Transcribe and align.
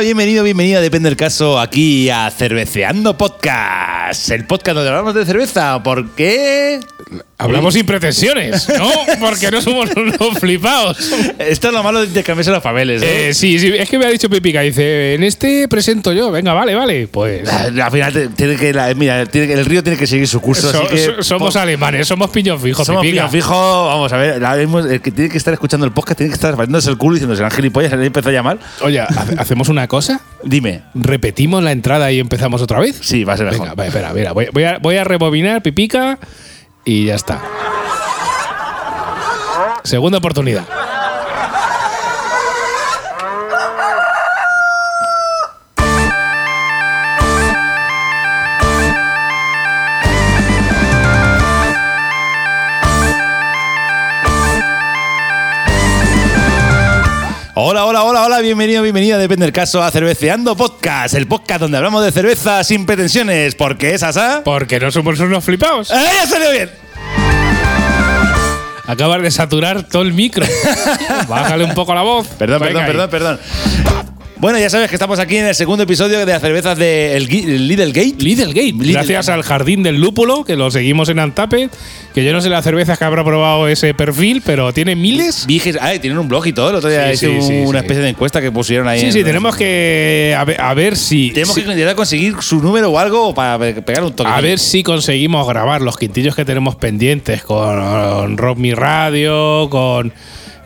Bienvenido, 0.00 0.44
bienvenida, 0.44 0.82
depende 0.82 1.08
del 1.08 1.16
caso, 1.16 1.58
aquí 1.58 2.10
a 2.10 2.30
Cerveceando 2.30 3.16
Podcast, 3.16 4.30
el 4.30 4.46
podcast 4.46 4.74
donde 4.74 4.90
hablamos 4.90 5.14
de 5.14 5.24
cerveza, 5.24 5.82
¿por 5.82 6.10
qué? 6.10 6.80
Hablamos 7.38 7.74
sin 7.74 7.84
pretensiones, 7.84 8.66
¿no? 8.78 8.90
Porque 9.20 9.50
no 9.50 9.60
somos 9.60 9.90
unos 9.94 10.38
flipados. 10.38 10.96
Esto 11.38 11.68
es 11.68 11.74
lo 11.74 11.82
malo 11.82 12.00
de 12.00 12.06
intercambiarse 12.06 12.50
los 12.50 12.62
papeles, 12.62 13.02
¿eh? 13.02 13.28
Eh, 13.28 13.34
sí, 13.34 13.58
sí, 13.58 13.72
es 13.76 13.90
que 13.90 13.98
me 13.98 14.06
ha 14.06 14.08
dicho 14.08 14.30
Pipica, 14.30 14.62
dice, 14.62 15.14
en 15.14 15.22
este 15.22 15.68
presento 15.68 16.14
yo, 16.14 16.30
venga, 16.30 16.54
vale, 16.54 16.74
vale, 16.74 17.08
pues... 17.08 17.46
Al 17.48 17.90
final 17.90 18.30
tiene 18.34 18.56
que, 18.56 18.72
la- 18.72 18.94
mira, 18.94 19.26
tiene 19.26 19.48
que- 19.48 19.52
el 19.52 19.66
río 19.66 19.82
tiene 19.82 19.98
que 19.98 20.06
seguir 20.06 20.26
su 20.26 20.40
curso, 20.40 20.70
so- 20.72 20.78
así 20.84 20.86
que 20.88 20.98
so- 20.98 21.22
somos 21.22 21.52
po- 21.52 21.60
alemanes, 21.60 22.08
somos 22.08 22.30
piñón 22.30 22.58
fijo, 22.58 22.82
somos 22.86 23.02
Pipica. 23.02 23.24
piñón 23.28 23.30
fijo, 23.32 23.86
vamos 23.86 24.10
a 24.14 24.16
ver, 24.16 24.40
mismo 24.58 24.78
el 24.80 25.02
que 25.02 25.10
tiene 25.10 25.30
que 25.30 25.36
estar 25.36 25.52
escuchando 25.52 25.84
el 25.84 25.92
podcast 25.92 26.16
tiene 26.16 26.30
que 26.30 26.36
estar 26.36 26.56
partiéndose 26.56 26.88
el 26.88 26.96
culo 26.96 27.16
y 27.16 27.18
diciendo, 27.18 27.36
serán 27.36 27.50
gilipollas, 27.50 27.90
se 27.90 27.98
le 27.98 28.06
empezó 28.06 28.30
a 28.30 28.32
llamar. 28.32 28.58
Oye, 28.80 29.00
¿hace- 29.00 29.34
¿hacemos 29.38 29.68
una 29.68 29.86
cosa? 29.88 30.22
Dime, 30.42 30.82
¿Repetimos 30.94 31.62
la 31.62 31.72
entrada 31.72 32.10
y 32.12 32.18
empezamos 32.18 32.62
otra 32.62 32.80
vez? 32.80 32.96
sí, 33.02 33.24
va 33.24 33.34
a 33.34 33.36
ser 33.36 33.44
mejor. 33.44 33.60
Venga, 33.60 33.74
va, 33.74 33.86
espera, 33.86 34.12
mira, 34.14 34.32
voy, 34.32 34.46
voy 34.54 34.64
a, 34.64 34.78
voy 34.78 34.96
a 34.96 35.04
rebobinar, 35.04 35.60
Pipica, 35.62 36.18
y 36.86 37.04
ya 37.04 37.16
está. 37.16 37.42
Segunda 39.82 40.18
oportunidad. 40.18 40.64
Hola, 57.68 57.84
hola, 57.84 58.04
hola, 58.04 58.24
hola, 58.24 58.38
bienvenido, 58.42 58.80
bienvenida, 58.80 59.18
depende 59.18 59.44
del 59.44 59.52
caso, 59.52 59.82
a 59.82 59.90
Cerveceando 59.90 60.56
Podcast, 60.56 61.16
el 61.16 61.26
podcast 61.26 61.62
donde 61.62 61.76
hablamos 61.76 62.04
de 62.04 62.12
cerveza 62.12 62.62
sin 62.62 62.86
pretensiones, 62.86 63.56
porque 63.56 63.92
es 63.92 64.04
asá. 64.04 64.42
Porque 64.44 64.78
no 64.78 64.92
somos 64.92 65.18
unos 65.18 65.42
flipados. 65.42 65.90
¡Eh, 65.90 65.94
ya 66.14 66.26
salió 66.28 66.52
bien! 66.52 66.70
Acabas 68.86 69.20
de 69.20 69.32
saturar 69.32 69.82
todo 69.82 70.02
el 70.02 70.12
micro. 70.12 70.46
Bájale 71.28 71.64
un 71.64 71.74
poco 71.74 71.92
la 71.92 72.02
voz. 72.02 72.28
Perdón, 72.38 72.60
Venga 72.60 72.86
perdón, 72.86 73.02
ahí. 73.02 73.08
perdón, 73.08 73.10
perdón. 73.10 74.15
Bueno, 74.38 74.58
ya 74.58 74.68
sabes 74.68 74.90
que 74.90 74.96
estamos 74.96 75.18
aquí 75.18 75.38
en 75.38 75.46
el 75.46 75.54
segundo 75.54 75.84
episodio 75.84 76.18
de 76.18 76.26
las 76.26 76.42
cervezas 76.42 76.76
de 76.76 77.16
el, 77.16 77.24
el 77.32 77.68
Lidl 77.68 77.92
Gate. 77.92 78.16
Lidl 78.18 78.48
Gate. 78.52 78.74
Gracias 78.92 79.30
al 79.30 79.42
Jardín 79.42 79.82
del 79.82 79.98
Lúpulo, 79.98 80.44
que 80.44 80.56
lo 80.56 80.70
seguimos 80.70 81.08
en 81.08 81.18
Antape. 81.20 81.70
Que 82.14 82.22
yo 82.24 82.32
no 82.34 82.40
sé 82.42 82.50
las 82.50 82.62
cervezas 82.62 82.98
que 82.98 83.04
habrá 83.04 83.24
probado 83.24 83.66
ese 83.66 83.94
perfil, 83.94 84.42
pero 84.44 84.72
tiene 84.74 84.94
miles. 84.94 85.46
Viges, 85.46 85.78
ay, 85.80 86.00
tienen 86.00 86.18
un 86.18 86.28
blog 86.28 86.46
y 86.46 86.52
todo. 86.52 86.68
El 86.70 86.76
otro 86.76 86.90
día 86.90 87.06
Sí, 87.16 87.26
hice 87.28 87.42
sí, 87.42 87.52
una 87.66 87.78
especie 87.78 88.02
de 88.02 88.10
encuesta 88.10 88.42
que 88.42 88.52
pusieron 88.52 88.86
ahí. 88.88 89.00
Sí, 89.00 89.10
sí, 89.12 89.24
tenemos 89.24 89.56
que. 89.56 90.34
A 90.38 90.44
ver, 90.44 90.60
a 90.60 90.74
ver 90.74 90.96
si. 90.98 91.30
Tenemos 91.30 91.54
si- 91.54 91.62
que 91.62 91.70
intentar 91.70 91.94
conseguir 91.94 92.36
su 92.40 92.60
número 92.60 92.90
o 92.90 92.98
algo 92.98 93.34
para 93.34 93.58
pe- 93.58 93.80
pegar 93.82 94.04
un 94.04 94.12
toque. 94.14 94.30
a 94.30 94.40
ver 94.42 94.58
si 94.58 94.82
conseguimos 94.82 95.46
grabar 95.48 95.80
los 95.80 95.96
quintillos 95.96 96.34
que 96.36 96.44
tenemos 96.44 96.76
pendientes 96.76 97.42
con 97.42 98.36
Rock 98.36 98.58
Mi 98.58 98.74
Radio, 98.74 99.68
con, 99.70 100.12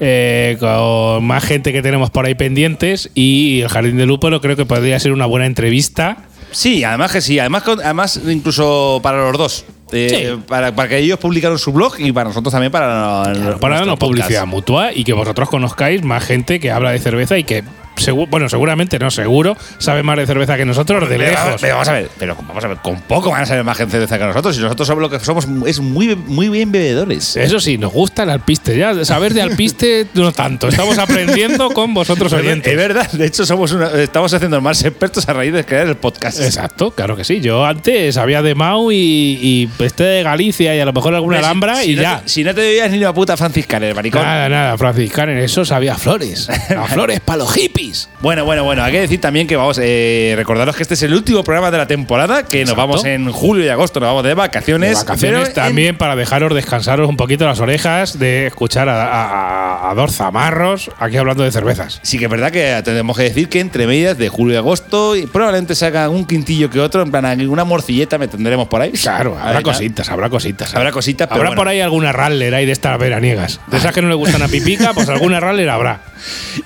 eh, 0.00 0.56
con 0.58 1.24
más 1.24 1.44
gente 1.44 1.72
que 1.72 1.82
tenemos 1.82 2.10
por 2.10 2.26
ahí 2.26 2.34
pendientes. 2.34 3.10
Y 3.14 3.60
el 3.60 3.68
Jardín 3.68 3.96
del 3.96 4.08
Lúpulo 4.08 4.40
creo 4.40 4.56
que 4.56 4.66
podría 4.66 4.98
ser 4.98 5.12
una 5.12 5.26
buena 5.26 5.46
entrevista. 5.46 6.18
Sí, 6.50 6.82
además 6.82 7.12
que 7.12 7.20
sí. 7.20 7.38
Además, 7.38 7.62
además 7.66 8.20
incluso 8.28 9.00
para 9.02 9.18
los 9.30 9.38
dos. 9.38 9.64
Eh, 9.92 10.08
Sí. 10.36 10.42
para, 10.46 10.72
para 10.74 10.88
que 10.88 10.98
ellos 10.98 11.18
publicaron 11.18 11.58
su 11.58 11.72
blog 11.72 11.94
y 11.98 12.12
para 12.12 12.28
nosotros 12.28 12.52
también 12.52 12.70
para, 12.70 13.22
para 13.24 13.34
nuestro 13.34 13.68
darnos 13.68 13.98
publicidad 13.98 14.46
mutua 14.46 14.92
y 14.92 15.02
que 15.02 15.12
vosotros 15.12 15.48
conozcáis 15.48 16.04
más 16.04 16.24
gente 16.24 16.60
que 16.60 16.70
habla 16.70 16.92
de 16.92 17.00
cerveza 17.00 17.36
y 17.38 17.42
que, 17.44 17.64
segu- 18.00 18.28
bueno, 18.28 18.48
seguramente 18.48 18.98
no, 18.98 19.10
seguro, 19.10 19.56
sabe 19.78 20.02
más 20.02 20.16
de 20.16 20.26
cerveza 20.26 20.56
que 20.56 20.64
nosotros 20.64 21.08
de 21.08 21.16
Pero, 21.16 21.30
lejos. 21.30 21.60
pero 21.60 21.74
vamos 21.74 21.88
a 21.88 21.92
ver, 21.92 22.10
pero 22.18 22.36
vamos 22.46 22.64
a 22.64 22.68
ver, 22.68 22.76
con 22.78 23.00
poco 23.02 23.30
van 23.30 23.42
a 23.42 23.46
saber 23.46 23.64
más 23.64 23.78
de 23.78 23.86
cerca 23.88 24.18
que 24.18 24.26
nosotros. 24.26 24.56
Y 24.58 24.60
nosotros 24.60 24.86
somos 24.88 25.02
lo 25.02 25.10
que 25.10 25.20
somos 25.20 25.46
es 25.66 25.80
muy, 25.80 26.14
muy 26.16 26.48
bien 26.48 26.70
bebedores. 26.72 27.36
Eso 27.36 27.60
sí, 27.60 27.78
nos 27.78 27.92
gusta 27.92 28.22
el 28.24 28.30
alpiste. 28.30 28.76
Ya 28.76 29.04
saber 29.04 29.34
de 29.34 29.42
alpiste 29.42 30.06
no 30.14 30.32
tanto. 30.32 30.68
Estamos 30.68 30.98
aprendiendo 30.98 31.70
con 31.70 31.94
vosotros 31.94 32.32
oyentes. 32.32 32.70
Es 32.72 32.78
verdad, 32.78 33.10
de 33.12 33.26
hecho 33.26 33.44
somos 33.46 33.72
una- 33.72 33.90
estamos 34.00 34.32
haciendo 34.34 34.60
más 34.60 34.82
expertos 34.84 35.28
a 35.28 35.32
raíz 35.32 35.52
de 35.52 35.64
crear 35.64 35.86
el 35.86 35.96
podcast. 35.96 36.40
Exacto, 36.40 36.90
claro 36.92 37.16
que 37.16 37.24
sí. 37.24 37.40
Yo 37.40 37.64
antes 37.64 38.14
sabía 38.14 38.42
de 38.42 38.54
Mau 38.54 38.90
y, 38.92 38.96
y 38.96 39.68
este 39.84 40.04
de 40.04 40.22
Galicia 40.22 40.74
y 40.74 40.80
a 40.80 40.84
lo 40.84 40.92
mejor 40.92 41.14
alguna 41.14 41.38
alhambra 41.38 41.76
si 41.76 41.92
y 41.92 41.96
no 41.96 42.02
ya. 42.02 42.20
te- 42.22 42.28
si 42.28 42.44
no 42.44 42.54
te 42.54 42.60
bebías 42.60 42.90
ni 42.90 42.98
la 42.98 43.12
puta 43.12 43.36
franciscana, 43.36 43.86
el 43.88 43.94
maricón. 43.94 44.22
Nada, 44.22 44.48
nada, 44.48 44.78
franciscano, 44.78 45.32
en 45.32 45.38
eso 45.38 45.64
sabía 45.64 45.94
flores. 45.96 46.48
A 46.48 46.86
flores 46.86 47.20
para 47.24 47.38
los 47.38 47.52
hippies. 47.52 47.89
Bueno, 48.20 48.44
bueno, 48.44 48.64
bueno, 48.64 48.82
hay 48.82 48.92
que 48.92 49.00
decir 49.00 49.20
también 49.20 49.46
que 49.46 49.56
vamos, 49.56 49.78
eh, 49.82 50.34
recordaros 50.36 50.76
que 50.76 50.82
este 50.82 50.94
es 50.94 51.02
el 51.02 51.14
último 51.14 51.42
programa 51.44 51.70
de 51.70 51.78
la 51.78 51.86
temporada, 51.86 52.44
que 52.44 52.64
nos 52.64 52.76
vamos 52.76 53.04
en 53.04 53.30
julio 53.32 53.64
y 53.64 53.68
agosto, 53.68 54.00
nos 54.00 54.08
vamos 54.08 54.24
de 54.24 54.34
vacaciones. 54.34 54.90
De 54.90 55.04
vacaciones 55.04 55.48
en- 55.48 55.54
también 55.54 55.96
para 55.98 56.16
dejaros 56.16 56.54
descansaros 56.54 57.08
un 57.08 57.16
poquito 57.16 57.46
las 57.46 57.60
orejas 57.60 58.18
de 58.18 58.46
escuchar 58.46 58.88
a, 58.88 59.04
a, 59.04 59.90
a 59.90 59.94
dos 59.94 60.12
zamarros 60.16 60.90
aquí 60.98 61.16
hablando 61.16 61.42
de 61.44 61.50
cervezas. 61.52 62.00
Sí 62.02 62.18
que 62.18 62.24
es 62.26 62.30
verdad 62.30 62.50
que 62.50 62.80
tenemos 62.84 63.16
que 63.16 63.24
decir 63.24 63.48
que 63.48 63.60
entre 63.60 63.86
medias 63.86 64.16
de 64.18 64.28
julio 64.28 64.54
y 64.54 64.56
agosto 64.58 65.16
y 65.16 65.26
probablemente 65.26 65.74
se 65.74 65.86
haga 65.86 66.08
un 66.08 66.24
quintillo 66.26 66.70
que 66.70 66.80
otro, 66.80 67.02
en 67.02 67.10
plan 67.10 67.40
una 67.48 67.64
morcilleta 67.64 68.18
me 68.18 68.28
tendremos 68.28 68.68
por 68.68 68.82
ahí. 68.82 68.92
Claro, 68.92 69.36
habrá 69.40 69.62
cositas, 69.62 70.08
habrá 70.10 70.28
cositas. 70.28 70.74
Habrá 70.74 70.92
cositas, 70.92 71.26
pero 71.28 71.36
Habrá 71.40 71.50
bueno. 71.50 71.60
por 71.60 71.68
ahí 71.68 71.80
alguna 71.80 72.12
raller 72.12 72.54
ahí 72.54 72.66
de 72.66 72.72
estas 72.72 72.98
veraniegas. 72.98 73.60
De 73.68 73.76
esas 73.78 73.94
que 73.94 74.02
no 74.02 74.08
le 74.08 74.14
gustan 74.14 74.42
a 74.42 74.48
Pipica, 74.48 74.92
pues 74.94 75.08
alguna 75.08 75.40
raller 75.40 75.68
habrá. 75.70 76.00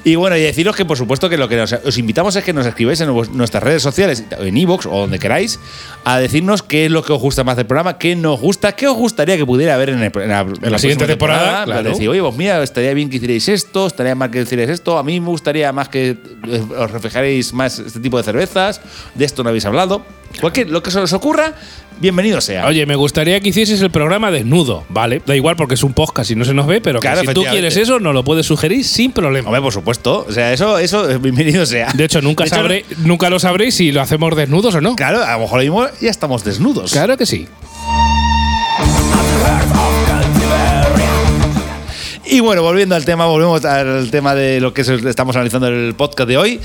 Y 0.05 0.15
bueno, 0.17 0.37
y 0.37 0.41
deciros 0.43 0.75
que 0.77 0.85
por 0.85 0.97
supuesto 0.99 1.29
que 1.29 1.37
lo 1.37 1.49
que 1.49 1.57
nos- 1.57 1.73
os 1.73 1.99
invitamos 1.99 2.35
es 2.37 2.45
que 2.45 2.53
nos 2.53 2.67
escribáis 2.67 3.01
en 3.01 3.09
nuestras 3.33 3.63
redes 3.63 3.83
sociales, 3.83 4.25
en 4.39 4.57
iVoox 4.57 4.87
o 4.87 4.99
donde 5.01 5.19
queráis, 5.19 5.59
a 6.05 6.19
decirnos 6.19 6.63
qué 6.63 6.87
es 6.87 6.91
lo 6.91 7.03
que 7.05 7.13
os 7.13 7.21
gusta 7.21 7.45
más 7.45 7.57
del 7.57 7.67
programa, 7.67 7.99
qué 7.99 8.17
nos 8.17 8.41
gusta, 8.41 8.73
qué 8.73 8.87
os 8.89 8.97
gustaría 8.97 9.37
que 9.37 9.47
pudiera 9.47 9.75
haber 9.75 9.91
en, 9.91 10.03
el- 10.03 10.13
en 10.23 10.29
la, 10.29 10.41
en 10.41 10.73
la 10.73 10.79
siguiente 10.79 11.07
temporada, 11.07 11.65
Pues 11.65 11.75
claro. 11.75 11.91
Decir, 11.91 12.09
oye, 12.09 12.21
pues 12.21 12.37
mira, 12.37 12.63
estaría 12.63 12.95
bien 12.95 13.09
que 13.11 13.17
hicierais 13.17 13.49
esto, 13.49 13.87
estaría 13.87 14.15
mal 14.15 14.31
que 14.31 14.43
hicierais 14.43 14.71
esto, 14.71 14.99
a 14.99 15.03
mí 15.03 15.21
me 15.21 15.29
gustaría 15.29 15.73
más 15.73 15.89
que 15.89 16.17
os 16.77 16.91
reflejaréis 16.91 17.53
más 17.53 17.79
este 17.79 18.01
tipo 18.01 18.17
de 18.19 18.23
cervezas, 18.25 18.81
de 19.15 19.25
esto 19.25 19.43
no 19.43 19.49
habéis 19.51 19.65
hablado. 19.67 20.05
Cualquier, 20.41 20.71
lo 20.71 20.83
que 20.83 20.91
se 20.91 20.99
os 20.99 21.13
ocurra, 21.13 21.55
bienvenido 22.01 22.41
sea. 22.41 22.67
Oye, 22.67 22.87
me 22.87 22.97
gustaría 22.97 23.41
que 23.41 23.49
hicieses 23.49 23.81
el 23.81 23.91
programa 23.91 24.31
desnudo, 24.31 24.85
¿vale? 24.89 25.23
Da 25.25 25.35
igual 25.37 25.57
porque 25.57 25.75
es 25.75 25.83
un 25.83 25.93
podcast 25.93 26.31
y 26.31 26.37
no 26.37 26.45
se 26.45 26.55
nos 26.55 26.67
ve, 26.67 26.81
pero 26.81 27.01
que 27.01 27.09
Claro, 27.09 27.23
si 27.23 27.35
tú 27.35 27.45
quieres 27.45 27.77
eso, 27.77 28.01
nos 28.01 28.15
lo 28.15 28.25
puedes 28.25 28.47
sugerir 28.47 28.85
sin 28.85 29.13
problema. 29.13 29.49
Hombre, 29.49 29.63
por 29.63 29.73
supuesto. 29.73 30.27
O 30.29 30.33
sea, 30.33 30.53
eso, 30.53 30.79
eso, 30.79 31.19
bienvenido 31.21 31.65
sea. 31.67 31.93
De 31.95 32.05
hecho, 32.05 32.21
nunca, 32.21 32.45
De 32.45 32.49
hecho, 32.49 32.57
sabré, 32.57 32.85
nunca 32.99 33.31
lo 33.31 33.39
sabréis 33.39 33.75
si 33.75 33.93
lo 33.93 34.01
hacemos 34.01 34.35
desnudos 34.37 34.75
o 34.75 34.81
no. 34.81 34.97
Claro, 34.97 35.23
a 35.23 35.33
lo 35.35 35.41
mejor 35.41 35.61
mismo 35.61 35.87
ya 36.01 36.11
estamos 36.11 36.45
desnudos. 36.45 36.93
Claro 36.93 37.17
que 37.17 37.27
sí. 37.27 37.49
Y 42.35 42.41
bueno, 42.41 42.63
volviendo 42.63 42.97
al 42.97 43.05
tema, 43.05 43.27
volvemos 43.27 43.65
al 43.65 44.11
tema 44.11 44.35
de 44.35 44.61
lo 44.61 44.75
que 44.75 44.81
es- 44.81 44.89
estamos 44.89 45.37
analizando 45.37 45.69
en 45.69 45.75
el 45.87 45.95
podcast 45.95 46.29
de 46.29 46.37
hoy. 46.37 46.59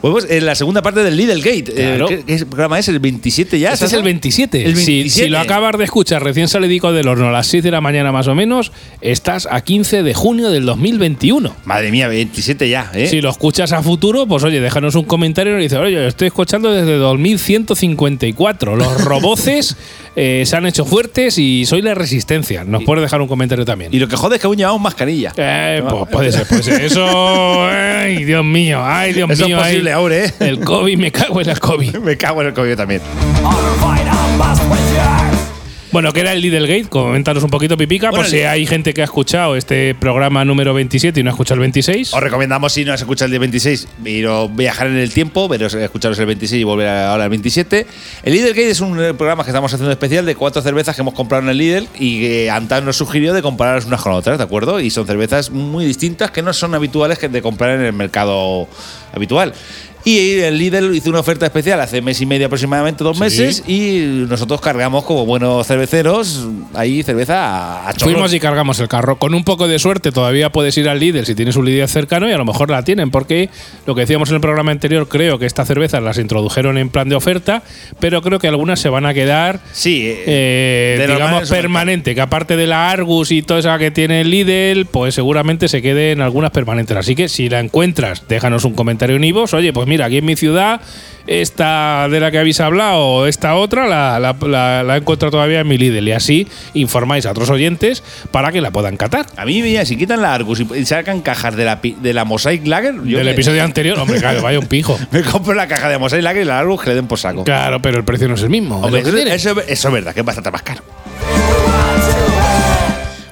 Volvemos 0.00 0.30
en 0.30 0.46
la 0.46 0.54
segunda 0.54 0.82
parte 0.82 1.02
del 1.02 1.16
Lidl 1.16 1.38
Gate. 1.42 1.64
Eh, 1.70 1.96
Claro. 1.96 2.06
¿qué, 2.06 2.22
qué 2.24 2.46
programa 2.46 2.78
es? 2.78 2.86
¿El 2.86 3.00
27 3.00 3.58
ya? 3.58 3.72
Este 3.72 3.86
es 3.86 3.92
el 3.92 4.04
27. 4.04 4.64
El 4.64 4.76
Si- 4.76 4.92
27. 4.98 5.24
Si, 5.26 5.28
lo 5.28 5.40
acabas 5.40 5.76
de 5.78 5.82
escuchar 5.84 6.22
recién 6.22 6.46
salidico 6.46 6.92
del 6.92 7.08
horno 7.08 7.26
a 7.28 7.32
las 7.32 7.48
6 7.48 7.64
de 7.64 7.72
la 7.72 7.80
mañana 7.80 8.12
más 8.12 8.28
o 8.28 8.36
menos, 8.36 8.70
estás 9.00 9.48
a 9.50 9.60
15 9.62 10.04
de 10.04 10.14
junio 10.14 10.48
del 10.50 10.64
2021. 10.64 11.56
Madre 11.64 11.90
mía, 11.90 12.06
27 12.06 12.68
ya, 12.68 12.92
¿eh? 12.94 13.08
Si 13.08 13.20
lo 13.20 13.30
escuchas 13.30 13.72
a 13.72 13.82
futuro, 13.82 14.28
pues 14.28 14.44
oye, 14.44 14.60
déjanos 14.60 14.94
un 14.94 15.06
comentario 15.06 15.58
y 15.58 15.62
dice, 15.64 15.76
oye, 15.76 15.96
lo 15.96 16.06
estoy 16.06 16.28
escuchando 16.28 16.70
desde 16.70 16.98
2154. 16.98 18.76
Los 18.76 19.02
roboces 19.04 19.76
eh, 20.16 20.42
se 20.46 20.56
han 20.56 20.66
hecho 20.66 20.84
fuertes 20.84 21.38
y 21.38 21.66
soy 21.66 21.82
la 21.82 21.94
resistencia. 21.94 22.64
Nos 22.64 22.84
puedes 22.84 23.02
dejar 23.02 23.20
un 23.20 23.28
comentario 23.28 23.64
también. 23.64 23.94
Y 23.94 23.98
lo 23.98 24.08
que 24.08 24.16
jode 24.16 24.36
es 24.36 24.40
que 24.40 24.46
aún 24.46 24.56
llevamos 24.56 24.80
mascarilla. 24.80 25.32
Eh, 25.36 25.82
pues 25.88 26.08
puede 26.10 26.32
ser, 26.32 26.46
puede 26.46 26.62
ser. 26.62 26.80
Eso, 26.82 27.64
ay, 27.66 28.24
Dios 28.24 28.44
mío, 28.44 28.80
ay, 28.82 29.12
Dios 29.12 29.30
Eso 29.30 29.42
es 29.44 29.48
mío. 29.48 29.58
ay. 29.60 29.72
posible 29.72 29.92
ahora, 29.92 30.16
¿eh? 30.24 30.32
El 30.40 30.60
COVID, 30.60 30.96
me 30.98 31.12
cago 31.12 31.40
en 31.40 31.50
el 31.50 31.60
COVID. 31.60 31.96
Me 32.06 32.16
cago 32.16 32.40
en 32.40 32.48
el 32.48 32.54
COVID 32.54 32.76
también. 32.76 33.00
Bueno, 35.96 36.12
que 36.12 36.20
era 36.20 36.34
el 36.34 36.42
Lidl 36.42 36.66
Gate, 36.66 36.90
coméntanos 36.90 37.42
un 37.42 37.48
poquito, 37.48 37.74
Pipica, 37.78 38.10
por 38.10 38.26
si 38.26 38.40
hay 38.40 38.66
gente 38.66 38.92
que 38.92 39.00
ha 39.00 39.04
escuchado 39.04 39.56
este 39.56 39.94
programa 39.94 40.44
número 40.44 40.74
27 40.74 41.18
y 41.18 41.22
no 41.22 41.30
ha 41.30 41.32
escuchado 41.32 41.54
el 41.54 41.60
26. 41.60 42.12
Os 42.12 42.20
recomendamos, 42.20 42.74
si 42.74 42.84
no 42.84 42.92
has 42.92 43.00
escuchado 43.00 43.24
el 43.24 43.30
día 43.30 43.40
26, 43.40 43.88
ir 44.04 44.26
a 44.26 44.46
viajar 44.46 44.88
en 44.88 44.98
el 44.98 45.10
tiempo, 45.10 45.48
pero 45.48 45.68
escucharos 45.68 46.18
el 46.18 46.26
26 46.26 46.60
y 46.60 46.64
volver 46.64 46.86
ahora 46.86 47.24
al 47.24 47.30
27. 47.30 47.86
El 48.24 48.32
Lidl 48.34 48.48
Gate 48.48 48.68
es 48.68 48.80
un 48.82 49.02
eh, 49.02 49.14
programa 49.14 49.42
que 49.42 49.48
estamos 49.48 49.72
haciendo 49.72 49.90
especial 49.90 50.26
de 50.26 50.34
cuatro 50.34 50.60
cervezas 50.60 50.94
que 50.94 51.00
hemos 51.00 51.14
comprado 51.14 51.44
en 51.44 51.48
el 51.48 51.56
Lidl 51.56 51.88
y 51.98 52.20
que 52.20 52.50
Antan 52.50 52.84
nos 52.84 52.98
sugirió 52.98 53.32
de 53.32 53.40
compararlas 53.40 53.86
unas 53.86 54.02
con 54.02 54.12
otras, 54.12 54.36
¿de 54.36 54.44
acuerdo? 54.44 54.80
Y 54.80 54.90
son 54.90 55.06
cervezas 55.06 55.50
muy 55.50 55.86
distintas 55.86 56.30
que 56.30 56.42
no 56.42 56.52
son 56.52 56.74
habituales 56.74 57.18
que 57.18 57.30
de 57.30 57.40
comprar 57.40 57.70
en 57.70 57.86
el 57.86 57.94
mercado 57.94 58.68
habitual. 59.14 59.54
Y 60.08 60.38
el 60.38 60.56
Lidl 60.56 60.94
hizo 60.94 61.10
una 61.10 61.18
oferta 61.18 61.46
especial 61.46 61.80
hace 61.80 62.00
mes 62.00 62.20
y 62.20 62.26
medio 62.26 62.46
aproximadamente, 62.46 63.02
dos 63.02 63.16
Sí. 63.16 63.22
meses, 63.24 63.64
y 63.66 64.24
nosotros 64.28 64.60
cargamos 64.60 65.02
como 65.02 65.26
buenos 65.26 65.66
cerveceros 65.66 66.46
ahí 66.74 67.02
cerveza 67.02 67.88
a, 67.88 67.92
chorro. 67.92 68.12
Fuimos 68.12 68.32
y 68.32 68.38
cargamos 68.38 68.78
el 68.78 68.86
carro. 68.86 69.18
Con 69.18 69.34
un 69.34 69.42
poco 69.42 69.66
de 69.66 69.80
suerte 69.80 70.12
todavía 70.12 70.50
puedes 70.52 70.78
ir 70.78 70.88
al 70.88 71.00
líder 71.00 71.26
si 71.26 71.34
tienes 71.34 71.56
un 71.56 71.64
líder 71.64 71.88
cercano 71.88 72.28
y 72.28 72.32
a 72.32 72.38
lo 72.38 72.44
mejor 72.44 72.70
la 72.70 72.84
tienen, 72.84 73.10
porque 73.10 73.50
lo 73.84 73.96
que 73.96 74.02
decíamos 74.02 74.28
en 74.28 74.36
el 74.36 74.40
programa 74.40 74.70
anterior, 74.70 75.08
creo 75.08 75.40
que 75.40 75.46
estas 75.46 75.66
cervezas 75.66 76.00
las 76.00 76.18
introdujeron 76.18 76.78
en 76.78 76.88
plan 76.88 77.08
de 77.08 77.16
oferta, 77.16 77.64
pero 77.98 78.22
creo 78.22 78.38
que 78.38 78.46
algunas 78.46 78.78
se 78.78 78.88
van 78.88 79.06
a 79.06 79.12
quedar 79.12 79.58
Sí, 79.72 80.02
eh, 80.06 80.24
eh, 81.00 81.06
digamos, 81.08 81.50
permanente, 81.50 82.14
que 82.14 82.20
aparte 82.20 82.56
de 82.56 82.68
la 82.68 82.90
Argus 82.92 83.32
y 83.32 83.42
toda 83.42 83.58
esa 83.58 83.76
que 83.78 83.90
tiene 83.90 84.20
el 84.20 84.30
Lidl, 84.30 84.86
pues 84.86 85.16
seguramente 85.16 85.66
se 85.66 85.82
queden 85.82 86.20
algunas 86.20 86.52
permanentes. 86.52 86.96
Así 86.96 87.16
que 87.16 87.28
si 87.28 87.48
la 87.48 87.58
encuentras, 87.58 88.22
déjanos 88.28 88.64
un 88.64 88.74
comentario 88.74 89.16
en 89.16 89.24
Ivos. 89.24 89.52
Oye, 89.52 89.72
pues 89.72 89.88
mira, 89.88 89.95
aquí 90.02 90.18
en 90.18 90.24
mi 90.24 90.36
ciudad, 90.36 90.80
esta 91.26 92.08
de 92.08 92.20
la 92.20 92.30
que 92.30 92.38
habéis 92.38 92.60
hablado 92.60 93.26
esta 93.26 93.56
otra, 93.56 93.88
la, 93.88 94.18
la, 94.20 94.36
la- 94.46 94.82
la 94.84 94.96
encuentro 94.96 95.30
todavía 95.30 95.60
en 95.60 95.66
mi 95.68 95.76
Lidl. 95.76 96.06
Y 96.08 96.12
así 96.12 96.46
informáis 96.74 97.26
a 97.26 97.32
otros 97.32 97.50
oyentes 97.50 98.02
para 98.30 98.52
que 98.52 98.60
la 98.60 98.70
puedan 98.70 98.96
catar. 98.96 99.26
A 99.36 99.44
mí, 99.44 99.60
mira, 99.62 99.84
si 99.84 99.96
quitan 99.96 100.22
la 100.22 100.34
Argus 100.34 100.60
y 100.74 100.86
sacan 100.86 101.22
cajas 101.22 101.56
de 101.56 101.64
la, 101.64 101.80
pi- 101.80 101.96
de 102.00 102.14
la 102.14 102.24
Mosaic 102.24 102.66
Lager, 102.66 102.94
yo 103.04 103.18
Del 103.18 103.26
me, 103.26 103.32
episodio 103.32 103.62
anterior, 103.64 103.98
hombre, 103.98 104.20
claro, 104.20 104.40
vaya 104.42 104.58
un 104.58 104.66
pijo. 104.66 104.98
me 105.10 105.22
compro 105.22 105.54
la 105.54 105.66
caja 105.66 105.88
de 105.88 105.98
Mosaic 105.98 106.22
Lager 106.22 106.42
y 106.42 106.46
la 106.46 106.58
Argus 106.60 106.82
que 106.82 106.90
le 106.90 106.96
den 106.96 107.06
por 107.08 107.18
saco. 107.18 107.42
Claro, 107.44 107.80
pero 107.82 107.98
el 107.98 108.04
precio 108.04 108.28
no 108.28 108.34
es 108.34 108.42
el 108.42 108.50
mismo. 108.50 108.76
Hombre, 108.80 109.00
es 109.00 109.06
lo 109.06 109.12
que 109.12 109.18
eso, 109.18 109.24
tiene. 109.24 109.34
eso- 109.34 109.60
eso 109.72 109.88
es 109.88 109.94
verdad, 109.94 110.14
que 110.14 110.20
es 110.20 110.26
bastante 110.26 110.50
más 110.52 110.62
caro. 110.62 110.82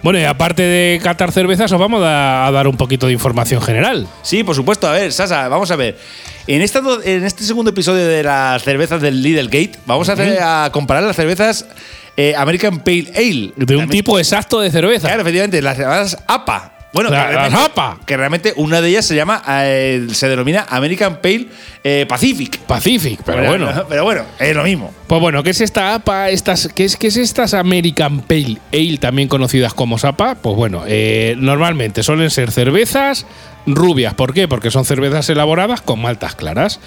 Bueno, 0.05 0.19
y 0.21 0.25
aparte 0.25 0.61
de 0.63 1.01
catar 1.03 1.33
cervezas, 1.33 1.73
os 1.73 1.81
vamos 1.81 2.03
a, 2.05 2.51
dar 2.53 2.69
un 2.69 2.77
poquito 2.77 3.07
de 3.07 3.15
información 3.15 3.63
general. 3.63 4.07
Sí, 4.21 4.45
por 4.45 4.55
supuesto. 4.55 4.87
A 4.87 4.93
ver, 4.93 5.11
Sasa, 5.15 5.49
vamos 5.49 5.71
a 5.71 5.77
ver. 5.77 5.97
En, 6.47 6.61
esta 6.61 6.83
en 7.05 7.25
este 7.25 7.43
segundo 7.43 7.71
episodio 7.71 8.07
de 8.07 8.23
las 8.23 8.63
cervezas 8.63 9.01
del 9.01 9.23
Lidl 9.23 9.47
Gate, 9.47 9.73
vamos 9.87 10.11
a, 10.11 10.13
hacer- 10.13 10.39
a 10.43 10.69
comparar 10.71 11.05
las 11.05 11.17
cervezas 11.17 11.65
eh, 12.19 12.35
American 12.37 12.81
Pale 12.81 13.13
Ale. 13.17 13.53
De 13.57 13.77
un 13.77 13.89
tipo 13.89 14.19
exacto 14.19 14.61
de 14.61 14.71
cerveza. 14.71 15.09
Claro, 15.09 15.23
efectivamente, 15.23 15.63
las 15.63 15.79
llamadas 15.79 16.19
APA. 16.27 16.74
Bueno, 16.95 17.11
La- 17.11 17.27
que 17.27 17.33
realmente, 17.35 18.07
que 18.07 18.17
realmente 18.17 18.53
una 18.57 18.81
de 18.81 18.89
ellas 18.89 19.05
se 19.05 19.15
llama, 19.17 19.43
eh, 19.49 20.07
se 20.13 20.29
denomina 20.29 20.65
American 20.71 21.19
Pale 21.21 21.49
eh, 21.83 22.07
Pacific. 22.09 22.59
Pacific, 22.61 23.21
pero 23.27 23.45
bueno. 23.47 23.69
Pero 23.89 24.05
bueno, 24.05 24.23
es 24.39 24.55
lo 24.57 24.63
mismo. 24.65 24.91
Pues 25.07 25.21
bueno, 25.21 25.43
¿qué 25.43 25.51
es 25.51 25.61
esta 25.61 25.95
APA? 25.95 26.31
Estas, 26.31 26.69
¿qué, 26.75 26.85
es, 26.85 26.97
¿Qué 26.97 27.09
es 27.09 27.17
estas 27.19 27.53
American 27.53 28.21
Pale 28.21 28.59
Ale, 28.73 28.97
también 28.99 29.29
conocidas 29.29 29.75
como 29.75 29.99
SAPA? 29.99 30.37
Pues 30.37 30.57
bueno, 30.57 30.85
eh, 30.87 31.35
normalmente 31.37 32.03
suelen 32.03 32.31
ser 32.31 32.51
cervezas 32.53 33.27
rubias. 33.67 34.15
¿Por 34.15 34.33
qué? 34.33 34.49
Porque 34.49 34.71
son 34.71 34.85
cervezas 34.85 35.29
elaboradas 35.29 35.81
con 35.83 36.01
maltas 36.01 36.35
claras. 36.37 36.81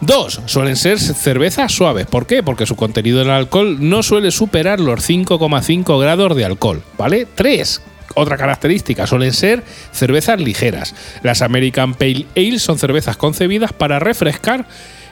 Dos, 0.00 0.40
suelen 0.46 0.74
ser 0.74 0.98
cervezas 0.98 1.70
suaves. 1.72 2.06
¿Por 2.06 2.26
qué? 2.26 2.42
Porque 2.42 2.66
su 2.66 2.74
contenido 2.74 3.22
en 3.22 3.30
alcohol 3.30 3.76
no 3.80 4.02
suele 4.02 4.32
superar 4.32 4.80
los 4.80 5.08
5,5 5.08 6.00
grados 6.00 6.34
de 6.36 6.44
alcohol. 6.44 6.82
¿Vale? 6.98 7.28
Tres, 7.36 7.80
otra 8.14 8.36
característica, 8.36 9.06
suelen 9.06 9.32
ser 9.32 9.62
cervezas 9.92 10.40
ligeras. 10.40 10.94
Las 11.22 11.42
American 11.42 11.94
Pale 11.94 12.26
Ale 12.36 12.58
son 12.58 12.78
cervezas 12.78 13.16
concebidas 13.16 13.72
para 13.72 13.98
refrescar 13.98 14.66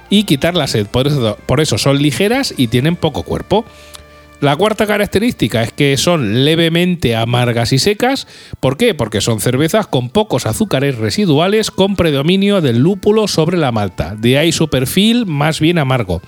y 0.09 0.25
quitar 0.25 0.55
la 0.55 0.67
sed. 0.67 0.87
Por 0.87 1.07
eso, 1.07 1.39
por 1.47 1.61
eso 1.61 1.79
son 1.79 2.03
ligeras 2.03 2.55
y 2.57 2.69
tienen 2.69 2.97
poco 2.97 3.23
cuerpo. 3.23 3.65
La 4.41 4.57
cuarta 4.57 4.87
característica 4.87 5.63
es 5.63 5.71
que 5.71 5.99
son 5.99 6.47
levemente 6.47 7.15
amargas 7.15 7.75
y 7.75 7.79
secas. 7.79 8.27
¿Por 8.59 8.79
qué? 8.79 8.95
Porque 8.95 9.21
son 9.21 9.39
cervezas 9.39 9.87
con 9.87 10.09
pocos 10.09 10.47
azúcares 10.47 10.97
residuales 10.97 11.71
con 11.71 11.95
predominio 11.95 12.63
del 12.63 12.79
lúpulo 12.79 13.29
sobre 13.29 13.59
la 13.59 13.71
malta. 13.71 14.17
De 14.17 14.39
ahí 14.39 14.51
su 14.51 14.69
perfil 14.69 15.27
más 15.27 15.61
bien 15.61 15.77
amargo. 15.77 16.23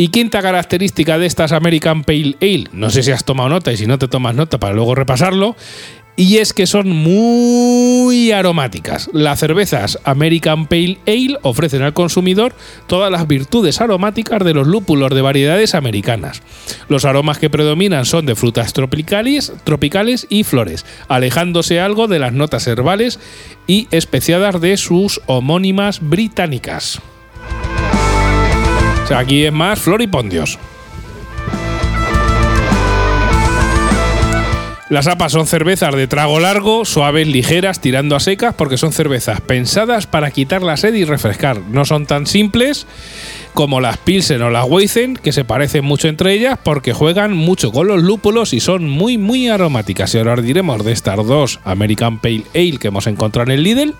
Y 0.00 0.08
quinta 0.08 0.40
característica 0.40 1.18
de 1.18 1.26
estas 1.26 1.52
American 1.52 2.04
Pale 2.04 2.34
Ale, 2.40 2.64
no 2.72 2.88
sé 2.88 3.02
si 3.02 3.10
has 3.10 3.22
tomado 3.22 3.50
nota 3.50 3.70
y 3.70 3.76
si 3.76 3.86
no 3.86 3.98
te 3.98 4.08
tomas 4.08 4.34
nota 4.34 4.58
para 4.58 4.72
luego 4.72 4.94
repasarlo, 4.94 5.56
y 6.16 6.38
es 6.38 6.54
que 6.54 6.66
son 6.66 6.88
muy 6.88 8.32
aromáticas. 8.32 9.10
Las 9.12 9.40
cervezas 9.40 9.98
American 10.04 10.68
Pale 10.68 10.96
Ale 11.06 11.36
ofrecen 11.42 11.82
al 11.82 11.92
consumidor 11.92 12.54
todas 12.86 13.12
las 13.12 13.28
virtudes 13.28 13.82
aromáticas 13.82 14.42
de 14.42 14.54
los 14.54 14.66
lúpulos 14.66 15.14
de 15.14 15.20
variedades 15.20 15.74
americanas. 15.74 16.40
Los 16.88 17.04
aromas 17.04 17.36
que 17.36 17.50
predominan 17.50 18.06
son 18.06 18.24
de 18.24 18.36
frutas 18.36 18.72
tropicales, 18.72 19.52
tropicales 19.64 20.26
y 20.30 20.44
flores, 20.44 20.86
alejándose 21.08 21.78
algo 21.78 22.08
de 22.08 22.20
las 22.20 22.32
notas 22.32 22.66
herbales 22.66 23.20
y 23.66 23.86
especiadas 23.90 24.62
de 24.62 24.78
sus 24.78 25.20
homónimas 25.26 26.00
británicas. 26.00 27.02
Aquí 29.14 29.44
es 29.44 29.52
más 29.52 29.78
floripondios. 29.78 30.58
Las 34.90 35.06
apas 35.06 35.30
son 35.30 35.46
cervezas 35.46 35.94
de 35.94 36.08
trago 36.08 36.40
largo, 36.40 36.84
suaves, 36.84 37.28
ligeras, 37.28 37.80
tirando 37.80 38.16
a 38.16 38.20
secas, 38.20 38.56
porque 38.56 38.76
son 38.76 38.92
cervezas 38.92 39.40
pensadas 39.40 40.08
para 40.08 40.32
quitar 40.32 40.62
la 40.62 40.76
sed 40.76 40.94
y 40.94 41.04
refrescar. 41.04 41.60
No 41.70 41.84
son 41.84 42.06
tan 42.06 42.26
simples 42.26 42.88
como 43.54 43.80
las 43.80 43.98
Pilsen 43.98 44.42
o 44.42 44.50
las 44.50 44.64
Weizen, 44.68 45.14
que 45.14 45.30
se 45.30 45.44
parecen 45.44 45.84
mucho 45.84 46.08
entre 46.08 46.32
ellas 46.32 46.58
porque 46.60 46.92
juegan 46.92 47.34
mucho 47.34 47.70
con 47.70 47.86
los 47.86 48.02
lúpulos 48.02 48.52
y 48.52 48.58
son 48.58 48.88
muy, 48.88 49.16
muy 49.16 49.46
aromáticas. 49.46 50.12
Y 50.16 50.18
ahora 50.18 50.34
os 50.34 50.42
diremos 50.42 50.84
de 50.84 50.90
estas 50.90 51.24
dos 51.24 51.60
American 51.64 52.18
Pale 52.18 52.42
Ale 52.52 52.78
que 52.78 52.88
hemos 52.88 53.06
encontrado 53.06 53.48
en 53.48 53.58
el 53.58 53.62
Lidl, 53.62 53.94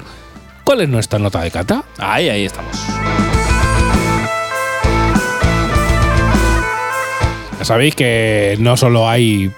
¿cuál 0.65 0.81
es 0.81 0.89
nuestra 0.89 1.21
nota 1.21 1.41
de 1.41 1.53
cata? 1.53 1.85
Ahí, 1.99 2.29
ahí 2.29 2.47
estamos. 2.47 3.00
Sabéis 7.65 7.95
que 7.95 8.57
no 8.61 8.77
solo 8.77 9.09
hay 9.09 9.51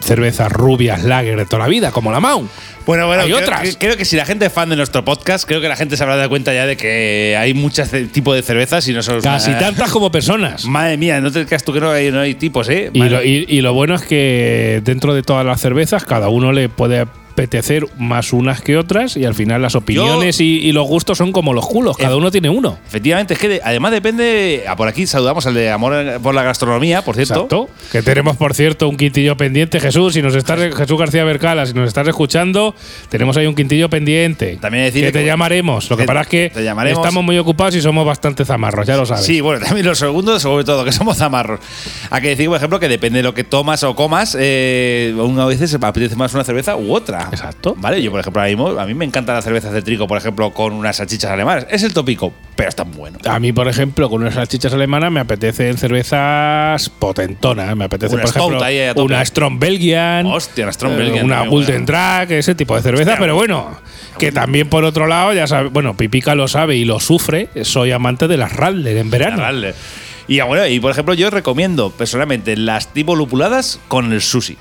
cervezas 0.00 0.52
rubias 0.52 1.02
lager 1.04 1.36
de 1.38 1.46
toda 1.46 1.60
la 1.60 1.68
vida, 1.68 1.90
como 1.90 2.12
la 2.12 2.20
Mau. 2.20 2.46
Bueno, 2.84 3.06
bueno, 3.08 3.22
Hay 3.22 3.30
creo, 3.32 3.42
otras. 3.42 3.62
que- 3.62 3.74
creo 3.78 3.96
que 3.96 4.04
si 4.04 4.14
la 4.14 4.24
gente 4.24 4.46
es 4.46 4.52
fan 4.52 4.68
de 4.68 4.76
nuestro 4.76 5.04
podcast, 5.04 5.44
creo 5.48 5.60
que 5.60 5.68
la 5.68 5.74
gente 5.74 5.96
se 5.96 6.02
habrá 6.04 6.14
dado 6.16 6.28
cuenta 6.28 6.54
ya 6.54 6.66
de 6.66 6.76
que 6.76 7.34
hay 7.36 7.54
muchos 7.54 7.88
tipos 8.12 8.36
de 8.36 8.42
cervezas 8.42 8.86
y 8.86 8.92
no 8.92 9.02
solo. 9.02 9.20
Casi 9.22 9.50
tantas 9.52 9.90
como 9.90 10.12
personas. 10.12 10.64
Madre 10.66 10.96
mía, 10.96 11.20
no 11.20 11.32
te 11.32 11.44
creas 11.46 11.64
tú 11.64 11.72
que 11.72 11.80
no 11.80 11.90
hay, 11.90 12.12
no 12.12 12.20
hay 12.20 12.34
tipos, 12.34 12.68
¿eh? 12.68 12.90
Y 12.92 12.98
Madre- 13.00 13.10
lo, 13.16 13.24
y- 13.24 13.46
y 13.48 13.60
lo 13.62 13.72
bueno 13.74 13.94
es 13.96 14.02
que 14.02 14.80
dentro 14.84 15.14
de 15.14 15.22
todas 15.22 15.44
las 15.44 15.60
cervezas, 15.60 16.04
cada 16.04 16.28
uno 16.28 16.52
le 16.52 16.68
puede 16.68 17.06
apetecer 17.40 17.84
más 17.98 18.32
unas 18.32 18.62
que 18.62 18.78
otras 18.78 19.14
y 19.18 19.26
al 19.26 19.34
final 19.34 19.60
las 19.60 19.74
opiniones 19.74 20.40
y, 20.40 20.58
y 20.66 20.72
los 20.72 20.86
gustos 20.88 21.18
son 21.18 21.32
como 21.32 21.52
los 21.52 21.66
culos, 21.66 21.98
cada 21.98 22.14
Eh, 22.14 22.16
uno 22.16 22.30
tiene 22.30 22.48
uno. 22.48 22.78
Efectivamente, 22.88 23.34
es 23.34 23.40
que 23.40 23.48
de- 23.50 23.60
además 23.62 23.92
depende. 23.92 24.64
ah, 24.66 24.74
Por 24.74 24.88
aquí 24.88 25.06
saludamos 25.06 25.46
al 25.46 25.52
de 25.52 25.70
Amor 25.70 25.92
por 26.22 26.34
la 26.34 26.42
Gastronomía, 26.42 27.02
por 27.02 27.14
cierto. 27.14 27.34
Exacto. 27.34 27.68
Que 27.92 28.00
tenemos, 28.02 28.38
por 28.38 28.54
cierto, 28.54 28.88
un 28.88 28.96
quintillo 28.96 29.36
pendiente. 29.36 29.80
Jesús, 29.80 30.14
si 30.14 30.22
nos 30.22 30.34
estás, 30.34 30.58
Jesús 30.74 30.98
García 30.98 31.24
Bercala, 31.24 31.66
si 31.66 31.74
nos 31.74 31.86
estás 31.88 32.08
escuchando, 32.08 32.74
tenemos 33.10 33.36
ahí 33.36 33.46
un 33.46 33.54
quintillo 33.54 33.90
pendiente. 33.90 34.56
También 34.58 34.84
decir 34.84 35.04
que 35.04 35.12
te 35.12 35.18
que- 35.20 35.26
llamaremos. 35.26 35.90
Lo 35.90 35.96
que 35.98 36.04
te- 36.04 36.06
pasa 36.06 36.20
es 36.22 36.26
que 36.28 36.50
te 36.54 36.64
llamaremos. 36.64 37.00
estamos 37.04 37.22
muy 37.22 37.36
ocupados 37.36 37.74
y 37.74 37.82
somos 37.82 38.06
bastante 38.06 38.46
zamarros, 38.46 38.86
ya 38.86 38.96
lo 38.96 39.04
sabes. 39.04 39.26
Sí, 39.26 39.42
bueno, 39.42 39.60
también 39.66 39.84
los 39.86 39.98
segundos, 39.98 40.40
sobre 40.40 40.64
todo, 40.64 40.86
que 40.86 40.92
somos 40.92 41.18
zamarros. 41.18 41.60
Hay 42.08 42.22
que 42.22 42.28
decir, 42.28 42.48
por 42.48 42.56
ejemplo, 42.56 42.80
que 42.80 42.88
depende 42.88 43.18
de 43.18 43.22
lo 43.24 43.34
que 43.34 43.44
tomas 43.44 43.82
o 43.82 43.94
comas, 43.94 44.34
eh, 44.40 45.14
una 45.18 45.44
vez 45.44 45.58
se 45.68 45.76
apetece 45.76 46.16
más 46.16 46.32
una 46.32 46.44
cerveza 46.44 46.76
u 46.76 46.94
otra. 46.94 47.25
Exacto. 47.30 47.74
Vale, 47.78 48.02
yo, 48.02 48.10
por 48.10 48.20
ejemplo, 48.20 48.40
ahora 48.40 48.48
mismo, 48.48 48.68
a 48.80 48.86
mí 48.86 48.94
me 48.94 49.04
encantan 49.04 49.34
las 49.34 49.44
cervezas 49.44 49.72
de 49.72 49.82
trigo, 49.82 50.06
por 50.06 50.18
ejemplo, 50.18 50.52
con 50.52 50.72
unas 50.72 50.96
salchichas 50.96 51.30
alemanas. 51.30 51.66
Es 51.70 51.82
el 51.82 51.92
tópico, 51.92 52.32
pero 52.54 52.68
están 52.68 52.92
buenos. 52.92 53.24
A 53.26 53.38
mí, 53.38 53.52
por 53.52 53.68
ejemplo, 53.68 54.08
con 54.08 54.22
unas 54.22 54.34
salchichas 54.34 54.72
alemanas 54.72 55.10
me 55.12 55.20
apetecen 55.20 55.76
cervezas 55.76 56.88
potentonas. 56.90 57.76
Me 57.76 57.84
apetece, 57.84 58.14
Una 58.14 58.24
por 58.24 58.30
ejemplo, 58.36 58.64
ahí 58.64 58.78
tope. 58.88 59.00
una 59.02 59.24
Strong 59.24 59.58
Belgian. 59.58 60.26
Hostia, 60.26 60.64
una 60.64 60.72
Strong 60.72 60.92
eh, 60.92 60.96
Belgian 60.96 61.24
Una 61.24 61.44
Drag, 61.84 62.32
ese 62.32 62.54
tipo 62.54 62.74
de 62.76 62.82
cerveza. 62.82 63.12
Hostia, 63.12 63.20
pero 63.20 63.34
bueno, 63.34 63.78
que 64.18 64.32
también 64.32 64.68
por 64.68 64.84
otro 64.84 65.06
lado, 65.06 65.32
ya 65.32 65.46
sabe, 65.46 65.68
bueno, 65.68 65.96
Pipica 65.96 66.34
lo 66.34 66.48
sabe 66.48 66.76
y 66.76 66.84
lo 66.84 67.00
sufre. 67.00 67.48
Soy 67.62 67.92
amante 67.92 68.28
de 68.28 68.36
las 68.36 68.52
Radler 68.52 68.96
en 68.96 69.10
verano. 69.10 69.42
Y, 70.28 70.40
ah, 70.40 70.44
bueno, 70.44 70.66
y 70.66 70.80
por 70.80 70.90
ejemplo, 70.90 71.14
yo 71.14 71.30
recomiendo 71.30 71.90
personalmente 71.90 72.56
las 72.56 72.92
tipo 72.92 73.14
lupuladas 73.14 73.78
con 73.88 74.12
el 74.12 74.20
sushi. 74.20 74.56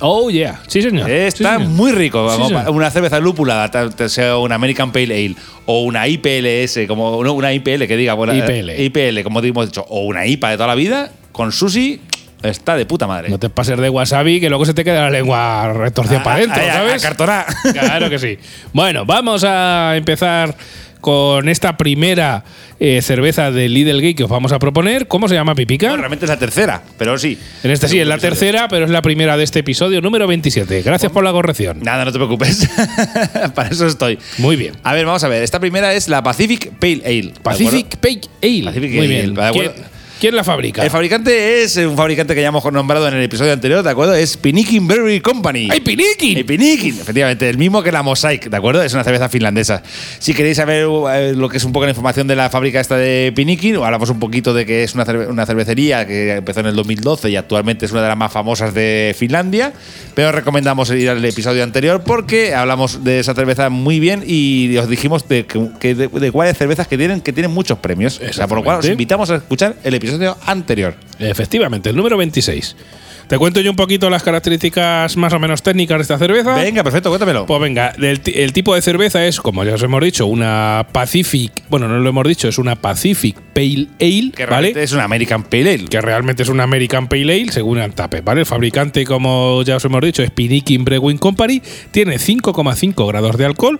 Oh, 0.00 0.30
yeah. 0.30 0.60
Sí, 0.66 0.80
señor. 0.82 1.06
Sí, 1.06 1.12
Está 1.12 1.54
señor. 1.58 1.70
muy 1.70 1.92
rico. 1.92 2.28
Sí, 2.30 2.36
como 2.36 2.48
señor. 2.48 2.70
una 2.70 2.90
cerveza 2.90 3.18
lúpula, 3.20 3.70
sea 4.08 4.36
una 4.38 4.54
American 4.54 4.92
Pale 4.92 5.14
Ale 5.14 5.34
o 5.66 5.82
una 5.82 6.06
IPLS, 6.06 6.80
como 6.86 7.22
no, 7.24 7.32
una 7.32 7.52
IPL 7.52 7.86
que 7.86 7.96
diga, 7.96 8.14
bueno, 8.14 8.34
IPL. 8.34 8.70
eh, 8.70 8.84
IPL, 8.84 9.22
como 9.22 9.40
hemos 9.40 9.66
dicho, 9.66 9.84
o 9.88 10.00
una 10.04 10.26
IPA 10.26 10.50
de 10.50 10.56
toda 10.56 10.66
la 10.68 10.74
vida, 10.74 11.10
con 11.32 11.52
sushi, 11.52 12.00
está 12.42 12.76
de 12.76 12.86
puta 12.86 13.06
madre. 13.06 13.28
No 13.28 13.38
te 13.38 13.50
pases 13.50 13.76
de 13.78 13.90
wasabi, 13.90 14.40
que 14.40 14.48
luego 14.48 14.64
se 14.64 14.74
te 14.74 14.84
queda 14.84 15.02
la 15.02 15.10
lengua 15.10 15.72
retorcida 15.72 16.20
Ah, 16.20 16.22
para 16.22 16.36
adentro, 16.36 16.62
ah, 16.62 16.68
ah, 16.68 16.72
¿sabes? 16.74 17.04
acartonada. 17.04 17.46
Claro 17.72 18.08
que 18.10 18.18
sí. 18.18 18.38
Bueno, 18.72 19.04
vamos 19.04 19.44
a 19.44 19.94
empezar 19.96 20.54
con 21.00 21.48
esta 21.48 21.76
primera 21.76 22.44
eh, 22.80 23.00
cerveza 23.02 23.50
de 23.50 23.68
Lidl 23.68 24.00
Gate 24.00 24.14
que 24.14 24.24
os 24.24 24.30
vamos 24.30 24.52
a 24.52 24.58
proponer. 24.58 25.08
¿Cómo 25.08 25.28
se 25.28 25.34
llama, 25.34 25.54
Pipica? 25.54 25.96
Realmente 25.96 26.24
es 26.24 26.28
la 26.28 26.38
tercera, 26.38 26.82
pero 26.96 27.18
sí. 27.18 27.38
En 27.62 27.70
este 27.70 27.88
sí, 27.88 27.98
es 27.98 28.06
la 28.06 28.18
tercera, 28.18 28.68
pero 28.68 28.84
es 28.84 28.90
la 28.90 29.02
primera 29.02 29.36
de 29.36 29.44
este 29.44 29.60
episodio 29.60 30.00
número 30.00 30.26
27. 30.26 30.82
Gracias 30.82 31.12
por 31.12 31.24
la 31.24 31.32
corrección. 31.32 31.80
Nada, 31.82 32.04
no 32.04 32.12
te 32.12 32.18
preocupes. 32.18 32.68
Para 33.54 33.68
eso 33.70 33.86
estoy. 33.86 34.18
Muy 34.38 34.56
bien. 34.56 34.74
A 34.82 34.94
ver, 34.94 35.06
vamos 35.06 35.24
a 35.24 35.28
ver. 35.28 35.42
Esta 35.42 35.60
primera 35.60 35.94
es 35.94 36.08
la 36.08 36.22
Pacific 36.22 36.72
Pale 36.78 37.02
Ale. 37.04 37.22
¿de 37.22 37.40
Pacific 37.42 37.96
Pale 37.96 38.20
Ale. 38.42 38.64
Pacific 38.64 38.90
Muy 38.92 39.06
Ale, 39.06 39.52
bien. 39.52 39.97
¿Quién, 40.20 40.34
la 40.34 40.42
fabrica? 40.42 40.82
El 40.82 40.90
fabricante 40.90 41.62
es 41.62 41.76
un 41.76 41.96
fabricante 41.96 42.34
que 42.34 42.42
ya 42.42 42.48
hemos 42.48 42.64
nombrado 42.72 43.06
en 43.06 43.14
el 43.14 43.22
episodio 43.22 43.52
anterior, 43.52 43.84
¿de 43.84 43.90
acuerdo? 43.90 44.14
Es 44.14 44.36
Pinikin 44.36 44.88
Brewery 44.88 45.20
Company. 45.20 45.68
¡Ay, 45.70 45.80
Pinikin! 45.80 46.38
El 46.38 46.44
Pinikin, 46.44 46.98
efectivamente, 47.00 47.48
el 47.48 47.56
mismo 47.56 47.84
que 47.84 47.92
la 47.92 48.02
Mosaic, 48.02 48.50
¿de 48.50 48.56
acuerdo? 48.56 48.82
Es 48.82 48.92
una 48.94 49.04
cerveza 49.04 49.28
finlandesa. 49.28 49.80
Si 50.18 50.34
queréis 50.34 50.56
saber 50.56 50.88
eh, 51.12 51.34
lo 51.36 51.48
que 51.48 51.58
es 51.58 51.64
un 51.64 51.72
poco 51.72 51.84
la 51.86 51.90
información 51.90 52.26
de 52.26 52.34
la 52.34 52.50
fábrica 52.50 52.80
esta 52.80 52.96
de 52.96 53.32
Pinikin, 53.36 53.76
hablamos 53.76 54.10
un 54.10 54.18
poquito 54.18 54.52
de 54.54 54.66
que 54.66 54.82
es 54.82 54.92
una, 54.96 55.06
cerve- 55.06 55.28
una 55.28 55.46
cervecería 55.46 56.04
que 56.04 56.32
empezó 56.32 56.60
en 56.60 56.66
el 56.66 56.74
2012 56.74 57.30
y 57.30 57.36
actualmente 57.36 57.86
es 57.86 57.92
una 57.92 58.02
de 58.02 58.08
las 58.08 58.16
más 58.16 58.32
famosas 58.32 58.74
de 58.74 59.14
Finlandia, 59.16 59.72
pero 60.14 60.32
recomendamos 60.32 60.90
ir 60.90 61.10
al 61.10 61.24
episodio 61.24 61.62
anterior 61.62 62.02
porque 62.04 62.54
hablamos 62.56 63.04
de 63.04 63.20
esa 63.20 63.34
cerveza 63.34 63.70
muy 63.70 64.00
bien 64.00 64.24
y 64.26 64.76
os 64.78 64.88
dijimos 64.88 65.28
de, 65.28 65.46
que- 65.46 65.94
de, 65.94 66.08
de 66.08 66.32
cuáles 66.32 66.58
cervezas 66.58 66.88
que 66.88 66.98
tienen, 66.98 67.20
que 67.20 67.32
tienen 67.32 67.52
muchos 67.52 67.78
premios. 67.78 68.20
O 68.28 68.32
sea, 68.32 68.48
por 68.48 68.58
lo 68.58 68.64
cual 68.64 68.80
os 68.80 68.86
invitamos 68.88 69.30
a 69.30 69.36
escuchar 69.36 69.76
el 69.84 69.94
episodio 69.94 70.07
anterior. 70.46 70.94
Efectivamente, 71.18 71.90
el 71.90 71.96
número 71.96 72.16
26. 72.16 72.76
Te 73.28 73.36
cuento 73.36 73.60
yo 73.60 73.70
un 73.70 73.76
poquito 73.76 74.08
las 74.08 74.22
características 74.22 75.16
más 75.18 75.34
o 75.34 75.38
menos 75.38 75.62
técnicas 75.62 75.98
de 75.98 76.02
esta 76.02 76.16
cerveza. 76.18 76.54
Venga, 76.54 76.82
perfecto, 76.82 77.10
cuéntamelo. 77.10 77.44
Pues 77.44 77.60
venga, 77.60 77.92
el, 78.00 78.20
ti- 78.20 78.32
el 78.34 78.54
tipo 78.54 78.74
de 78.74 78.80
cerveza 78.80 79.26
es, 79.26 79.38
como 79.38 79.64
ya 79.64 79.74
os 79.74 79.82
hemos 79.82 80.02
dicho, 80.02 80.26
una 80.26 80.86
Pacific. 80.92 81.52
Bueno, 81.68 81.88
no 81.88 81.98
lo 81.98 82.08
hemos 82.08 82.26
dicho, 82.26 82.48
es 82.48 82.56
una 82.56 82.76
Pacific 82.76 83.36
Pale 83.52 83.88
Ale, 84.00 84.30
que 84.34 84.46
¿vale? 84.46 84.48
realmente 84.72 84.82
es 84.82 84.92
una 84.92 85.04
American 85.04 85.42
Pale 85.44 85.74
Ale. 85.74 85.84
que 85.88 86.00
realmente 86.00 86.42
es 86.42 86.48
una 86.48 86.62
American 86.62 87.06
Pale 87.08 87.22
Ale, 87.42 87.52
según 87.52 87.78
Antape, 87.78 88.22
¿vale? 88.22 88.40
El 88.40 88.46
fabricante, 88.46 89.04
como 89.04 89.62
ya 89.62 89.76
os 89.76 89.84
hemos 89.84 90.00
dicho, 90.00 90.22
es 90.22 90.30
Pinikin 90.30 90.84
Brewing 90.84 91.18
Company, 91.18 91.60
tiene 91.90 92.16
5,5 92.16 93.06
grados 93.08 93.36
de 93.36 93.44
alcohol, 93.44 93.78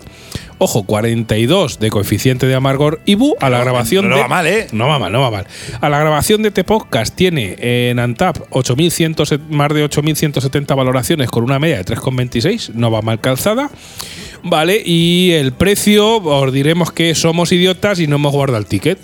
ojo, 0.59 0.83
42 0.83 1.79
de 1.79 1.89
coeficiente 1.89 2.45
de 2.45 2.53
amargor 2.53 2.99
IBU 3.05 3.35
a 3.39 3.49
la 3.49 3.59
grabación 3.59 4.09
no 4.09 4.15
de... 4.15 4.21
va 4.21 4.27
mal, 4.27 4.45
¿eh? 4.45 4.67
No 4.73 4.87
va 4.87 4.99
mal, 4.99 5.11
no 5.11 5.21
va 5.21 5.31
mal. 5.31 5.47
A 5.81 5.89
la 5.89 5.97
grabación 5.99 6.43
de 6.43 6.49
este 6.49 6.63
podcast 6.63 7.15
tiene 7.15 7.55
en 7.59 7.97
Antap 7.99 8.37
8.100, 8.51 9.38
más 9.49 9.73
de 9.73 9.85
8.170 9.85 10.75
valoraciones 10.75 11.29
con 11.29 11.43
una 11.43 11.59
media 11.59 11.77
de 11.77 11.85
3,26, 11.85 12.73
no 12.73 12.91
va 12.91 13.01
mal 13.01 13.19
calzada. 13.19 13.69
Vale, 14.43 14.81
y 14.85 15.31
el 15.31 15.51
precio, 15.51 16.17
os 16.17 16.53
diremos 16.53 16.91
que 16.91 17.13
somos 17.15 17.51
idiotas 17.51 17.99
y 17.99 18.07
no 18.07 18.15
hemos 18.15 18.31
guardado 18.31 18.59
el 18.59 18.65
ticket. 18.65 18.99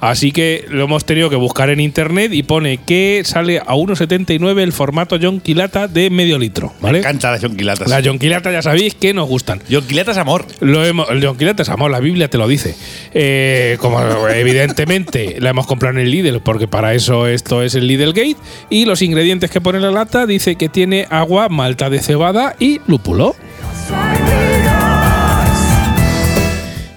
Así 0.00 0.32
que 0.32 0.64
lo 0.68 0.84
hemos 0.84 1.04
tenido 1.04 1.30
que 1.30 1.36
buscar 1.36 1.70
en 1.70 1.80
internet 1.80 2.32
y 2.32 2.42
pone 2.42 2.78
que 2.78 3.22
sale 3.24 3.58
a 3.58 3.74
1,79 3.74 4.60
el 4.60 4.72
formato 4.72 5.18
John 5.20 5.40
Quilata 5.40 5.88
de 5.88 6.10
medio 6.10 6.38
litro. 6.38 6.72
Me 6.80 6.88
¿Vale? 6.88 6.98
encanta 6.98 7.30
la 7.30 7.38
Jonquilatas. 7.38 7.88
Las 7.88 8.02
John 8.04 8.18
Quilata 8.18 8.52
ya 8.52 8.62
sabéis 8.62 8.94
que 8.94 9.14
nos 9.14 9.28
gustan. 9.28 9.60
Jonquilatas 9.70 10.18
amor. 10.18 10.46
Lo 10.60 10.84
hemos, 10.84 11.08
el 11.10 11.24
John 11.24 11.36
Quilata 11.36 11.62
es 11.62 11.68
amor, 11.68 11.90
la 11.90 12.00
Biblia 12.00 12.28
te 12.28 12.38
lo 12.38 12.48
dice. 12.48 12.74
Eh, 13.12 13.76
como 13.80 14.00
evidentemente 14.28 15.36
la 15.40 15.50
hemos 15.50 15.66
comprado 15.66 15.98
en 15.98 16.04
el 16.06 16.10
Lidl, 16.10 16.40
porque 16.40 16.68
para 16.68 16.94
eso 16.94 17.26
esto 17.26 17.62
es 17.62 17.74
el 17.74 17.86
Lidl 17.86 18.12
Gate. 18.12 18.36
Y 18.70 18.84
los 18.84 19.02
ingredientes 19.02 19.50
que 19.50 19.60
pone 19.60 19.80
la 19.80 19.90
lata 19.90 20.26
dice 20.26 20.56
que 20.56 20.68
tiene 20.68 21.06
agua, 21.10 21.48
malta 21.48 21.90
de 21.90 22.00
cebada 22.00 22.56
y 22.58 22.80
lúpulo. 22.86 23.34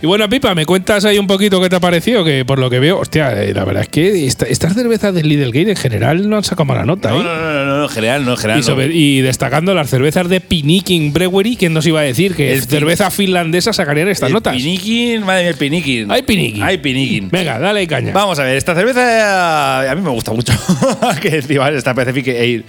Y 0.08 0.10
bueno, 0.10 0.30
Pipa, 0.30 0.56
¿me 0.56 0.66
cuentas 0.66 1.04
ahí 1.04 1.18
un 1.20 1.28
poquito 1.28 1.60
qué 1.60 1.68
te 1.68 1.76
ha 1.76 1.80
parecido? 1.82 2.24
Que 2.24 2.46
por 2.46 2.60
lo 2.60 2.70
que 2.70 2.80
veo, 2.80 2.98
hostia, 2.98 3.44
eh, 3.44 3.54
la 3.54 3.66
verdad 3.66 3.84
es 3.84 3.90
que 3.90 4.26
esta- 4.26 4.46
estas 4.46 4.74
cervezas 4.74 5.14
del 5.14 5.28
Lidl 5.28 5.48
Gate 5.52 5.72
en 5.72 5.76
general 5.76 6.30
no 6.30 6.38
han 6.38 6.46
sacado 6.46 6.64
mala 6.64 6.86
nota, 6.86 7.10
No, 7.10 7.20
¿eh? 7.20 7.24
no, 7.26 7.36
no, 7.36 7.66
no, 7.66 7.78
no, 7.80 7.84
en 7.84 7.90
general, 7.90 8.24
no, 8.24 8.32
en 8.32 8.38
general. 8.38 8.60
Y, 8.62 8.64
sobre- 8.64 8.88
no. 8.88 8.94
y 8.94 9.20
destacando 9.20 9.74
las 9.74 9.90
cervezas 9.90 10.30
de 10.30 10.40
Pinikin 10.40 11.12
Brewery, 11.12 11.58
¿quién 11.58 11.74
nos 11.74 11.86
iba 11.88 12.00
a 12.00 12.04
decir 12.04 12.36
que 12.36 12.54
El 12.54 12.64
cerveza 12.64 13.12
finlandesa 13.12 13.74
sacarían 13.74 14.08
estas 14.08 14.28
El 14.28 14.34
notas? 14.36 14.56
Pinikin, 14.56 15.26
madre 15.26 15.44
mía, 15.44 15.50
el. 15.60 16.10
Hay 16.10 16.22
Pinikin. 16.22 16.64
Hay 16.64 16.78
Pinikin. 16.78 17.30
Venga, 17.30 17.60
dale 17.60 17.86
caña. 17.86 18.14
Vamos 18.14 18.40
a 18.40 18.44
ver, 18.44 18.56
esta 18.56 18.76
cerveza 18.76 19.84
eh, 19.86 19.90
a 19.90 19.94
mí 19.96 20.02
me 20.02 20.10
gusta 20.12 20.32
mucho. 20.32 20.54
que 21.22 21.32
decir, 21.32 21.60
¿vale? 21.60 21.78
Esta 21.78 21.94
Pacific 21.94 22.30
Ale 22.30 22.64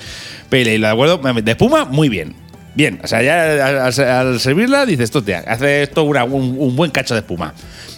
Pale 0.50 0.62
Ale, 0.74 0.78
¿de 0.80 0.86
acuerdo? 0.88 1.18
De 1.40 1.50
espuma, 1.52 1.84
muy 1.84 2.08
bien. 2.08 2.34
Bien, 2.78 3.00
o 3.02 3.08
sea, 3.08 3.22
ya 3.22 3.86
al, 4.20 4.38
servirla 4.38 4.86
dices, 4.86 5.10
hostia, 5.12 5.42
hace 5.48 5.82
esto 5.82 6.04
una- 6.04 6.22
un, 6.22 6.54
un 6.56 6.76
buen 6.76 6.92
cacho 6.92 7.12
de 7.14 7.20
espuma. 7.20 7.52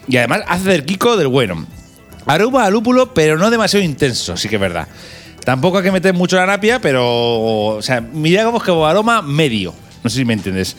Y 0.09 0.17
además 0.17 0.41
hace 0.49 0.71
del 0.71 0.87
Kiko 0.87 1.19
del 1.19 1.29
bueno. 1.29 1.67
Aroma 2.25 2.65
a 2.65 2.71
lúpulo, 2.71 3.13
pero 3.13 3.37
no 3.37 3.51
demasiado 3.51 3.85
intenso, 3.85 4.39
sí 4.39 4.49
que 4.49 4.55
es 4.55 4.61
verdad. 4.61 4.89
Tampoco 5.45 5.77
hay 5.77 5.85
que 5.85 5.93
meter 5.93 6.15
mucho 6.15 6.37
la 6.37 6.47
napia, 6.47 6.79
pero. 6.81 7.05
O 7.77 7.83
sea, 7.83 8.01
mira 8.01 8.43
como 8.45 8.59
que 8.59 8.71
aroma 8.71 9.21
medio. 9.21 9.75
No 10.03 10.09
sé 10.09 10.17
si 10.17 10.25
me 10.25 10.33
entiendes. 10.33 10.75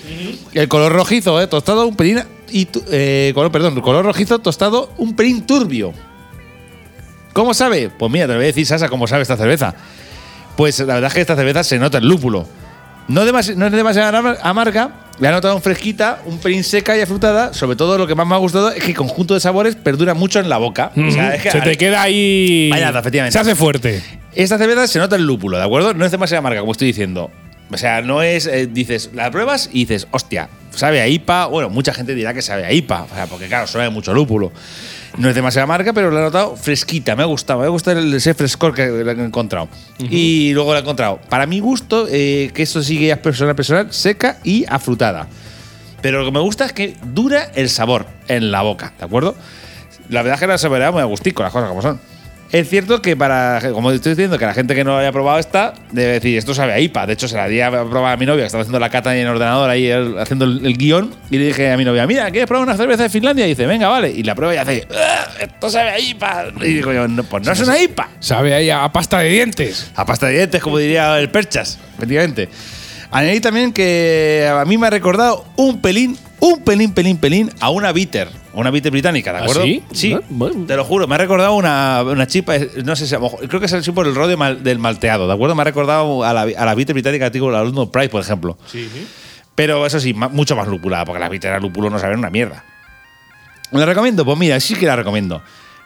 El 0.51 0.67
color 0.67 0.91
rojizo, 0.93 1.39
¿eh? 1.39 1.45
Tostado 1.45 1.85
un 1.85 1.95
pelín. 1.95 2.23
Y 2.51 2.67
eh, 2.89 3.31
color, 3.35 3.51
perdón, 3.51 3.79
color 3.81 4.03
rojizo 4.03 4.39
tostado 4.39 4.91
un 4.97 5.15
pelín 5.15 5.45
turbio. 5.45 5.93
¿Cómo 7.33 7.53
sabe? 7.53 7.91
Pues 7.95 8.11
mira, 8.11 8.25
te 8.25 8.33
lo 8.33 8.39
voy 8.39 8.45
a 8.45 8.47
decir, 8.47 8.65
Sasa, 8.65 8.89
cómo 8.89 9.05
sabe 9.05 9.21
esta 9.21 9.37
cerveza. 9.37 9.75
Pues 10.57 10.79
la 10.79 10.95
verdad 10.95 11.09
es 11.09 11.13
que 11.13 11.21
esta 11.21 11.35
cerveza 11.35 11.63
se 11.63 11.77
nota 11.77 11.99
el 11.99 12.07
lúpulo. 12.07 12.47
No, 13.07 13.25
demasi- 13.25 13.55
no 13.55 13.65
es 13.67 13.71
demasiado 13.71 14.17
amar- 14.17 14.37
amarga, 14.41 14.91
le 15.19 15.27
ha 15.27 15.31
notado 15.31 15.55
un 15.55 15.61
fresquita, 15.61 16.19
un 16.25 16.39
pelín 16.39 16.63
seca 16.63 16.95
y 16.97 17.01
afrutada. 17.01 17.53
Sobre 17.53 17.75
todo 17.75 17.97
lo 17.97 18.07
que 18.07 18.15
más 18.15 18.25
me 18.25 18.35
ha 18.35 18.37
gustado 18.37 18.71
es 18.71 18.81
que 18.83 18.91
el 18.91 18.97
conjunto 18.97 19.33
de 19.33 19.39
sabores 19.39 19.75
perdura 19.75 20.13
mucho 20.13 20.39
en 20.39 20.47
la 20.49 20.57
boca. 20.57 20.91
O 20.95 21.11
sea, 21.11 21.35
es 21.35 21.41
que 21.43 21.51
Se 21.51 21.61
te 21.61 21.77
queda 21.77 22.01
ahí. 22.01 22.69
Vaya, 22.71 22.89
efectivamente. 22.89 23.33
Se 23.33 23.39
hace 23.39 23.55
fuerte. 23.55 24.01
esta 24.33 24.57
cerveza 24.57 24.87
se 24.87 24.99
nota 24.99 25.15
el 25.17 25.23
lúpulo, 25.25 25.57
¿de 25.57 25.63
acuerdo? 25.63 25.93
No 25.93 26.05
es 26.05 26.11
demasiado 26.11 26.39
amarga, 26.39 26.61
como 26.61 26.71
estoy 26.71 26.87
diciendo. 26.87 27.29
O 27.73 27.77
sea, 27.77 28.01
no 28.01 28.21
es. 28.21 28.47
eh, 28.47 28.67
dices, 28.67 29.11
la 29.13 29.31
pruebas 29.31 29.69
y 29.71 29.85
dices, 29.85 30.07
hostia, 30.11 30.49
sabe 30.71 31.01
a 31.01 31.07
IPA. 31.07 31.45
Bueno, 31.47 31.69
mucha 31.69 31.93
gente 31.93 32.15
dirá 32.15 32.33
que 32.33 32.41
sabe 32.41 32.65
a 32.65 32.71
IPA, 32.73 33.03
o 33.03 33.15
sea, 33.15 33.27
porque 33.27 33.47
claro, 33.47 33.67
suena 33.67 33.89
mucho 33.89 34.13
lúpulo. 34.13 34.51
No 35.17 35.29
es 35.29 35.35
demasiado 35.35 35.65
amarga, 35.65 35.93
pero 35.93 36.09
la 36.09 36.21
he 36.21 36.23
notado 36.23 36.55
fresquita. 36.55 37.15
Me 37.15 37.23
ha 37.23 37.25
gustado, 37.25 37.59
me 37.59 37.65
ha 37.65 37.69
gustado 37.69 37.99
el, 37.99 38.13
ese 38.13 38.33
frescor 38.33 38.73
que 38.73 38.83
he 38.83 39.11
encontrado. 39.11 39.67
Y 39.99 40.53
luego 40.53 40.71
la 40.71 40.79
he 40.79 40.81
encontrado, 40.81 41.19
para 41.29 41.45
mi 41.45 41.59
gusto, 41.59 42.07
eh, 42.09 42.51
que 42.53 42.63
esto 42.63 42.81
sigue 42.81 43.07
ya 43.07 43.15
es 43.15 43.19
personal, 43.19 43.55
personal, 43.55 43.91
seca 43.91 44.37
y 44.43 44.65
afrutada. 44.67 45.27
Pero 46.01 46.19
lo 46.19 46.25
que 46.25 46.31
me 46.31 46.39
gusta 46.39 46.65
es 46.65 46.73
que 46.73 46.95
dura 47.13 47.51
el 47.55 47.69
sabor 47.69 48.07
en 48.27 48.51
la 48.51 48.61
boca, 48.61 48.93
¿de 48.97 49.05
acuerdo? 49.05 49.35
La 50.09 50.21
verdad 50.21 50.35
es 50.35 50.39
que 50.39 50.47
la 50.47 50.57
saboreada 50.57 50.91
muy 50.91 51.01
a 51.01 51.05
gustico, 51.05 51.43
las 51.43 51.51
cosas 51.51 51.69
como 51.69 51.81
son. 51.81 51.99
Es 52.51 52.67
cierto 52.69 53.01
que 53.01 53.15
para, 53.15 53.61
como 53.71 53.91
estoy 53.93 54.11
diciendo, 54.11 54.37
que 54.37 54.45
la 54.45 54.53
gente 54.53 54.75
que 54.75 54.83
no 54.83 54.97
haya 54.97 55.13
probado 55.13 55.39
esta, 55.39 55.73
debe 55.91 56.13
decir, 56.13 56.37
esto 56.37 56.53
sabe 56.53 56.73
a 56.73 56.79
IPA. 56.81 57.07
De 57.07 57.13
hecho, 57.13 57.29
se 57.29 57.37
la 57.37 57.47
di 57.47 57.61
a 57.61 57.69
probar 57.71 58.13
a 58.13 58.17
mi 58.17 58.25
novia, 58.25 58.41
que 58.41 58.47
estaba 58.47 58.61
haciendo 58.63 58.77
la 58.79 58.89
cata 58.89 59.15
en 59.15 59.21
el 59.21 59.27
ordenador, 59.29 59.69
ahí 59.69 59.87
el- 59.87 60.19
haciendo 60.19 60.43
el, 60.43 60.65
el 60.65 60.77
guion, 60.77 61.15
y 61.29 61.37
le 61.37 61.45
dije 61.45 61.71
a 61.71 61.77
mi 61.77 61.85
novia, 61.85 62.05
mira, 62.07 62.29
¿quieres 62.29 62.47
probar 62.47 62.67
una 62.67 62.75
cerveza 62.75 63.03
de 63.03 63.09
Finlandia? 63.09 63.45
Y 63.45 63.49
dice, 63.51 63.65
venga, 63.65 63.87
vale. 63.87 64.09
Y 64.11 64.23
la 64.23 64.35
prueba 64.35 64.53
y 64.53 64.57
hace, 64.57 64.85
"Ah, 64.93 65.27
esto 65.39 65.69
sabe 65.69 65.91
a 65.91 65.99
IPA. 65.99 66.47
Y 66.61 66.73
digo 66.73 66.91
yo, 66.91 67.07
"No, 67.07 67.23
pues 67.23 67.45
no 67.45 67.53
es 67.53 67.59
una 67.61 67.79
IPA. 67.81 68.09
Sabe 68.19 68.53
ahí 68.53 68.69
a 68.69 68.85
pasta 68.91 69.19
de 69.19 69.29
dientes. 69.29 69.89
A 69.95 70.05
pasta 70.05 70.27
de 70.27 70.33
dientes, 70.33 70.61
como 70.61 70.77
diría 70.77 71.17
el 71.19 71.29
Perchas, 71.29 71.79
efectivamente. 71.95 72.49
Añadí 73.11 73.39
también 73.39 73.71
que 73.71 74.45
a 74.49 74.65
mí 74.65 74.77
me 74.77 74.87
ha 74.87 74.89
recordado 74.89 75.45
un 75.55 75.79
pelín, 75.81 76.17
un 76.41 76.61
pelín, 76.65 76.91
pelín, 76.93 77.15
pelín 77.17 77.49
a 77.61 77.69
una 77.69 77.93
bitter, 77.93 78.27
una 78.53 78.69
bitter 78.71 78.91
británica, 78.91 79.31
¿de 79.31 79.37
¿Ah, 79.39 79.41
acuerdo? 79.43 79.63
sí? 79.63 79.83
Sí, 79.93 80.13
Ah, 80.13 80.21
bueno. 80.29 80.65
te 80.65 80.75
lo 80.75 80.83
juro, 80.83 81.07
me 81.07 81.15
ha 81.15 81.17
recordado 81.17 81.53
una, 81.53 82.03
una 82.03 82.27
chipa, 82.27 82.53
no 82.83 82.95
sé 82.95 83.07
si, 83.07 83.15
a 83.15 83.17
lo 83.19 83.23
mejor- 83.25 83.47
creo 83.47 83.59
que 83.59 83.65
es 83.65 83.73
así 83.73 83.91
por 83.91 84.05
el 84.07 84.13
rollo 84.15 84.37
mal- 84.37 84.63
del 84.63 84.77
malteado, 84.79 85.27
¿de 85.27 85.33
acuerdo? 85.33 85.55
Me 85.55 85.61
ha 85.61 85.65
recordado 85.65 86.23
a 86.23 86.33
la, 86.33 86.41
a 86.41 86.65
la 86.65 86.75
bitter 86.75 86.93
británica, 86.93 87.31
tipo 87.31 87.49
la 87.49 87.63
London 87.63 87.89
Pride, 87.91 88.09
por 88.09 88.21
ejemplo. 88.21 88.57
Pero 89.55 89.85
eso 89.85 89.99
sí, 89.99 90.13
ma- 90.13 90.27
mucho 90.29 90.55
más 90.55 90.67
lupulada, 90.67 91.05
porque 91.05 91.19
las 91.19 91.29
bitter 91.29 91.51
a 91.53 91.59
lúpulo 91.59 91.89
no 91.89 91.99
saben 91.99 92.19
una 92.19 92.29
mierda. 92.29 92.63
¿La 93.71 93.85
recomiendo? 93.85 94.25
Pues 94.25 94.37
mira, 94.37 94.59
sí 94.59 94.75
que 94.75 94.85
la 94.85 94.95
recomiendo. 94.95 95.41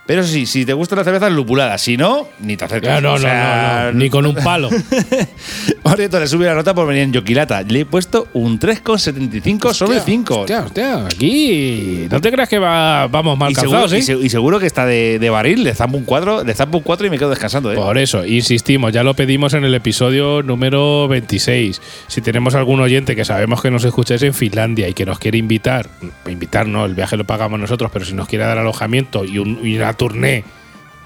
Pero 0.05 0.23
sí, 0.23 0.45
si 0.45 0.65
te 0.65 0.73
gusta 0.73 0.95
la 0.95 1.03
cerveza 1.03 1.29
lupulada, 1.31 1.77
si 1.79 1.97
no, 1.97 2.27
ni 2.39 2.55
te 2.57 2.65
acerques. 2.65 2.87
Ya, 2.89 3.01
no, 3.01 3.11
O 3.13 3.13
no, 3.13 3.19
sea, 3.19 3.85
no, 3.85 3.91
no, 3.93 3.97
Ni 3.99 4.09
con 4.09 4.25
un 4.27 4.35
palo. 4.35 4.69
Por 5.81 5.97
cierto, 5.97 6.19
le 6.19 6.27
subí 6.27 6.45
la 6.45 6.53
nota 6.55 6.73
por 6.73 6.87
venir 6.87 7.03
en 7.03 7.13
Yoquilata. 7.13 7.61
Le 7.63 7.81
he 7.81 7.85
puesto 7.85 8.27
un 8.33 8.59
3,75 8.59 9.73
sobre 9.73 9.99
5. 9.99 10.39
Hostia, 10.41 10.61
hostia, 10.61 11.05
aquí. 11.05 12.07
No 12.09 12.19
te 12.21 12.31
creas 12.31 12.49
que 12.49 12.59
va, 12.59 13.07
vamos 13.07 13.37
mal 13.37 13.51
Y 13.51 13.55
seguro, 13.55 13.81
calzados, 13.81 13.93
¿eh? 13.93 13.99
y 13.99 14.01
se- 14.01 14.25
y 14.25 14.29
seguro 14.29 14.59
que 14.59 14.65
está 14.67 14.85
de, 14.85 15.19
de 15.19 15.29
barril, 15.29 15.63
le 15.63 15.73
zampo 15.73 15.97
un 15.97 16.03
4, 16.05 16.43
le 16.43 16.53
zampo 16.53 16.77
un 16.79 16.83
4 16.83 17.07
y 17.07 17.09
me 17.09 17.17
quedo 17.17 17.29
descansando, 17.29 17.71
¿eh? 17.71 17.75
Por 17.75 17.97
eso, 17.97 18.25
insistimos, 18.25 18.93
ya 18.93 19.03
lo 19.03 19.13
pedimos 19.13 19.53
en 19.53 19.63
el 19.63 19.73
episodio 19.75 20.41
número 20.43 21.07
26. 21.07 21.81
Si 22.07 22.21
tenemos 22.21 22.55
algún 22.55 22.79
oyente 22.81 23.15
que 23.15 23.25
sabemos 23.25 23.61
que 23.61 23.71
nos 23.71 23.83
escucháis 23.85 24.23
en 24.23 24.33
Finlandia 24.33 24.87
y 24.89 24.93
que 24.93 25.05
nos 25.05 25.19
quiere 25.19 25.37
invitar, 25.37 25.89
invitar 26.27 26.67
no, 26.67 26.85
el 26.85 26.95
viaje 26.95 27.17
lo 27.17 27.25
pagamos 27.25 27.59
nosotros, 27.59 27.91
pero 27.93 28.05
si 28.05 28.13
nos 28.13 28.27
quiere 28.27 28.45
dar 28.45 28.57
alojamiento 28.57 29.23
y, 29.25 29.37
un- 29.39 29.59
y 29.63 29.75
una 29.77 29.93
tournée 29.95 30.43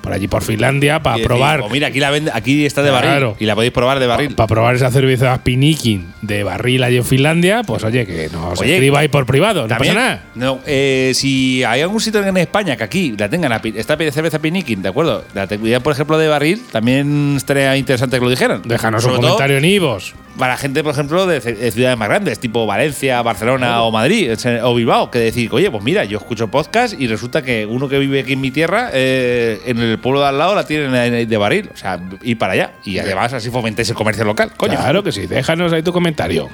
por 0.01 0.13
allí 0.13 0.29
por 0.29 0.41
Finlandia, 0.41 1.03
para 1.03 1.21
probar. 1.21 1.59
"Oh, 1.59 1.69
mira, 1.69 1.87
aquí, 1.87 1.99
la 1.99 2.09
vende, 2.09 2.31
aquí 2.33 2.65
está 2.65 2.81
de 2.81 2.89
Claro. 2.89 3.31
barril 3.31 3.35
y 3.37 3.45
la 3.45 3.53
podéis 3.53 3.73
probar 3.73 3.99
de 3.99 4.07
barril. 4.07 4.33
Para 4.33 4.47
probar 4.47 4.73
esa 4.75 4.89
cerveza 4.91 5.43
Pinikin 5.43 6.13
de 6.21 6.43
barril 6.43 6.83
allí 6.83 6.95
en 6.95 7.03
Finlandia, 7.03 7.63
pues 7.63 7.83
oye, 7.83 8.05
que 8.05 8.29
nos 8.31 8.61
Oye, 8.61 8.75
escribáis 8.75 9.09
por 9.09 9.25
privado, 9.25 9.63
no 9.63 9.67
También, 9.67 9.95
pasa 9.95 10.05
nada. 10.07 10.23
No, 10.35 10.59
eh, 10.65 11.11
si 11.13 11.65
hay 11.65 11.81
algún 11.81 11.99
sitio 11.99 12.25
en 12.25 12.37
España 12.37 12.77
que 12.77 12.83
aquí 12.85 13.13
la 13.17 13.27
tengan, 13.29 13.51
esta 13.75 13.97
cerveza 13.97 14.39
Pinikin, 14.39 14.81
¿de 14.81 14.87
acuerdo? 14.87 15.25
La 15.33 15.47
tendrían, 15.47 15.81
por 15.83 15.91
ejemplo, 15.91 16.17
de 16.17 16.29
barril, 16.29 16.61
también 16.71 17.33
estaría 17.35 17.75
interesante 17.75 18.17
que 18.19 18.23
lo 18.23 18.29
dijeran. 18.29 18.61
Déjanos 18.63 19.03
un 19.03 19.09
Sobre 19.09 19.21
todo 19.21 19.31
comentario 19.31 19.57
en 19.57 19.65
Ivos. 19.65 20.15
Para 20.37 20.55
gente, 20.57 20.83
por 20.83 20.93
ejemplo, 20.93 21.27
de, 21.27 21.41
ciudades 21.71 21.97
más 21.97 22.07
grandes, 22.07 22.39
tipo 22.39 22.65
Valencia, 22.65 23.21
Barcelona 23.21 23.81
o 23.83 23.91
Madrid 23.91 24.31
o 24.63 24.73
Bilbao, 24.75 25.11
que 25.11 25.19
decir, 25.19 25.49
oye, 25.51 25.69
pues 25.69 25.83
mira, 25.83 26.05
yo 26.05 26.17
escucho 26.17 26.49
podcast 26.49 26.99
y 26.99 27.07
resulta 27.07 27.41
que 27.41 27.65
uno 27.65 27.89
que 27.89 27.99
vive 27.99 28.21
aquí 28.21 28.33
en 28.33 28.41
mi 28.41 28.51
tierra, 28.51 28.89
eh, 28.93 29.59
en 29.65 29.79
el 29.79 29.99
pueblo 29.99 30.21
de 30.21 30.27
al 30.27 30.37
lado, 30.37 30.55
la 30.55 30.65
tienen 30.65 31.27
de 31.27 31.37
barril. 31.37 31.69
O 31.73 31.77
sea, 31.77 31.99
ir 32.23 32.37
para 32.37 32.53
allá. 32.53 32.71
Y 32.85 32.99
además 32.99 33.33
así 33.33 33.49
fomentáis 33.49 33.89
el 33.89 33.95
comercio 33.95 34.23
local, 34.23 34.53
coño. 34.55 34.77
Claro 34.77 35.03
que 35.03 35.11
sí, 35.11 35.27
déjanos 35.27 35.73
ahí 35.73 35.83
tu 35.83 35.91
comentario. 35.91 36.49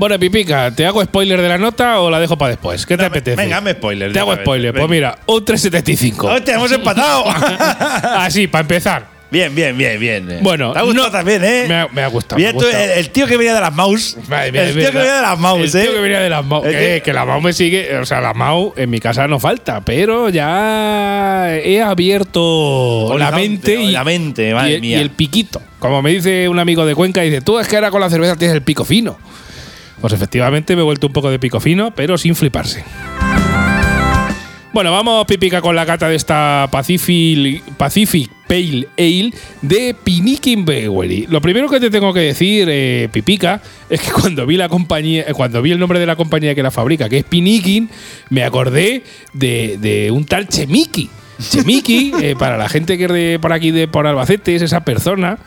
Bueno, 0.00 0.18
Pipica, 0.18 0.70
¿te 0.70 0.86
hago 0.86 1.04
spoiler 1.04 1.42
de 1.42 1.48
la 1.50 1.58
nota 1.58 2.00
o 2.00 2.08
la 2.08 2.18
dejo 2.18 2.38
para 2.38 2.52
después? 2.52 2.86
¿Qué 2.86 2.96
te 2.96 3.04
apetece? 3.04 3.36
venga, 3.36 3.58
hazme 3.58 3.72
spoiler, 3.72 4.10
Te 4.14 4.18
hago 4.18 4.34
spoiler. 4.34 4.72
Pues 4.72 4.88
mira, 4.88 5.18
un 5.26 5.44
375. 5.44 6.26
¡Hostia, 6.26 6.54
hemos 6.54 6.72
empatado! 6.72 7.24
Así, 8.16 8.46
para 8.46 8.62
empezar. 8.62 9.19
Bien, 9.30 9.54
bien, 9.54 9.76
bien, 9.78 9.98
bien. 10.00 10.38
Bueno, 10.42 10.72
te 10.72 10.78
ha 10.78 10.82
gustado 10.82 11.06
no- 11.06 11.12
también, 11.12 11.44
¿eh? 11.44 11.64
Me 11.68 11.74
ha, 11.74 11.88
me 11.88 12.02
ha 12.02 12.06
gustado. 12.08 12.38
Mira 12.38 12.52
me 12.52 12.58
ha 12.58 12.60
tú, 12.60 12.66
gustado. 12.66 12.84
el, 12.84 12.90
el 12.90 13.10
tío 13.10 13.26
que 13.26 13.36
venía 13.36 13.54
de 13.54 13.60
las 13.60 13.72
mouse. 13.74 14.16
Madre 14.28 14.52
mía, 14.52 14.62
el 14.68 14.74
tío 14.76 14.90
que 14.90 14.98
venía 14.98 15.14
de 15.16 15.22
las 15.22 15.38
mouse, 15.38 15.74
El 15.74 15.80
¿eh? 15.80 15.84
tío 15.84 15.94
que 15.94 16.00
venía 16.00 16.20
de 16.20 16.30
las. 16.30 16.44
El 16.64 16.72
Que, 16.72 17.02
que 17.04 17.12
la 17.12 17.24
Mau 17.24 17.40
me 17.40 17.52
sigue. 17.52 17.96
O 17.98 18.04
sea, 18.06 18.20
la 18.20 18.34
Mau 18.34 18.72
en 18.76 18.90
mi 18.90 19.00
casa 19.00 19.26
no 19.28 19.38
falta, 19.38 19.80
pero 19.82 20.28
ya 20.28 21.48
he 21.56 21.80
abierto 21.80 23.14
la 23.18 23.30
mente 23.30 23.74
y, 23.74 23.90
la 23.92 24.04
mente, 24.04 24.52
madre 24.54 24.70
y 24.70 24.74
el, 24.74 24.80
mía. 24.80 24.98
y 24.98 25.00
el 25.00 25.10
piquito. 25.10 25.62
Como 25.78 26.02
me 26.02 26.10
dice 26.10 26.48
un 26.48 26.58
amigo 26.58 26.84
de 26.84 26.94
Cuenca, 26.94 27.20
dice: 27.22 27.40
Tú 27.40 27.58
es 27.58 27.68
que 27.68 27.76
ahora 27.76 27.90
con 27.90 28.00
la 28.00 28.10
cerveza 28.10 28.36
tienes 28.36 28.54
el 28.54 28.62
pico 28.62 28.84
fino. 28.84 29.18
Pues 30.00 30.12
efectivamente 30.12 30.74
me 30.76 30.80
he 30.82 30.84
vuelto 30.84 31.06
un 31.06 31.12
poco 31.12 31.30
de 31.30 31.38
pico 31.38 31.60
fino, 31.60 31.90
pero 31.94 32.16
sin 32.18 32.34
fliparse. 32.34 32.84
Bueno, 34.72 34.92
vamos 34.92 35.26
pipica 35.26 35.60
con 35.60 35.74
la 35.74 35.84
cata 35.84 36.08
de 36.08 36.14
esta 36.14 36.68
Pacific, 36.70 37.60
Pacific 37.76 38.30
Pale 38.46 38.86
Ale 38.96 39.32
de 39.62 39.94
Pinikin 39.94 40.64
Brewery. 40.64 41.26
Lo 41.28 41.40
primero 41.40 41.68
que 41.68 41.80
te 41.80 41.90
tengo 41.90 42.14
que 42.14 42.20
decir, 42.20 42.68
eh, 42.70 43.08
pipica, 43.10 43.60
es 43.90 44.00
que 44.00 44.12
cuando 44.12 44.46
vi 44.46 44.56
la 44.56 44.68
compañía, 44.68 45.24
eh, 45.26 45.34
cuando 45.34 45.60
vi 45.60 45.72
el 45.72 45.80
nombre 45.80 45.98
de 45.98 46.06
la 46.06 46.14
compañía 46.14 46.54
que 46.54 46.62
la 46.62 46.70
fabrica, 46.70 47.08
que 47.08 47.18
es 47.18 47.24
Pinikin, 47.24 47.90
me 48.28 48.44
acordé 48.44 49.02
de, 49.32 49.76
de 49.80 50.12
un 50.12 50.24
tal 50.24 50.46
Chemiki. 50.46 51.10
Chemiki, 51.40 52.12
eh, 52.22 52.36
para 52.38 52.56
la 52.56 52.68
gente 52.68 52.96
que 52.96 53.06
es 53.06 53.12
de 53.12 53.38
por 53.40 53.52
aquí 53.52 53.72
de 53.72 53.88
por 53.88 54.06
Albacete, 54.06 54.54
es 54.54 54.62
esa 54.62 54.84
persona 54.84 55.38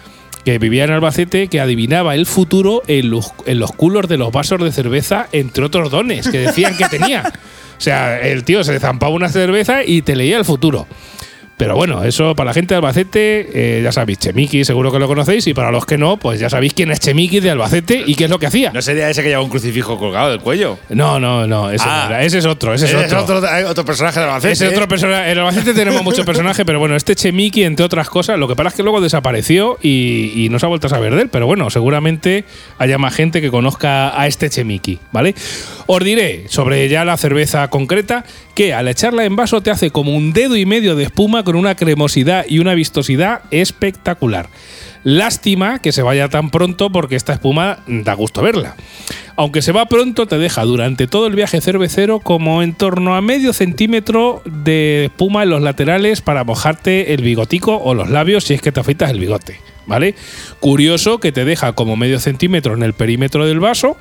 que 0.45 0.59
vivía 0.59 0.83
en 0.83 0.91
Albacete 0.91 1.47
que 1.47 1.59
adivinaba 1.59 2.15
el 2.15 2.25
futuro 2.25 2.81
en 2.87 3.09
los, 3.09 3.31
en 3.45 3.59
los 3.59 3.71
culos 3.71 4.07
de 4.07 4.17
los 4.17 4.31
vasos 4.31 4.61
de 4.61 4.71
cerveza, 4.71 5.27
entre 5.31 5.65
otros 5.65 5.91
dones 5.91 6.27
que 6.27 6.39
decían 6.39 6.77
que 6.77 6.87
tenía. 6.89 7.31
O 7.75 7.81
sea, 7.83 8.21
el 8.21 8.45
tío 8.45 8.63
se 8.63 8.79
zampaba 8.79 9.11
una 9.11 9.27
cerveza 9.27 9.83
y 9.83 10.03
te 10.03 10.15
leía 10.15 10.37
el 10.37 10.45
futuro. 10.45 10.87
Pero 11.57 11.75
bueno, 11.75 12.03
eso 12.03 12.35
para 12.35 12.49
la 12.49 12.53
gente 12.53 12.73
de 12.73 12.77
Albacete, 12.77 13.49
eh, 13.53 13.81
ya 13.83 13.91
sabéis, 13.91 14.19
Chemiki 14.19 14.65
seguro 14.65 14.91
que 14.91 14.99
lo 14.99 15.07
conocéis, 15.07 15.45
y 15.47 15.53
para 15.53 15.71
los 15.71 15.85
que 15.85 15.97
no, 15.97 16.17
pues 16.17 16.39
ya 16.39 16.49
sabéis 16.49 16.73
quién 16.73 16.91
es 16.91 16.99
Chemiki 16.99 17.39
de 17.39 17.51
Albacete 17.51 18.03
y 18.05 18.15
qué 18.15 18.25
es 18.25 18.29
lo 18.29 18.39
que 18.39 18.47
hacía. 18.47 18.71
¿No 18.73 18.81
sería 18.81 19.09
ese 19.09 19.21
que 19.21 19.29
lleva 19.29 19.41
un 19.41 19.49
crucifijo 19.49 19.97
colgado 19.97 20.31
del 20.31 20.39
cuello? 20.39 20.79
No, 20.89 21.19
no, 21.19 21.45
no, 21.47 21.69
ese, 21.69 21.85
Ah. 21.87 22.05
no 22.09 22.15
era, 22.15 22.23
ese 22.23 22.39
es 22.39 22.45
otro, 22.45 22.73
ese 22.73 22.85
es 22.85 22.95
otro. 23.13 23.23
otro, 23.37 23.69
otro 23.69 23.85
personaje 23.85 24.19
de 24.19 24.25
Albacete. 24.25 24.53
Ese 24.53 24.65
¿eh? 24.65 24.69
otro 24.69 24.87
personaje. 24.87 25.31
En 25.31 25.37
Albacete 25.37 25.73
tenemos 25.73 26.03
muchos 26.03 26.25
personajes, 26.25 26.65
pero 26.65 26.79
bueno, 26.79 26.95
este 26.95 27.15
Chemiki, 27.15 27.63
entre 27.63 27.85
otras 27.85 28.09
cosas, 28.09 28.39
lo 28.39 28.47
que 28.47 28.55
pasa 28.55 28.69
es 28.69 28.75
que 28.75 28.83
luego 28.83 28.99
desapareció 28.99 29.77
y, 29.81 30.31
y 30.35 30.49
no 30.49 30.57
se 30.59 30.65
ha 30.65 30.69
vuelto 30.69 30.87
a 30.87 30.89
saber 30.89 31.13
de 31.15 31.21
él. 31.23 31.29
Pero 31.29 31.45
bueno, 31.45 31.69
seguramente 31.69 32.45
haya 32.79 32.97
más 32.97 33.13
gente 33.13 33.41
que 33.41 33.51
conozca 33.51 34.19
a 34.19 34.27
este 34.27 34.49
Chemiki, 34.49 34.99
¿vale? 35.11 35.35
Os 35.85 36.03
diré 36.03 36.45
sobre 36.49 36.87
ya 36.89 37.05
la 37.05 37.15
cerveza 37.17 37.67
concreta 37.69 38.25
que 38.55 38.73
al 38.73 38.87
echarla 38.87 39.25
en 39.25 39.35
vaso 39.35 39.61
te 39.61 39.71
hace 39.71 39.91
como 39.91 40.15
un 40.15 40.33
dedo 40.33 40.55
y 40.55 40.65
medio 40.65 40.95
de 40.95 41.03
espuma 41.03 41.42
con 41.43 41.55
una 41.55 41.75
cremosidad 41.75 42.45
y 42.47 42.59
una 42.59 42.73
vistosidad 42.73 43.41
espectacular. 43.51 44.49
Lástima 45.03 45.79
que 45.79 45.91
se 45.91 46.01
vaya 46.01 46.29
tan 46.29 46.49
pronto 46.49 46.89
porque 46.89 47.17
esta 47.17 47.33
espuma 47.33 47.79
da 47.87 48.13
gusto 48.13 48.41
verla. 48.41 48.75
Aunque 49.35 49.61
se 49.61 49.71
va 49.71 49.87
pronto, 49.87 50.27
te 50.27 50.37
deja 50.37 50.63
durante 50.63 51.07
todo 51.07 51.27
el 51.27 51.35
viaje 51.35 51.59
cervecero 51.59 52.19
como 52.19 52.61
en 52.61 52.73
torno 52.73 53.15
a 53.15 53.21
medio 53.21 53.51
centímetro 53.51 54.41
de 54.45 55.05
espuma 55.05 55.43
en 55.43 55.49
los 55.49 55.61
laterales 55.61 56.21
para 56.21 56.43
mojarte 56.43 57.13
el 57.13 57.21
bigotico 57.21 57.77
o 57.77 57.93
los 57.93 58.09
labios 58.09 58.45
si 58.45 58.53
es 58.53 58.61
que 58.61 58.71
te 58.71 58.79
afeitas 58.79 59.09
el 59.09 59.19
bigote. 59.19 59.59
¿Vale? 59.85 60.15
Curioso 60.61 61.19
que 61.19 61.33
te 61.33 61.43
deja 61.43 61.73
como 61.73 61.97
medio 61.97 62.21
centímetro 62.21 62.73
en 62.73 62.83
el 62.83 62.93
perímetro 62.93 63.45
del 63.45 63.59
vaso 63.59 63.97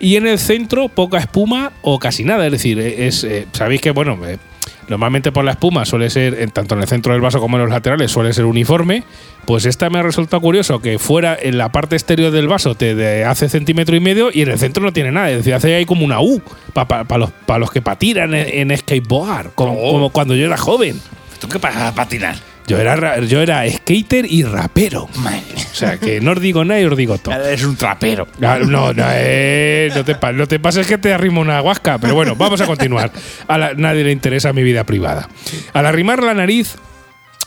y 0.00 0.16
en 0.16 0.26
el 0.26 0.38
centro 0.38 0.88
poca 0.88 1.18
espuma 1.18 1.72
o 1.82 1.98
casi 1.98 2.24
nada. 2.24 2.46
Es 2.46 2.52
decir, 2.52 2.78
es, 2.78 3.22
eh, 3.22 3.46
sabéis 3.52 3.82
que, 3.82 3.90
bueno, 3.90 4.18
eh, 4.26 4.38
Normalmente 4.88 5.32
por 5.32 5.44
la 5.44 5.52
espuma 5.52 5.84
suele 5.84 6.10
ser, 6.10 6.34
en- 6.40 6.50
tanto 6.50 6.74
en 6.74 6.82
el 6.82 6.86
centro 6.88 7.12
del 7.12 7.20
vaso 7.20 7.40
como 7.40 7.56
en 7.56 7.62
los 7.64 7.70
laterales, 7.70 8.10
suele 8.10 8.32
ser 8.32 8.44
uniforme. 8.44 9.02
Pues 9.44 9.64
esta 9.64 9.90
me 9.90 9.98
ha 9.98 10.02
resultado 10.02 10.40
curioso 10.40 10.80
que 10.80 10.98
fuera 10.98 11.36
en 11.40 11.58
la 11.58 11.70
parte 11.70 11.96
exterior 11.96 12.30
del 12.30 12.48
vaso 12.48 12.74
te 12.74 12.94
de- 12.94 13.24
hace 13.24 13.48
centímetro 13.48 13.96
y 13.96 14.00
medio 14.00 14.30
y 14.32 14.42
en 14.42 14.50
el 14.50 14.58
centro 14.58 14.82
no 14.82 14.92
tiene 14.92 15.12
nada. 15.12 15.30
Es 15.30 15.38
decir, 15.38 15.54
hace 15.54 15.74
ahí 15.74 15.84
como 15.86 16.04
una 16.04 16.20
U 16.20 16.40
para 16.72 17.18
los, 17.18 17.30
pa 17.32 17.58
los 17.58 17.70
que 17.70 17.82
patinan 17.82 18.34
en, 18.34 18.70
en 18.70 18.76
skateboard, 18.78 19.52
como, 19.54 19.72
Oh. 19.78 19.92
como 19.92 20.10
cuando 20.10 20.34
yo 20.34 20.46
era 20.46 20.56
joven. 20.56 21.00
¿Tú 21.40 21.48
qué 21.48 21.58
para 21.58 21.92
patinar? 21.92 22.36
Yo 22.66 22.78
era, 22.78 22.96
ra- 22.96 23.20
yo 23.20 23.40
era 23.42 23.68
skater 23.70 24.26
y 24.30 24.42
rapero. 24.42 25.04
O 25.04 25.74
sea, 25.74 25.98
que 25.98 26.20
no 26.20 26.32
os 26.32 26.40
digo 26.40 26.64
nada 26.64 26.80
y 26.80 26.84
os 26.84 26.96
digo 26.96 27.16
todo. 27.18 27.34
Eres 27.34 27.62
un 27.64 27.76
trapero. 27.76 28.26
Ah, 28.42 28.58
No, 28.60 28.92
no, 28.92 29.04
eh, 29.08 29.90
no, 29.94 30.04
te, 30.04 30.16
no 30.32 30.48
te 30.48 30.58
pases 30.58 30.86
que 30.86 30.98
te 30.98 31.12
arrimo 31.12 31.40
una 31.40 31.60
guasca. 31.60 31.98
Pero 31.98 32.14
bueno, 32.14 32.34
vamos 32.34 32.60
a 32.60 32.66
continuar. 32.66 33.10
A 33.46 33.58
la- 33.58 33.74
nadie 33.74 34.02
le 34.04 34.12
interesa 34.12 34.52
mi 34.52 34.62
vida 34.62 34.84
privada. 34.84 35.28
Al 35.74 35.86
arrimar 35.86 36.22
la 36.22 36.34
nariz 36.34 36.76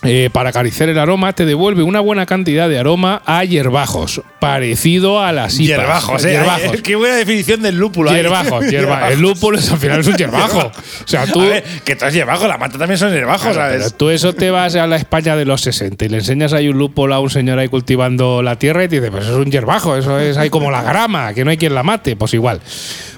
eh, 0.03 0.29
para 0.31 0.49
acariciar 0.49 0.87
el 0.89 0.97
aroma, 0.97 1.33
te 1.33 1.45
devuelve 1.45 1.83
una 1.83 1.99
buena 1.99 2.25
cantidad 2.25 2.69
de 2.69 2.79
aroma 2.79 3.21
a 3.25 3.43
hierbajos, 3.43 4.21
parecido 4.39 5.21
a 5.21 5.33
las 5.33 5.55
IPAs. 5.59 5.67
Hierbajos, 5.67 6.25
¿eh? 6.25 6.31
Hierbajos. 6.31 6.81
Qué 6.81 6.95
buena 6.95 7.15
definición 7.15 7.61
del 7.61 7.77
lúpulo. 7.77 8.11
Hierbajos, 8.11 8.65
hierba- 8.71 9.09
El 9.11 9.19
lúpulo 9.19 9.57
es, 9.57 9.69
al 9.71 9.77
final 9.77 9.99
es 9.99 10.07
un 10.07 10.15
hierbajo. 10.15 10.71
O 11.05 11.07
sea, 11.11 11.25
tú. 11.25 11.41
Ver, 11.41 11.63
que 11.83 11.95
todo 11.95 12.07
es 12.09 12.15
hierbajo, 12.15 12.47
la 12.47 12.57
mata 12.57 12.77
también 12.77 12.97
son 12.99 13.11
hierbajos, 13.11 13.51
Claro, 13.53 13.71
pero 13.71 13.81
¿sabes? 13.83 13.97
tú 13.97 14.09
eso 14.09 14.33
te 14.33 14.51
vas 14.51 14.75
a 14.75 14.85
la 14.87 14.95
España 14.95 15.35
de 15.35 15.43
los 15.45 15.61
60 15.61 16.05
y 16.05 16.09
le 16.09 16.17
enseñas 16.17 16.53
ahí 16.53 16.69
un 16.69 16.77
lúpulo 16.77 17.15
a 17.15 17.19
un 17.19 17.29
señor 17.29 17.57
ahí 17.59 17.67
cultivando 17.67 18.41
la 18.43 18.57
tierra 18.57 18.83
y 18.83 18.87
te 18.87 18.97
dice, 18.99 19.11
pues 19.11 19.25
es 19.25 19.31
un 19.33 19.49
hierbajo, 19.51 19.95
eso 19.97 20.19
es 20.19 20.37
ahí 20.37 20.49
como 20.49 20.69
la 20.71 20.83
grama, 20.83 21.33
que 21.33 21.43
no 21.43 21.51
hay 21.51 21.57
quien 21.57 21.73
la 21.73 21.83
mate, 21.83 22.15
pues 22.15 22.33
igual. 22.35 22.61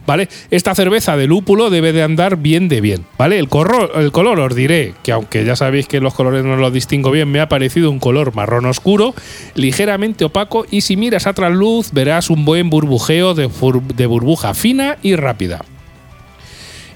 ¿Vale? 0.08 0.30
Esta 0.50 0.74
cerveza 0.74 1.16
de 1.16 1.28
lúpulo 1.28 1.70
debe 1.70 1.94
de 1.94 2.02
andar 2.02 2.38
bien 2.38 2.68
de 2.70 2.82
bien, 2.82 3.06
¿vale? 3.20 3.38
El, 3.38 3.48
corro- 3.48 3.92
el 4.00 4.12
color 4.12 4.40
os 4.40 4.56
diré 4.56 4.96
que 5.04 5.12
aunque 5.12 5.46
ya 5.46 5.56
sabéis 5.56 5.88
que 5.88 6.00
los 6.02 6.16
colores 6.16 6.44
no 6.44 6.56
los 6.58 6.74
distingo 6.74 7.12
bien, 7.12 7.30
me 7.32 7.40
ha 7.40 7.48
parecido 7.48 7.92
un 7.92 8.00
color 8.00 8.34
marrón 8.36 8.66
oscuro, 8.66 9.14
ligeramente 9.54 10.26
opaco 10.26 10.66
y 10.72 10.82
si 10.82 10.98
miras 10.98 11.28
a 11.28 11.34
trasluz 11.34 11.92
verás 11.92 12.32
un 12.32 12.46
buen 12.46 12.72
burbujeo 12.72 13.36
de, 13.36 13.48
de 13.96 14.06
burbuja 14.08 14.56
fina 14.56 14.98
y 15.04 15.16
rápida. 15.16 15.64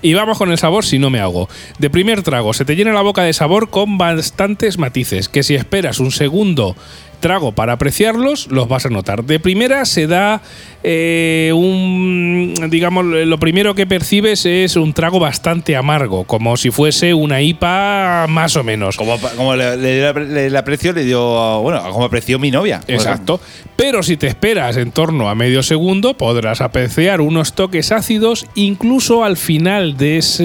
Y 0.02 0.14
vamos 0.14 0.38
con 0.38 0.52
el 0.52 0.58
sabor 0.58 0.86
si 0.86 1.00
no 1.00 1.10
me 1.10 1.20
hago. 1.20 1.50
De 1.80 1.90
primer 1.90 2.22
trago, 2.22 2.54
se 2.54 2.66
te 2.66 2.76
llena 2.76 2.92
la 2.94 3.02
boca 3.02 3.24
de 3.24 3.34
sabor 3.34 3.70
con 3.70 3.98
bastantes 3.98 4.78
matices, 4.78 5.30
que 5.30 5.42
si 5.42 5.56
esperas 5.56 6.00
un 6.00 6.12
segundo 6.12 6.76
trago 7.26 7.54
para 7.54 7.74
apreciarlos, 7.74 8.46
los 8.52 8.68
vas 8.68 8.86
a 8.86 8.90
notar. 8.90 9.24
De 9.24 9.40
primera 9.40 9.84
se 9.86 10.06
da 10.06 10.44
eh, 10.84 11.52
un, 11.56 12.54
digamos, 12.70 13.04
lo 13.04 13.40
primero 13.40 13.74
que 13.74 13.88
percibes 13.88 14.46
es 14.46 14.76
un 14.76 14.94
trago 14.94 15.18
bastante 15.20 15.76
amargo, 15.76 16.26
como 16.26 16.56
si 16.56 16.70
fuese 16.70 17.16
una 17.16 17.42
IPA 17.42 18.28
más 18.30 18.56
o 18.58 18.64
menos. 18.64 18.96
Como, 18.96 19.18
como 19.36 19.56
le, 19.56 19.76
le, 19.76 20.14
le- 20.14 20.50
le 20.52 20.58
aprecio, 20.60 20.94
le 20.94 21.04
dio. 21.04 21.62
Bueno, 21.64 21.82
como 21.92 22.06
apreció 22.06 22.38
mi 22.38 22.52
novia. 22.52 22.82
Exacto. 22.88 23.40
Pero 23.76 24.04
si 24.04 24.18
te 24.18 24.28
esperas 24.28 24.78
en 24.78 24.92
torno 24.92 25.28
a 25.28 25.34
medio 25.34 25.64
segundo, 25.64 26.14
podrás 26.16 26.62
apreciar 26.62 27.22
unos 27.22 27.54
toques 27.54 27.92
ácidos. 27.92 28.46
Incluso 28.54 29.24
al 29.24 29.36
final 29.36 29.98
de 29.98 30.20
ese, 30.20 30.44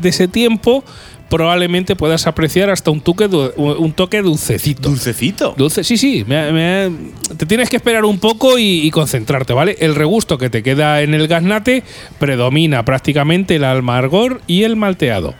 de 0.00 0.08
ese 0.08 0.28
tiempo, 0.28 0.84
probablemente 1.32 1.96
puedas 1.96 2.26
apreciar 2.26 2.68
hasta 2.68 2.90
un 2.90 3.00
toque, 3.00 3.24
un 3.26 3.92
toque 3.94 4.20
dulcecito. 4.20 4.90
Dulcecito. 4.90 5.54
Dulce, 5.56 5.82
sí, 5.82 5.96
sí. 5.96 6.24
me- 6.28 6.52
me- 6.52 6.90
te 7.38 7.46
tienes 7.46 7.70
que 7.70 7.76
esperar 7.76 8.04
un 8.04 8.18
poco 8.18 8.58
y, 8.58 8.86
y 8.86 8.90
concentrarte, 8.90 9.54
¿vale? 9.54 9.76
El 9.80 9.94
regusto 9.94 10.36
que 10.36 10.50
te 10.50 10.62
queda 10.62 11.00
en 11.00 11.14
el 11.14 11.28
gaznate 11.28 11.82
predomina 12.18 12.84
prácticamente 12.84 13.56
el 13.56 13.64
amargor 13.64 14.42
y 14.46 14.64
el 14.64 14.76
malteado. 14.76 15.34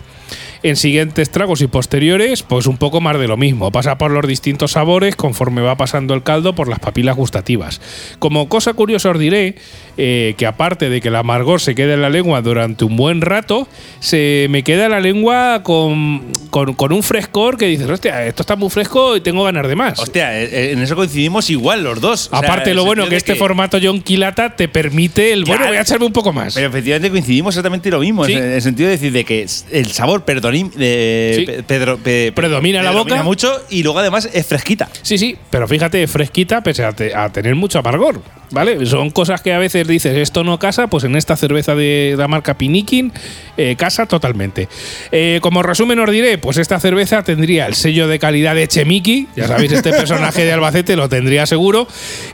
En 0.64 0.76
siguientes 0.76 1.28
tragos 1.30 1.60
y 1.60 1.66
posteriores, 1.66 2.44
pues 2.44 2.68
un 2.68 2.76
poco 2.76 3.00
más 3.00 3.18
de 3.18 3.26
lo 3.26 3.36
mismo. 3.36 3.72
Pasa 3.72 3.98
por 3.98 4.12
los 4.12 4.24
distintos 4.26 4.70
sabores 4.72 5.16
conforme 5.16 5.60
va 5.60 5.76
pasando 5.76 6.14
el 6.14 6.22
caldo 6.22 6.54
por 6.54 6.68
las 6.68 6.78
papilas 6.78 7.16
gustativas. 7.16 7.80
Como 8.20 8.48
cosa 8.48 8.72
curiosa 8.72 9.10
os 9.10 9.18
diré 9.18 9.56
eh, 9.96 10.34
que 10.36 10.46
aparte 10.46 10.88
de 10.90 11.00
que 11.00 11.08
el 11.08 11.16
amargor 11.16 11.60
se 11.60 11.74
queda 11.74 11.94
en 11.94 12.02
la 12.02 12.10
lengua 12.10 12.40
durante 12.42 12.84
un 12.84 12.96
buen 12.96 13.20
rato, 13.20 13.68
se 14.00 14.46
me 14.50 14.62
queda 14.62 14.88
la 14.88 15.00
lengua 15.00 15.62
con, 15.62 16.22
con, 16.50 16.74
con 16.74 16.92
un 16.92 17.02
frescor 17.02 17.56
que 17.58 17.66
dices, 17.66 17.88
hostia, 17.88 18.26
esto 18.26 18.42
está 18.42 18.56
muy 18.56 18.70
fresco 18.70 19.16
y 19.16 19.20
tengo 19.20 19.44
ganas 19.44 19.66
de 19.68 19.76
más. 19.76 19.98
Hostia, 19.98 20.40
eh, 20.40 20.48
eh, 20.50 20.72
en 20.72 20.80
eso 20.82 20.96
coincidimos 20.96 21.50
igual 21.50 21.82
los 21.84 22.00
dos. 22.00 22.26
O 22.26 22.30
sea, 22.30 22.38
Aparte, 22.40 22.74
lo 22.74 22.84
bueno 22.84 23.08
que 23.08 23.16
este 23.16 23.34
formato 23.34 23.78
John 23.82 24.00
Quilata 24.02 24.56
te 24.56 24.68
permite 24.68 25.32
el, 25.32 25.44
bueno, 25.44 25.66
voy 25.66 25.76
a 25.76 25.82
echarme 25.82 26.06
un 26.06 26.12
poco 26.12 26.32
más. 26.32 26.54
Pero 26.54 26.68
efectivamente 26.68 27.10
coincidimos 27.10 27.54
exactamente 27.54 27.90
lo 27.90 28.00
mismo, 28.00 28.24
Sí. 28.24 28.32
en 28.34 28.44
el 28.44 28.62
sentido 28.62 28.88
de 28.88 28.96
decir 28.96 29.12
de 29.12 29.24
que 29.24 29.46
el 29.70 29.90
sabor 29.92 30.24
perdonim, 30.24 30.70
de 30.70 31.34
Sí. 31.36 31.44
pe- 31.46 31.62
Pedro, 31.62 31.98
pe- 31.98 32.32
Predomina 32.34 32.82
la 32.82 32.90
boca. 32.92 33.22
mucho 33.22 33.62
y 33.70 33.82
luego 33.82 33.98
además 33.98 34.28
es 34.32 34.46
fresquita. 34.46 34.88
Sí, 35.02 35.18
sí, 35.18 35.36
pero 35.50 35.68
fíjate, 35.68 36.06
fresquita 36.06 36.60
pese 36.62 36.84
a, 36.84 36.92
te- 36.92 37.14
a 37.14 37.30
tener 37.30 37.54
mucho 37.54 37.78
amargor, 37.78 38.20
¿vale? 38.50 38.84
Son 38.86 39.10
cosas 39.10 39.40
que 39.42 39.52
a 39.52 39.58
veces 39.58 39.81
dices, 39.86 40.16
esto 40.16 40.44
no 40.44 40.58
casa, 40.58 40.88
pues 40.88 41.04
en 41.04 41.16
esta 41.16 41.36
cerveza 41.36 41.74
de 41.74 42.14
la 42.16 42.28
marca 42.28 42.58
Pinikin 42.58 43.12
eh, 43.56 43.76
casa 43.76 44.06
totalmente. 44.06 44.68
Eh, 45.12 45.38
como 45.42 45.62
resumen 45.62 45.98
os 46.00 46.10
diré, 46.10 46.38
pues 46.38 46.56
esta 46.56 46.80
cerveza 46.80 47.22
tendría 47.22 47.66
el 47.66 47.74
sello 47.74 48.08
de 48.08 48.18
calidad 48.18 48.54
de 48.54 48.66
Chemiki, 48.66 49.28
ya 49.36 49.46
sabéis, 49.46 49.72
este 49.72 49.90
personaje 49.92 50.44
de 50.44 50.52
Albacete 50.52 50.96
lo 50.96 51.08
tendría 51.08 51.46
seguro, 51.46 51.86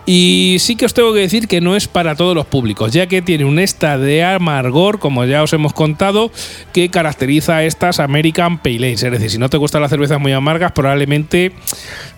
y 0.06 0.56
sí 0.60 0.76
que 0.76 0.86
os 0.86 0.94
tengo 0.94 1.12
que 1.12 1.20
decir 1.20 1.48
que 1.48 1.60
no 1.60 1.76
es 1.76 1.88
para 1.88 2.14
todos 2.14 2.34
los 2.34 2.46
públicos, 2.46 2.92
ya 2.92 3.06
que 3.06 3.22
tiene 3.22 3.44
un 3.44 3.58
esta 3.58 3.98
de 3.98 4.24
amargor, 4.24 4.98
como 4.98 5.24
ya 5.24 5.42
os 5.42 5.52
hemos 5.52 5.72
contado, 5.72 6.30
que 6.72 6.88
caracteriza 6.90 7.56
a 7.56 7.64
estas 7.64 8.00
American 8.00 8.58
Pale 8.58 8.78
Ale. 8.78 8.92
Es 8.92 9.00
decir, 9.00 9.30
si 9.30 9.38
no 9.38 9.50
te 9.50 9.56
gustan 9.56 9.82
las 9.82 9.90
cervezas 9.90 10.20
muy 10.20 10.32
amargas, 10.32 10.72
probablemente 10.72 11.52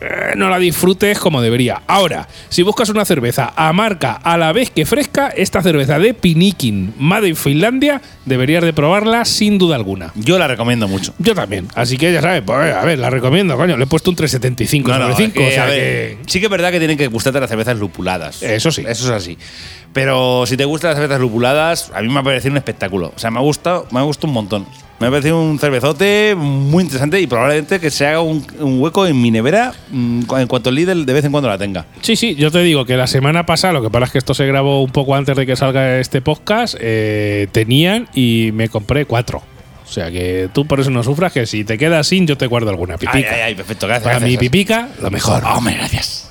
eh, 0.01 0.33
no 0.37 0.49
la 0.49 0.59
disfrutes 0.59 1.19
como 1.19 1.40
debería. 1.40 1.83
Ahora, 1.87 2.29
si 2.49 2.62
buscas 2.62 2.88
una 2.90 3.05
cerveza 3.05 3.53
amarga 3.57 4.12
a 4.12 4.37
la 4.37 4.53
vez 4.53 4.71
que 4.71 4.87
fresca, 4.87 5.20
esta 5.29 5.63
cerveza 5.63 5.99
de 5.99 6.15
Pinikin, 6.15 6.95
Made 6.99 7.29
in 7.29 7.37
Finlandia, 7.37 8.01
deberías 8.25 8.63
de 8.65 8.73
probarla 8.73 9.25
sin 9.25 9.59
duda 9.59 9.77
alguna. 9.77 10.13
Yo 10.15 10.39
la 10.39 10.49
recomiendo 10.49 10.89
mucho. 10.89 11.15
Yo 11.19 11.35
también, 11.35 11.69
así 11.75 11.97
que 11.97 12.13
ya 12.13 12.21
sabes, 12.23 12.43
pues 12.45 12.75
a 12.75 12.85
ver, 12.85 12.99
la 12.99 13.11
recomiendo, 13.11 13.57
coño, 13.57 13.77
le 13.77 13.85
he 13.85 13.87
puesto 13.87 14.11
un 14.11 14.17
375 14.17 14.89
No, 14.91 14.99
no, 14.99 15.11
sobre 15.13 15.25
5, 15.27 15.35
que, 15.35 15.47
o 15.49 15.51
sea 15.51 15.65
a 15.65 15.67
ver, 15.67 15.77
que- 15.79 16.19
Sí 16.27 16.41
que 16.41 16.47
es 16.47 16.51
verdad 16.51 16.71
que 16.73 16.79
tienen 16.79 16.97
que 16.99 17.07
gustarte 17.09 17.41
las 17.41 17.49
cervezas 17.49 17.79
lupuladas. 17.79 18.43
Eso 18.43 18.71
sí. 18.71 18.83
Eso 18.87 19.05
es 19.05 19.11
así. 19.11 19.39
Pero 19.93 20.45
si 20.47 20.57
te 20.57 20.65
gustan 20.65 20.91
las 20.91 20.99
cervezas 20.99 21.21
lupuladas, 21.21 21.91
a 21.95 22.01
mí 22.03 22.09
me 22.09 22.21
ha 22.21 22.23
parecido 22.23 22.53
un 22.53 22.59
espectáculo. 22.59 23.13
O 23.15 23.19
sea, 23.19 23.31
me 23.31 23.39
ha 23.39 23.43
gustado, 23.43 23.87
me 23.91 23.99
ha 23.99 24.03
gustado 24.03 24.29
un 24.29 24.35
montón. 24.35 24.67
Me 25.01 25.07
ha 25.07 25.11
parecido 25.11 25.41
un 25.43 25.59
cervezote 25.59 26.35
muy 26.37 26.83
interesante 26.85 27.19
y 27.21 27.27
probablemente 27.27 27.81
que 27.81 27.91
se 27.91 28.07
haga 28.07 28.21
un, 28.21 28.47
un 28.61 28.81
hueco 28.83 29.07
en 29.07 29.21
mi 29.21 29.31
nevera 29.31 29.73
mm, 29.91 30.23
en 30.37 30.47
cuanto 30.47 30.69
el 30.69 30.75
líder 30.77 30.97
de 30.99 31.13
vez 31.15 31.25
en 31.25 31.31
cuando 31.33 31.49
la 31.49 31.57
tenga. 31.57 31.87
Sí, 32.03 32.17
sí, 32.17 32.35
yo 32.35 32.51
te 32.51 32.59
digo 32.61 32.85
que 32.85 32.97
la 32.99 33.07
semana 33.07 33.47
pasada, 33.47 33.73
lo 33.73 33.83
que 33.83 33.89
pasa 33.89 34.05
es 34.05 34.13
que 34.13 34.19
esto 34.19 34.35
se 34.35 34.47
grabó 34.47 34.83
un 34.83 34.91
poco 34.91 35.15
antes 35.17 35.35
de 35.37 35.47
que 35.47 35.57
salga 35.57 35.99
este 35.99 36.21
podcast, 36.21 36.77
eh, 36.79 37.49
tenían 37.51 38.09
y 38.15 38.51
me 38.53 38.69
compré 38.69 39.07
cuatro. 39.07 39.43
O 39.89 39.93
sea 39.93 40.11
que 40.11 40.49
tú 40.53 40.67
por 40.67 40.79
eso 40.81 40.91
no 40.91 41.03
sufras, 41.03 41.33
que 41.33 41.47
si 41.47 41.65
te 41.65 41.79
quedas 41.79 42.07
sin, 42.07 42.27
yo 42.27 42.37
te 42.37 42.47
guardo 42.47 42.69
alguna 42.71 42.95
Ay, 42.95 42.99
pipica. 42.99 43.35
ay, 43.35 43.41
ay, 43.41 43.55
perfecto, 43.55 43.87
gracias. 43.87 44.05
Para 44.05 44.21
mi 44.21 44.33
gracias. 44.35 44.41
pipica, 44.41 44.89
lo 45.01 45.11
mejor. 45.11 45.43
Hombre, 45.47 45.75
gracias. 45.77 46.31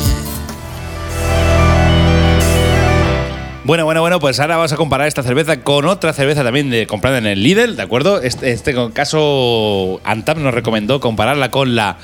Bueno, 3.63 3.85
bueno, 3.85 4.01
bueno, 4.01 4.19
pues 4.19 4.39
ahora 4.39 4.55
vamos 4.55 4.73
a 4.73 4.75
comparar 4.75 5.07
esta 5.07 5.21
cerveza 5.21 5.61
con 5.61 5.85
otra 5.85 6.13
cerveza 6.13 6.43
también 6.43 6.71
de 6.71 6.87
comprada 6.87 7.19
en 7.19 7.27
el 7.27 7.43
Lidl, 7.43 7.75
¿de 7.75 7.83
acuerdo? 7.83 8.19
Este, 8.19 8.51
este 8.51 8.73
caso, 8.91 10.01
Antap 10.03 10.39
nos 10.39 10.51
recomendó 10.51 10.99
compararla 10.99 11.51
con 11.51 11.75
la 11.75 11.97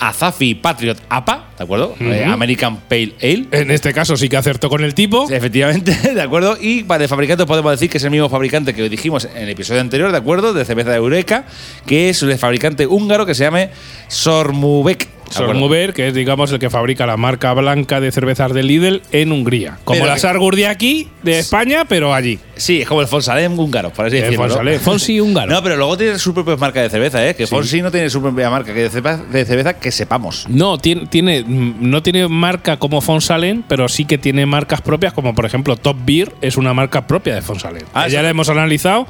Azafi 0.00 0.56
Patriot 0.56 0.98
APA, 1.08 1.50
¿de 1.56 1.62
acuerdo? 1.62 1.94
Eh, 2.00 2.24
American 2.24 2.78
Pale 2.88 3.14
Ale. 3.22 3.46
En 3.52 3.70
este 3.70 3.92
caso 3.92 4.16
sí 4.16 4.28
que 4.28 4.36
acertó 4.36 4.68
con 4.68 4.82
el 4.82 4.92
tipo. 4.94 5.28
Sí, 5.28 5.34
Efectivamente, 5.34 5.92
¿de 6.14 6.20
acuerdo? 6.20 6.56
Y 6.60 6.82
para 6.82 7.04
el 7.04 7.08
fabricante 7.08 7.46
podemos 7.46 7.70
decir 7.70 7.88
que 7.88 7.98
es 7.98 8.04
el 8.04 8.10
mismo 8.10 8.28
fabricante 8.28 8.74
que 8.74 8.88
dijimos 8.88 9.24
en 9.24 9.44
el 9.44 9.48
episodio 9.50 9.80
anterior, 9.80 10.10
¿de 10.10 10.18
acuerdo? 10.18 10.52
De 10.52 10.64
cerveza 10.64 10.90
de 10.90 10.96
Eureka, 10.96 11.44
que 11.86 12.10
es 12.10 12.22
el 12.24 12.36
fabricante 12.38 12.88
húngaro 12.88 13.24
que 13.24 13.36
se 13.36 13.44
llama 13.44 13.68
Sormubek. 14.08 15.13
Sormover, 15.30 15.92
que 15.92 16.08
es 16.08 16.14
digamos 16.14 16.50
el 16.52 16.58
que 16.58 16.70
fabrica 16.70 17.06
la 17.06 17.16
marca 17.16 17.52
blanca 17.54 18.00
de 18.00 18.12
cervezas 18.12 18.52
de 18.52 18.62
Lidl 18.62 19.02
en 19.12 19.32
Hungría. 19.32 19.78
Como 19.84 19.96
Pero 19.98 20.06
la 20.08 20.14
que- 20.14 20.20
Sargur 20.20 20.56
de 20.56 20.66
aquí, 20.66 21.08
de 21.22 21.38
España, 21.38 21.84
pero 21.86 22.14
allí. 22.14 22.38
Sí, 22.56 22.82
es 22.82 22.88
como 22.88 23.00
el 23.00 23.08
Fonsalem 23.08 23.58
húngaro, 23.58 23.90
por 23.90 24.06
así 24.06 24.16
El 24.16 24.22
decirlo. 24.24 24.44
¿no? 24.46 24.48
Fonsalem, 24.54 24.80
Fonsi 24.80 25.20
húngaro. 25.20 25.52
No, 25.52 25.62
pero 25.62 25.76
luego 25.76 25.96
tiene 25.96 26.18
su 26.18 26.32
propia 26.32 26.56
marca 26.56 26.80
de 26.82 26.90
cerveza, 26.90 27.26
¿eh? 27.28 27.34
Que 27.34 27.46
Fonsi 27.46 27.82
no 27.82 27.90
tiene 27.90 28.08
su 28.10 28.22
propia 28.22 28.48
marca 28.50 28.72
de 28.72 28.88
cerveza, 28.88 29.22
de 29.24 29.44
cerveza 29.44 29.74
que 29.74 29.90
sepamos. 29.90 30.46
No, 30.48 30.78
tiene, 30.78 31.06
tiene, 31.06 31.42
mm, 31.42 31.74
no 31.80 32.02
tiene 32.02 32.28
marca 32.28 32.76
como 32.78 33.00
Fonsalen, 33.00 33.64
pero 33.66 33.88
sí 33.88 34.04
que 34.04 34.18
tiene 34.18 34.46
marcas 34.46 34.80
propias, 34.82 35.12
como 35.12 35.34
por 35.34 35.46
ejemplo 35.46 35.76
Top 35.76 35.96
Beer 36.04 36.32
es 36.40 36.56
una 36.56 36.72
marca 36.74 37.06
propia 37.06 37.34
de 37.34 37.42
Fonsalen. 37.42 37.82
Ah, 37.92 38.06
ya 38.08 38.18
sí. 38.20 38.22
la 38.24 38.30
hemos 38.30 38.48
analizado 38.48 39.06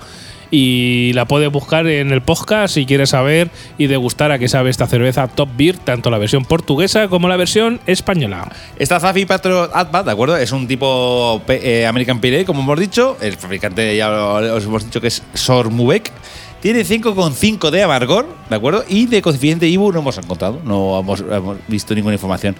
y 0.56 1.12
la 1.14 1.26
puedes 1.26 1.50
buscar 1.50 1.84
en 1.88 2.12
el 2.12 2.22
podcast 2.22 2.74
si 2.74 2.86
quieres 2.86 3.10
saber 3.10 3.50
y 3.76 3.88
degustar 3.88 4.30
a 4.30 4.38
qué 4.38 4.46
sabe 4.46 4.70
esta 4.70 4.86
cerveza 4.86 5.26
Top 5.26 5.48
Beer, 5.56 5.78
tanto 5.78 6.10
la 6.10 6.18
versión 6.18 6.44
portuguesa 6.44 7.08
como 7.08 7.26
la 7.26 7.36
versión 7.36 7.80
española. 7.86 8.52
Esta 8.78 9.00
Zafi 9.00 9.26
Patriot 9.26 9.72
APA, 9.74 10.04
¿de 10.04 10.12
acuerdo? 10.12 10.36
Es 10.36 10.52
un 10.52 10.68
tipo 10.68 11.42
eh, 11.48 11.86
American 11.86 12.20
Pale 12.20 12.36
Ale, 12.36 12.44
como 12.44 12.60
hemos 12.60 12.78
dicho. 12.78 13.16
El 13.20 13.36
fabricante 13.36 13.96
ya 13.96 14.12
os 14.12 14.62
hemos 14.62 14.84
dicho 14.84 15.00
que 15.00 15.08
es 15.08 15.24
Sormubek. 15.34 16.12
Tiene 16.60 16.82
5,5 16.82 17.70
de 17.70 17.82
amargor, 17.82 18.28
¿de 18.48 18.56
acuerdo? 18.56 18.84
Y 18.88 19.06
de 19.06 19.20
coeficiente 19.22 19.66
IBU 19.66 19.92
no 19.92 19.98
hemos 19.98 20.16
encontrado, 20.18 20.60
no 20.64 21.00
hemos, 21.00 21.20
hemos 21.20 21.58
visto 21.66 21.96
ninguna 21.96 22.14
información. 22.14 22.54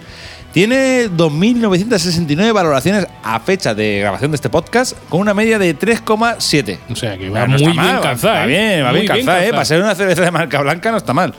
Tiene 0.55 1.09
2.969 1.09 2.53
valoraciones 2.53 3.05
a 3.23 3.41
fecha 3.41 3.75
de 3.75 3.99
grabación 3.99 4.31
de 4.31 4.35
este 4.35 4.49
podcast, 4.49 4.95
con 5.09 5.19
una 5.19 5.33
media 5.33 5.59
de 5.59 5.77
3,7. 5.77 6.79
O 6.89 6.95
sea 6.95 7.17
que 7.17 7.29
va 7.29 7.45
no 7.45 7.57
muy 7.57 7.63
bien 7.63 7.75
mal, 7.75 7.99
calzada. 7.99 8.39
Va 8.39 8.45
bien, 8.45 8.85
va 8.85 8.93
bien 8.93 9.05
calzada, 9.05 9.39
¿eh? 9.39 9.49
calzada. 9.49 9.51
Para 9.51 9.65
ser 9.65 9.81
una 9.81 9.95
cerveza 9.95 10.21
de 10.21 10.31
marca 10.31 10.61
blanca 10.61 10.91
no 10.91 10.97
está 10.97 11.13
mal. 11.13 11.33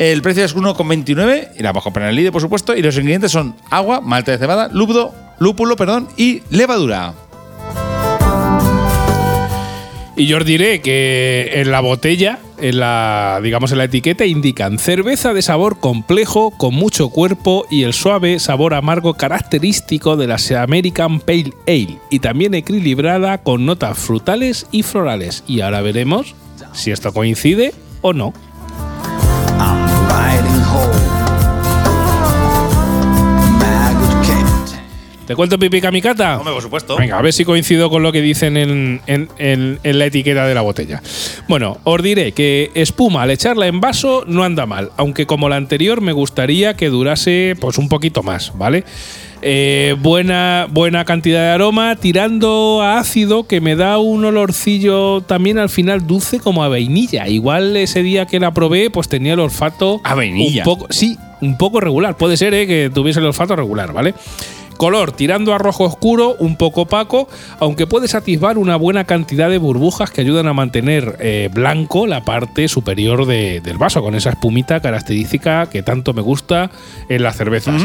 El 0.00 0.20
precio 0.20 0.44
es 0.44 0.56
1,29 0.56 1.50
y 1.58 1.62
la 1.62 1.68
vamos 1.68 1.82
a 1.82 1.84
comprar 1.84 2.06
en 2.06 2.10
el 2.10 2.16
líder, 2.16 2.32
por 2.32 2.42
supuesto. 2.42 2.74
Y 2.74 2.82
los 2.82 2.96
ingredientes 2.96 3.30
son 3.30 3.54
agua, 3.70 4.00
malta 4.00 4.32
de 4.32 4.38
cebada, 4.38 4.68
lúpulo, 4.72 5.14
lúpulo 5.38 5.76
perdón, 5.76 6.08
y 6.16 6.42
levadura. 6.50 7.14
Y 10.16 10.26
yo 10.26 10.38
os 10.38 10.44
diré 10.44 10.80
que 10.80 11.50
en 11.54 11.70
la 11.70 11.80
botella, 11.80 12.40
en 12.58 12.80
la, 12.80 13.40
digamos 13.42 13.72
en 13.72 13.78
la 13.78 13.84
etiqueta, 13.84 14.26
indican 14.26 14.78
cerveza 14.78 15.32
de 15.32 15.42
sabor 15.42 15.78
complejo, 15.78 16.50
con 16.50 16.74
mucho 16.74 17.10
cuerpo 17.10 17.66
y 17.70 17.84
el 17.84 17.92
suave 17.92 18.38
sabor 18.38 18.74
amargo 18.74 19.14
característico 19.14 20.16
de 20.16 20.26
la 20.26 20.38
American 20.62 21.20
Pale 21.20 21.52
Ale. 21.66 21.98
Y 22.10 22.18
también 22.18 22.54
equilibrada 22.54 23.38
con 23.38 23.66
notas 23.66 23.98
frutales 23.98 24.66
y 24.70 24.82
florales. 24.82 25.44
Y 25.46 25.60
ahora 25.60 25.80
veremos 25.80 26.34
si 26.72 26.90
esto 26.90 27.12
coincide 27.12 27.72
o 28.02 28.12
no. 28.12 28.34
I'm 29.60 30.59
¿Te 35.30 35.36
cuento 35.36 35.60
pipi 35.60 35.80
kamikata? 35.80 36.38
Hombre, 36.38 36.52
por 36.54 36.62
supuesto. 36.64 36.96
Venga, 36.96 37.16
a 37.16 37.22
ver 37.22 37.32
si 37.32 37.44
coincido 37.44 37.88
con 37.88 38.02
lo 38.02 38.10
que 38.10 38.20
dicen 38.20 38.56
en, 38.56 39.00
en- 39.06 39.28
en- 39.38 39.78
en 39.84 39.98
la 40.00 40.06
etiqueta 40.06 40.44
de 40.44 40.54
la 40.56 40.60
botella. 40.62 41.00
Bueno, 41.46 41.78
os 41.84 42.02
diré 42.02 42.32
que 42.32 42.72
espuma 42.74 43.22
al 43.22 43.30
echarla 43.30 43.68
en 43.68 43.80
vaso 43.80 44.24
no 44.26 44.42
anda 44.42 44.66
mal, 44.66 44.90
aunque 44.96 45.26
como 45.26 45.48
la 45.48 45.54
anterior 45.54 46.00
me 46.00 46.10
gustaría 46.10 46.74
que 46.74 46.88
durase 46.88 47.54
pues 47.60 47.78
un 47.78 47.88
poquito 47.88 48.24
más, 48.24 48.50
¿vale? 48.58 48.82
Eh, 49.40 49.94
buena, 50.00 50.66
buena 50.68 51.04
cantidad 51.04 51.42
de 51.42 51.50
aroma, 51.50 51.94
tirando 51.94 52.82
a 52.82 52.98
ácido 52.98 53.46
que 53.46 53.60
me 53.60 53.76
da 53.76 53.98
un 53.98 54.24
olorcillo 54.24 55.20
también 55.20 55.58
al 55.58 55.68
final 55.68 56.08
dulce 56.08 56.40
como 56.40 56.64
a 56.64 56.68
vainilla. 56.68 57.28
Igual 57.28 57.76
ese 57.76 58.02
día 58.02 58.26
que 58.26 58.40
la 58.40 58.52
probé 58.52 58.90
pues 58.90 59.08
tenía 59.08 59.34
el 59.34 59.38
olfato 59.38 60.00
¿A 60.02 60.16
vainilla? 60.16 60.62
un 60.62 60.64
poco, 60.64 60.86
sí, 60.90 61.16
un 61.40 61.56
poco 61.56 61.78
regular. 61.80 62.16
Puede 62.16 62.36
ser 62.36 62.52
eh, 62.52 62.66
que 62.66 62.90
tuviese 62.92 63.20
el 63.20 63.26
olfato 63.26 63.54
regular, 63.54 63.92
¿vale? 63.92 64.12
Color 64.80 65.12
tirando 65.12 65.52
a 65.52 65.58
rojo 65.58 65.84
oscuro, 65.84 66.36
un 66.38 66.56
poco 66.56 66.80
opaco, 66.82 67.28
aunque 67.58 67.86
puedes 67.86 68.14
atisbar 68.14 68.56
una 68.56 68.76
buena 68.76 69.04
cantidad 69.04 69.50
de 69.50 69.58
burbujas 69.58 70.10
que 70.10 70.22
ayudan 70.22 70.48
a 70.48 70.54
mantener 70.54 71.16
eh, 71.20 71.50
blanco 71.52 72.06
la 72.06 72.24
parte 72.24 72.66
superior 72.66 73.26
de- 73.26 73.60
del 73.60 73.76
vaso, 73.76 74.00
con 74.02 74.14
esa 74.14 74.30
espumita 74.30 74.80
característica 74.80 75.66
que 75.68 75.82
tanto 75.82 76.14
me 76.14 76.22
gusta 76.22 76.70
en 77.10 77.22
las 77.22 77.36
cervezas. 77.36 77.82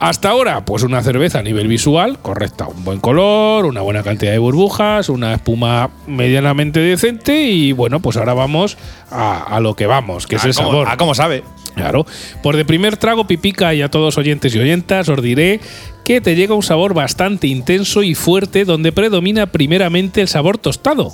Hasta 0.00 0.30
ahora, 0.30 0.64
pues 0.64 0.82
una 0.84 1.02
cerveza 1.02 1.40
a 1.40 1.42
nivel 1.42 1.68
visual, 1.68 2.18
correcta, 2.22 2.66
un 2.66 2.82
buen 2.82 3.00
color, 3.00 3.66
una 3.66 3.82
buena 3.82 4.02
cantidad 4.02 4.32
de 4.32 4.38
burbujas, 4.38 5.10
una 5.10 5.34
espuma 5.34 5.90
medianamente 6.06 6.80
decente 6.80 7.42
y 7.42 7.72
bueno, 7.72 8.00
pues 8.00 8.16
ahora 8.16 8.32
vamos 8.32 8.78
a, 9.10 9.42
a 9.42 9.60
lo 9.60 9.74
que 9.74 9.86
vamos, 9.86 10.26
que 10.26 10.36
es 10.36 10.44
el 10.46 10.54
cómo- 10.54 10.68
sabor. 10.70 10.86
Ah, 10.90 10.96
cómo 10.96 11.14
sabe. 11.14 11.44
Claro. 11.76 12.04
Por 12.42 12.56
de 12.56 12.64
primer 12.64 12.96
trago 12.96 13.26
pipica 13.26 13.72
y 13.74 13.82
a 13.82 13.90
todos 13.90 14.18
oyentes 14.18 14.54
y 14.54 14.58
oyentas 14.58 15.08
os 15.08 15.22
diré 15.22 15.60
que 16.04 16.20
te 16.20 16.34
llega 16.34 16.54
un 16.54 16.62
sabor 16.62 16.94
bastante 16.94 17.46
intenso 17.46 18.02
y 18.02 18.14
fuerte 18.14 18.64
donde 18.64 18.92
predomina 18.92 19.46
primeramente 19.46 20.20
el 20.22 20.28
sabor 20.28 20.56
tostado. 20.58 21.12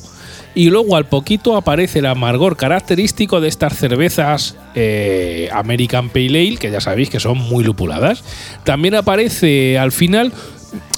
Y 0.54 0.68
luego 0.70 0.96
al 0.96 1.06
poquito 1.08 1.56
aparece 1.56 1.98
el 2.00 2.06
amargor 2.06 2.56
característico 2.58 3.40
de 3.40 3.48
estas 3.48 3.76
cervezas 3.76 4.54
eh, 4.74 5.48
American 5.52 6.10
Pale 6.10 6.26
Ale, 6.46 6.56
que 6.58 6.70
ya 6.70 6.80
sabéis 6.80 7.08
que 7.10 7.20
son 7.20 7.38
muy 7.38 7.64
lupuladas. 7.64 8.22
También 8.62 8.94
aparece 8.94 9.78
al 9.78 9.92
final, 9.92 10.30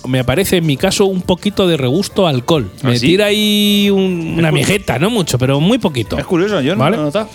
me 0.09 0.19
aparece 0.19 0.57
en 0.57 0.67
mi 0.67 0.77
caso 0.77 1.07
un 1.07 1.23
poquito 1.23 1.69
de 1.69 1.77
regusto 1.77 2.27
a 2.27 2.31
alcohol. 2.31 2.69
¿Ah, 2.83 2.89
me 2.89 2.99
sí? 2.99 3.07
tira 3.07 3.27
ahí 3.27 3.89
un- 3.93 4.35
una 4.39 4.51
mijeta, 4.51 4.99
no 4.99 5.09
mucho, 5.09 5.39
pero 5.39 5.61
muy 5.61 5.79
poquito. 5.79 6.19
Es 6.19 6.27
curioso, 6.27 6.61
yo 6.61 6.75
no 6.75 6.81
¿Vale? 6.81 6.97
lo 6.97 7.03
he 7.03 7.07
notado. 7.07 7.29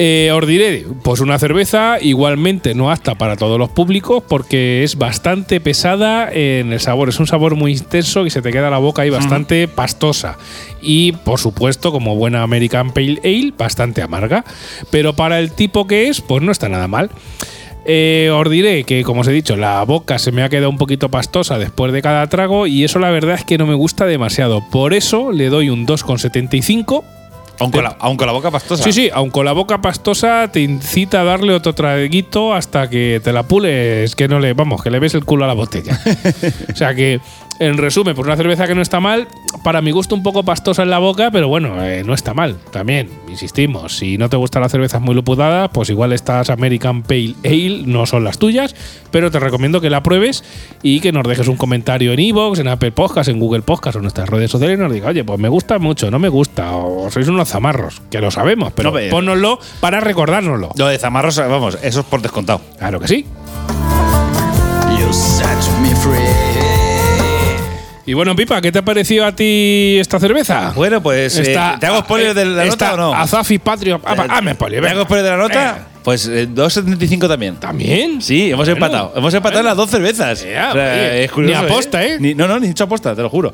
Eh, 0.00 0.30
os 0.32 0.46
diré, 0.46 0.86
pues 1.02 1.18
una 1.18 1.40
cerveza 1.40 1.98
igualmente 2.00 2.72
no 2.72 2.92
apta 2.92 3.16
para 3.16 3.36
todos 3.36 3.58
los 3.58 3.68
públicos 3.68 4.22
porque 4.28 4.84
es 4.84 4.96
bastante 4.96 5.60
pesada 5.60 6.30
en 6.32 6.72
el 6.72 6.78
sabor. 6.78 7.08
Es 7.08 7.18
un 7.18 7.26
sabor 7.26 7.56
muy 7.56 7.72
intenso 7.72 8.24
y 8.24 8.30
se 8.30 8.40
te 8.40 8.52
queda 8.52 8.70
la 8.70 8.78
boca 8.78 9.02
ahí 9.02 9.10
bastante 9.10 9.66
pastosa. 9.66 10.38
Y 10.80 11.10
por 11.10 11.40
supuesto, 11.40 11.90
como 11.90 12.14
buena 12.14 12.44
American 12.44 12.92
Pale 12.92 13.18
Ale, 13.24 13.52
bastante 13.58 14.00
amarga. 14.00 14.44
Pero 14.92 15.14
para 15.14 15.40
el 15.40 15.50
tipo 15.50 15.88
que 15.88 16.06
es, 16.06 16.20
pues 16.20 16.44
no 16.44 16.52
está 16.52 16.68
nada 16.68 16.86
mal. 16.86 17.10
Eh, 17.84 18.30
os 18.32 18.48
diré 18.48 18.84
que, 18.84 19.02
como 19.02 19.22
os 19.22 19.26
he 19.26 19.32
dicho, 19.32 19.56
la 19.56 19.82
boca 19.82 20.20
se 20.20 20.30
me 20.30 20.44
ha 20.44 20.48
quedado 20.48 20.70
un 20.70 20.78
poquito 20.78 21.08
pastosa 21.08 21.58
después 21.58 21.92
de 21.92 22.02
cada 22.02 22.24
trago 22.28 22.68
y 22.68 22.84
eso 22.84 23.00
la 23.00 23.10
verdad 23.10 23.34
es 23.34 23.44
que 23.44 23.58
no 23.58 23.66
me 23.66 23.74
gusta 23.74 24.06
demasiado. 24.06 24.62
Por 24.70 24.94
eso 24.94 25.32
le 25.32 25.48
doy 25.48 25.70
un 25.70 25.88
2,75 25.88 27.17
Aun 27.60 27.70
con, 27.70 27.82
la, 27.82 27.96
aun 27.98 28.16
con 28.16 28.26
la 28.26 28.32
boca 28.32 28.50
pastosa. 28.50 28.84
Sí, 28.84 28.92
sí, 28.92 29.10
aun 29.12 29.30
con 29.30 29.44
la 29.44 29.52
boca 29.52 29.80
pastosa 29.80 30.48
te 30.52 30.60
incita 30.60 31.22
a 31.22 31.24
darle 31.24 31.54
otro 31.54 31.74
traguito 31.74 32.54
hasta 32.54 32.88
que 32.88 33.20
te 33.22 33.32
la 33.32 33.42
pules, 33.42 34.14
que 34.14 34.28
no 34.28 34.38
le, 34.38 34.52
vamos, 34.52 34.82
que 34.82 34.90
le 34.90 34.98
ves 34.98 35.14
el 35.14 35.24
culo 35.24 35.44
a 35.44 35.48
la 35.48 35.54
botella. 35.54 35.98
o 36.72 36.76
sea 36.76 36.94
que, 36.94 37.20
en 37.60 37.76
resumen, 37.76 38.14
pues 38.14 38.26
una 38.26 38.36
cerveza 38.36 38.66
que 38.66 38.74
no 38.74 38.82
está 38.82 39.00
mal, 39.00 39.28
para 39.64 39.82
mi 39.82 39.90
gusto 39.90 40.14
un 40.14 40.22
poco 40.22 40.44
pastosa 40.44 40.82
en 40.82 40.90
la 40.90 40.98
boca, 40.98 41.30
pero 41.30 41.48
bueno, 41.48 41.82
eh, 41.82 42.02
no 42.04 42.14
está 42.14 42.34
mal. 42.34 42.56
También, 42.70 43.08
insistimos, 43.28 43.96
si 43.96 44.18
no 44.18 44.28
te 44.28 44.36
gustan 44.36 44.62
las 44.62 44.72
cervezas 44.72 45.00
muy 45.00 45.14
lupudadas, 45.14 45.70
pues 45.72 45.90
igual 45.90 46.12
estas 46.12 46.50
American 46.50 47.02
Pale 47.02 47.34
Ale 47.44 47.82
no 47.84 48.06
son 48.06 48.24
las 48.24 48.38
tuyas, 48.38 48.74
pero 49.10 49.30
te 49.30 49.40
recomiendo 49.40 49.80
que 49.80 49.90
la 49.90 50.02
pruebes 50.02 50.44
y 50.82 51.00
que 51.00 51.12
nos 51.12 51.26
dejes 51.26 51.48
un 51.48 51.56
comentario 51.56 52.12
en 52.12 52.20
iVoox, 52.20 52.60
en 52.60 52.68
Apple 52.68 52.92
Podcast, 52.92 53.28
en 53.28 53.38
Google 53.40 53.62
Podcast 53.62 53.96
o 53.96 53.98
en 53.98 54.04
nuestras 54.04 54.28
redes 54.28 54.50
sociales 54.50 54.78
y 54.78 54.82
nos 54.82 54.92
diga, 54.92 55.08
oye, 55.08 55.24
pues 55.24 55.38
me 55.38 55.48
gusta 55.48 55.78
mucho, 55.78 56.10
no 56.10 56.18
me 56.18 56.28
gusta, 56.28 56.76
o 56.76 57.10
sois 57.10 57.28
unos 57.28 57.48
zamarros, 57.48 58.02
que 58.10 58.20
lo 58.20 58.30
sabemos, 58.30 58.72
pero 58.72 58.92
No, 58.92 58.98
pónnoslo 59.10 59.58
para 59.80 60.00
recordárnoslo. 60.00 60.70
Lo 60.76 60.86
de 60.86 60.98
Zamarros, 60.98 61.36
vamos, 61.38 61.78
eso 61.82 62.00
es 62.00 62.06
por 62.06 62.22
descontado. 62.22 62.60
Claro 62.78 63.00
que 63.00 63.08
sí. 63.08 63.26
You 64.98 65.12
set 65.12 65.48
me 65.82 65.94
free. 65.96 66.47
Y 68.08 68.14
bueno, 68.14 68.34
Pipa, 68.34 68.58
¿qué 68.62 68.72
te 68.72 68.78
ha 68.78 68.82
parecido 68.82 69.26
a 69.26 69.32
ti 69.36 69.98
esta 70.00 70.18
cerveza? 70.18 70.72
Bueno, 70.74 71.02
pues. 71.02 71.36
eh, 71.40 71.54
¿Te 71.78 71.86
hago 71.86 71.98
spoiler 71.98 72.32
de 72.32 72.46
la 72.46 72.64
nota 72.64 72.94
o 72.94 72.96
no? 72.96 73.12
Azafi 73.14 73.58
Patrio. 73.58 74.00
Ah, 74.02 74.16
hazme 74.30 74.54
spoiler. 74.54 74.82
¿Te 74.82 74.88
hago 74.88 75.02
spoiler 75.02 75.24
de 75.26 75.30
la 75.32 75.36
nota? 75.36 75.88
Pues 76.04 76.26
eh, 76.26 76.48
2.75 76.48 77.28
también. 77.28 77.56
¿También? 77.56 78.22
Sí, 78.22 78.46
hemos 78.50 78.60
Bueno, 78.66 78.72
empatado. 78.72 79.12
Hemos 79.14 79.34
empatado 79.34 79.58
bueno. 79.62 79.68
las 79.68 79.76
dos 79.76 79.90
cervezas. 79.90 80.38
O 80.38 80.42
sea, 80.42 80.70
oye, 80.72 81.24
es 81.24 81.30
curioso, 81.30 81.60
ni 81.60 81.66
aposta, 81.70 82.02
¿eh? 82.02 82.16
Ni- 82.18 82.34
no, 82.34 82.48
no, 82.48 82.58
ni 82.58 82.68
hecho 82.68 82.84
aposta, 82.84 83.14
te 83.14 83.20
lo 83.20 83.28
juro. 83.28 83.52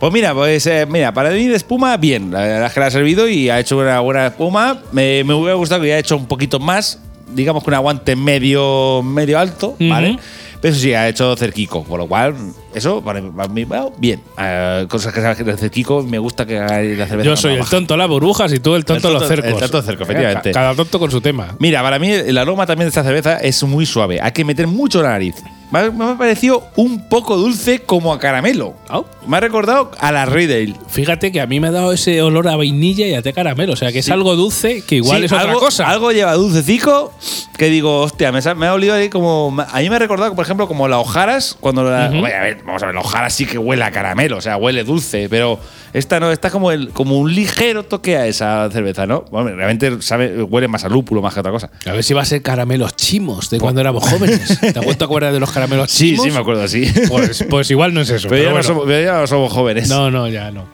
Pues 0.00 0.10
mira, 0.14 0.32
pues 0.32 0.66
eh, 0.66 0.86
mira, 0.88 1.12
para 1.12 1.28
mí 1.28 1.46
de 1.46 1.56
espuma, 1.56 1.98
bien. 1.98 2.30
La 2.30 2.40
verdad 2.40 2.66
es 2.68 2.72
que 2.72 2.80
la 2.80 2.86
ha 2.86 2.90
servido 2.90 3.28
y 3.28 3.50
ha 3.50 3.60
hecho 3.60 3.76
una 3.76 4.00
buena 4.00 4.28
espuma. 4.28 4.78
Me, 4.92 5.22
me 5.24 5.34
hubiera 5.34 5.56
gustado 5.56 5.82
que 5.82 5.88
hubiera 5.88 5.98
hecho 5.98 6.16
un 6.16 6.24
poquito 6.24 6.58
más, 6.58 7.00
digamos 7.34 7.62
que 7.62 7.68
un 7.68 7.74
aguante 7.74 8.16
medio, 8.16 9.02
medio 9.02 9.38
alto, 9.38 9.76
¿vale? 9.78 10.12
Ujú. 10.12 10.20
Pero 10.62 10.72
eso 10.72 10.82
sí, 10.82 10.94
ha 10.94 11.06
hecho 11.06 11.36
cerquico, 11.36 11.84
por 11.84 11.98
lo 12.00 12.06
cual, 12.06 12.34
eso 12.74 13.02
para 13.02 13.20
mí, 13.20 13.30
para 13.34 13.48
mí, 13.48 13.64
bueno, 13.64 13.92
bien. 13.98 14.20
Eh, 14.38 14.86
cosas 14.88 15.12
que 15.12 15.20
hace 15.20 15.42
el 15.42 15.58
cerquico, 15.58 16.02
me 16.02 16.18
gusta 16.18 16.44
que 16.46 16.58
haga 16.58 16.82
la 16.82 17.06
cerveza. 17.06 17.22
Yo 17.24 17.36
soy 17.36 17.52
el 17.54 17.58
baja. 17.60 17.70
tonto 17.70 17.96
las 17.96 18.08
burbujas 18.08 18.52
y 18.52 18.58
tú 18.58 18.74
el 18.74 18.84
tonto 18.84 19.08
El 19.08 19.14
los 19.14 19.26
cercos. 19.28 19.50
el 19.52 19.58
tonto 19.58 19.82
cerco, 19.82 20.02
efectivamente. 20.04 20.50
Ca- 20.52 20.60
Cada 20.60 20.74
tonto 20.74 20.98
con 20.98 21.10
su 21.10 21.20
tema. 21.20 21.54
Mira, 21.58 21.82
para 21.82 21.98
mí 21.98 22.10
el 22.10 22.36
aroma 22.38 22.66
también 22.66 22.86
de 22.86 22.88
esta 22.90 23.02
cerveza 23.04 23.38
es 23.38 23.62
muy 23.64 23.86
suave. 23.86 24.20
Hay 24.20 24.32
que 24.32 24.44
meter 24.44 24.66
mucho 24.66 25.02
la 25.02 25.10
nariz. 25.10 25.36
Me 25.70 25.80
ha, 25.80 26.16
parecido 26.16 26.62
un 26.76 27.08
poco 27.08 27.36
dulce 27.36 27.80
como 27.80 28.12
a 28.12 28.20
caramelo. 28.20 28.74
Au. 28.88 29.06
Me 29.26 29.38
ha 29.38 29.40
recordado 29.40 29.90
a 29.98 30.12
la 30.12 30.24
Riedel. 30.24 30.76
Fíjate 30.86 31.32
que 31.32 31.40
a 31.40 31.46
mí 31.48 31.58
me 31.58 31.66
ha 31.68 31.70
dado 31.72 31.92
ese 31.92 32.22
olor 32.22 32.46
a 32.46 32.54
vainilla 32.54 33.08
y 33.08 33.14
a 33.14 33.22
té 33.22 33.32
caramelo. 33.32 33.72
O 33.72 33.76
sea, 33.76 33.90
que 33.90 33.98
es 33.98 34.08
algo 34.10 34.36
dulce 34.36 34.82
que 34.86 34.96
igual 34.96 35.18
Sí, 35.20 35.24
es 35.24 35.32
otra 35.32 35.44
algo, 35.48 35.58
cosa. 35.58 35.88
Algo 35.88 36.12
lleva 36.12 36.34
dulcecico 36.34 37.12
que 37.56 37.66
digo, 37.70 38.02
hostia, 38.02 38.30
me, 38.30 38.66
ha 38.66 38.72
olido 38.74 38.94
ahí 38.94 39.08
como. 39.08 39.56
A 39.72 39.80
mí 39.80 39.90
me 39.90 39.96
ha 39.96 39.98
recordado, 39.98 40.32
por 40.36 40.44
ejemplo, 40.44 40.68
como 40.68 40.86
la 40.86 40.98
hojaras. 41.00 41.56
Cuando 41.58 41.82
la. 41.82 42.08
Oye, 42.10 42.34
a 42.36 42.42
ver, 42.42 42.63
vamos 42.64 42.82
a 42.82 42.86
ver, 42.86 42.94
la 42.94 43.00
hojaras 43.00 43.32
sí 43.34 43.46
que 43.46 43.58
huele 43.58 43.84
a 43.84 43.90
caramelo, 43.90 44.38
o 44.38 44.40
sea, 44.40 44.56
huele 44.56 44.84
dulce, 44.84 45.28
pero 45.28 45.58
esta 45.92 46.18
no, 46.18 46.32
esta 46.32 46.50
como, 46.50 46.70
el, 46.72 46.90
como 46.90 47.18
un 47.18 47.32
ligero 47.34 47.84
toque 47.84 48.16
a 48.16 48.26
esa 48.26 48.68
cerveza, 48.70 49.06
¿no? 49.06 49.24
Bueno, 49.30 49.54
realmente 49.54 50.02
sabe, 50.02 50.42
huele 50.42 50.66
más 50.66 50.84
a 50.84 50.88
lúpulo 50.88 51.22
más 51.22 51.34
que 51.34 51.40
a 51.40 51.42
otra 51.42 51.52
cosa. 51.52 51.70
A 51.86 51.92
ver 51.92 52.02
si 52.02 52.14
va 52.14 52.22
a 52.22 52.24
ser 52.24 52.42
caramelos 52.42 52.96
chimos 52.96 53.50
de 53.50 53.60
cuando 53.60 53.80
éramos 53.80 54.08
jóvenes. 54.08 54.58
¿Te 54.60 54.78
has 54.78 54.84
vuelto 54.84 55.04
a 55.04 55.06
acordar 55.06 55.32
de 55.32 55.40
los 55.40 55.50
caramelos 55.52 55.90
Sí, 55.90 56.10
chimos? 56.12 56.24
sí, 56.24 56.30
me 56.32 56.38
acuerdo 56.38 56.62
así. 56.62 56.92
Pues, 57.08 57.44
pues 57.48 57.70
igual 57.70 57.94
no 57.94 58.00
es 58.00 58.10
eso. 58.10 58.28
pero, 58.28 58.42
ya 58.42 58.48
pero 58.48 58.50
no 58.50 58.54
bueno. 58.54 58.62
somos, 58.66 58.84
pero 58.86 59.04
ya 59.04 59.20
no 59.20 59.26
somos 59.26 59.52
jóvenes. 59.52 59.88
No, 59.88 60.10
no, 60.10 60.28
ya 60.28 60.50
no. 60.50 60.66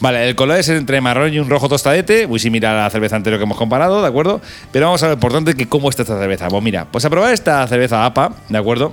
Vale, 0.00 0.28
el 0.28 0.34
color 0.34 0.58
es 0.58 0.68
entre 0.68 1.00
marrón 1.00 1.32
y 1.32 1.38
un 1.38 1.48
rojo 1.48 1.68
tostadete, 1.68 2.26
muy 2.26 2.38
similar 2.38 2.76
a 2.76 2.82
la 2.84 2.90
cerveza 2.90 3.16
anterior 3.16 3.38
que 3.38 3.44
hemos 3.44 3.56
comparado, 3.56 4.02
¿de 4.02 4.08
acuerdo? 4.08 4.40
Pero 4.72 4.86
vamos 4.86 5.02
a 5.02 5.06
ver 5.06 5.12
lo 5.12 5.16
importante 5.16 5.54
que 5.54 5.68
cómo 5.68 5.88
está 5.88 6.02
esta 6.02 6.18
cerveza. 6.18 6.48
Pues 6.48 6.62
mira, 6.62 6.86
pues 6.90 7.04
a 7.04 7.10
probar 7.10 7.32
esta 7.32 7.66
cerveza 7.66 8.04
APA, 8.04 8.32
¿de 8.48 8.58
acuerdo? 8.58 8.92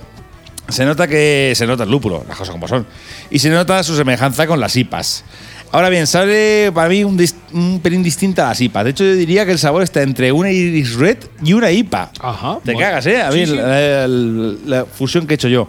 Se 0.68 0.84
nota 0.84 1.06
que 1.06 1.52
se 1.54 1.66
nota 1.66 1.84
el 1.84 1.90
lúpulo, 1.90 2.24
las 2.26 2.36
cosas 2.38 2.52
como 2.52 2.66
son. 2.68 2.86
Y 3.30 3.38
se 3.38 3.50
nota 3.50 3.82
su 3.82 3.94
semejanza 3.96 4.46
con 4.46 4.60
las 4.60 4.74
IPAs. 4.76 5.24
Ahora 5.72 5.88
bien, 5.88 6.06
sale 6.06 6.70
para 6.72 6.88
mí 6.88 7.02
un, 7.02 7.20
un 7.52 7.80
pelín 7.80 8.02
distinta 8.02 8.46
a 8.46 8.48
las 8.50 8.60
IPAs. 8.60 8.84
De 8.84 8.90
hecho, 8.90 9.04
yo 9.04 9.14
diría 9.14 9.44
que 9.44 9.52
el 9.52 9.58
sabor 9.58 9.82
está 9.82 10.02
entre 10.02 10.30
una 10.30 10.50
Iris 10.50 10.94
Red 10.94 11.18
y 11.42 11.52
una 11.52 11.70
IPA. 11.72 12.12
Ajá. 12.20 12.58
Te 12.64 12.72
bueno. 12.74 12.86
cagas, 12.88 13.06
¿eh? 13.06 13.20
A 13.20 13.30
mí 13.30 13.44
Sí, 13.44 13.52
sí. 13.52 13.56
La, 13.56 14.06
la- 14.06 14.54
la 14.66 14.84
fusión 14.86 15.26
que 15.26 15.34
he 15.34 15.36
hecho 15.36 15.48
yo. 15.48 15.68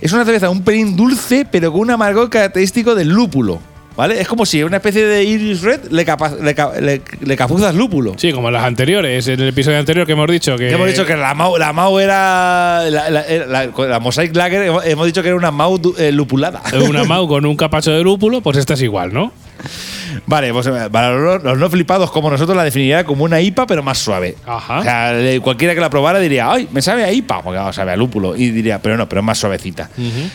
Es 0.00 0.12
una 0.12 0.24
cerveza 0.24 0.50
un 0.50 0.62
pelín 0.62 0.96
dulce, 0.96 1.46
pero 1.50 1.72
con 1.72 1.80
un 1.80 1.90
amargor 1.90 2.28
característico 2.30 2.94
del 2.94 3.08
lúpulo. 3.08 3.58
¿Vale? 3.98 4.20
Es 4.20 4.28
como 4.28 4.46
si 4.46 4.62
una 4.62 4.76
especie 4.76 5.04
de 5.04 5.24
Iris 5.24 5.60
Red 5.62 5.90
le, 5.90 6.04
capa- 6.04 6.36
le, 6.40 6.54
le- 6.80 7.02
le 7.20 7.36
capuzas 7.36 7.74
lúpulo. 7.74 8.14
Sí, 8.16 8.32
como 8.32 8.48
las 8.48 8.62
anteriores, 8.62 9.26
en 9.26 9.40
el 9.40 9.48
episodio 9.48 9.76
anterior 9.76 10.06
que 10.06 10.12
hemos 10.12 10.30
dicho 10.30 10.56
que. 10.56 10.68
Que 10.68 10.74
hemos 10.74 10.86
dicho 10.86 11.04
que 11.04 11.16
la 11.16 11.34
Mau, 11.34 11.58
la 11.58 11.72
Mau 11.72 11.98
era. 11.98 12.84
La, 12.90 13.10
la- 13.10 13.24
la- 13.48 13.66
la 13.88 13.98
Mosaic 13.98 14.36
Lager, 14.36 14.70
hemos, 14.84 15.04
dicho 15.06 15.20
que 15.20 15.26
era 15.30 15.36
una 15.36 15.50
Mau 15.50 15.80
eh, 15.98 16.12
lupulada. 16.12 16.62
Una 16.88 17.02
Mau 17.02 17.26
con 17.26 17.44
un 17.44 17.56
capacho 17.56 17.90
de 17.90 18.00
lúpulo, 18.04 18.40
pues 18.40 18.56
esta 18.56 18.74
es 18.74 18.82
igual, 18.82 19.12
¿no? 19.12 19.32
Vale, 20.26 20.52
pues 20.52 20.66
eh, 20.66 20.88
para 20.90 21.12
los, 21.12 21.42
no 21.58 21.70
flipados 21.70 22.10
como 22.10 22.30
nosotros 22.30 22.56
la 22.56 22.64
definiría 22.64 23.04
como 23.04 23.24
una 23.24 23.40
IPA, 23.40 23.66
pero 23.66 23.82
más 23.82 23.98
suave. 23.98 24.36
Ajá. 24.46 24.78
O 24.80 24.82
sea, 24.82 25.40
cualquiera 25.42 25.74
que 25.74 25.80
la 25.80 25.90
probara 25.90 26.18
diría, 26.18 26.50
¡ay, 26.50 26.68
me 26.72 26.82
sabe 26.82 27.04
a 27.04 27.12
IPA! 27.12 27.42
Porque 27.42 27.58
no, 27.58 27.72
sabe 27.72 27.92
a 27.92 27.96
lúpulo. 27.96 28.36
Y 28.36 28.50
diría, 28.50 28.80
pero 28.80 28.96
no, 28.96 29.08
pero 29.08 29.20
es 29.20 29.24
más 29.26 29.38
suavecita. 29.38 29.90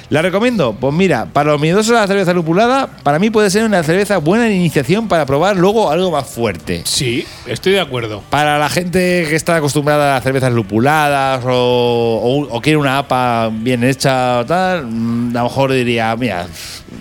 ¿La 0.09 0.21
recomiendo? 0.21 0.73
Pues 0.79 0.93
mira, 0.93 1.25
para 1.31 1.51
los 1.51 1.61
miedosos 1.61 1.95
a 1.95 2.01
la 2.01 2.07
cerveza 2.07 2.33
lupulada, 2.33 2.87
para 3.03 3.19
mí 3.19 3.29
puede 3.29 3.49
ser 3.49 3.63
una 3.65 3.81
cerveza 3.83 4.17
buena 4.17 4.45
de 4.45 4.55
iniciación 4.55 5.07
para 5.07 5.25
probar 5.25 5.55
luego 5.57 5.89
algo 5.89 6.11
más 6.11 6.27
fuerte. 6.27 6.81
Sí, 6.85 7.25
estoy 7.47 7.73
de 7.73 7.81
acuerdo. 7.81 8.21
Para 8.29 8.57
la 8.59 8.69
gente 8.69 9.25
que 9.29 9.35
está 9.35 9.55
acostumbrada 9.55 10.11
a 10.11 10.15
las 10.15 10.23
cervezas 10.23 10.51
lupuladas 10.53 11.43
o, 11.45 11.49
o- 11.51 12.55
o 12.57 12.61
quiere 12.61 12.77
una 12.77 12.99
APA 12.99 13.49
bien 13.51 13.83
hecha 13.83 14.39
o 14.39 14.45
tal, 14.45 14.85
mm, 14.87 15.35
a 15.35 15.39
lo 15.39 15.43
mejor 15.45 15.71
diría, 15.71 16.15
mira, 16.15 16.47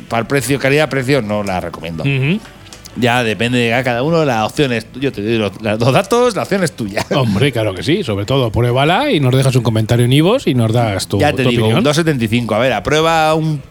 para 0.09 0.21
el 0.23 0.27
precio, 0.27 0.59
calidad-precio, 0.59 1.23
no 1.23 1.43
la 1.43 1.61
recomiendo. 1.61 2.05
Ya 2.97 3.23
depende 3.25 3.59
de 3.59 3.83
cada 3.83 4.03
uno, 4.03 4.23
la 4.27 4.45
opción 4.45 4.71
es 4.71 4.87
Yo 5.01 5.11
te 5.13 5.23
doy 5.23 5.39
los, 5.39 5.53
los 5.63 5.93
datos, 5.95 6.37
la 6.37 6.43
opción 6.43 6.63
es 6.63 6.73
tuya. 6.73 7.05
Hombre, 7.15 7.51
claro 7.51 7.75
que 7.75 7.83
sí. 7.83 8.03
Sobre 8.05 8.27
todo, 8.27 8.51
pruébala 8.53 9.11
y 9.11 9.19
nos 9.19 9.35
dejas 9.35 9.57
un 9.57 9.63
comentario 9.63 10.05
en 10.05 10.13
Ivos 10.13 10.47
y 10.47 10.55
nos 10.55 10.73
das 10.73 11.07
tu, 11.07 11.19
ya 11.19 11.33
te 11.33 11.43
tu 11.45 11.49
digo, 11.51 11.65
opinión. 11.67 11.79
un 11.79 11.85
2.75. 11.93 12.55
A 12.55 12.59
ver, 12.59 12.73
aprueba 12.75 13.35
un 13.35 13.63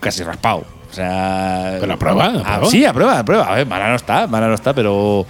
casi 0.00 0.24
raspado. 0.24 0.64
O 0.90 0.94
sea. 0.94 1.76
Pero 1.80 1.92
aprueba, 1.94 2.24
Ah, 2.44 2.54
aprueba. 2.54 2.66
sí, 2.66 2.84
aprueba, 2.84 3.18
aprueba. 3.20 3.44
A 3.52 3.54
ver, 3.56 3.66
mala 3.66 3.90
no 3.90 3.96
está, 3.96 4.26
mala 4.26 4.48
no 4.48 4.54
está, 4.54 4.72
pero. 4.74 5.24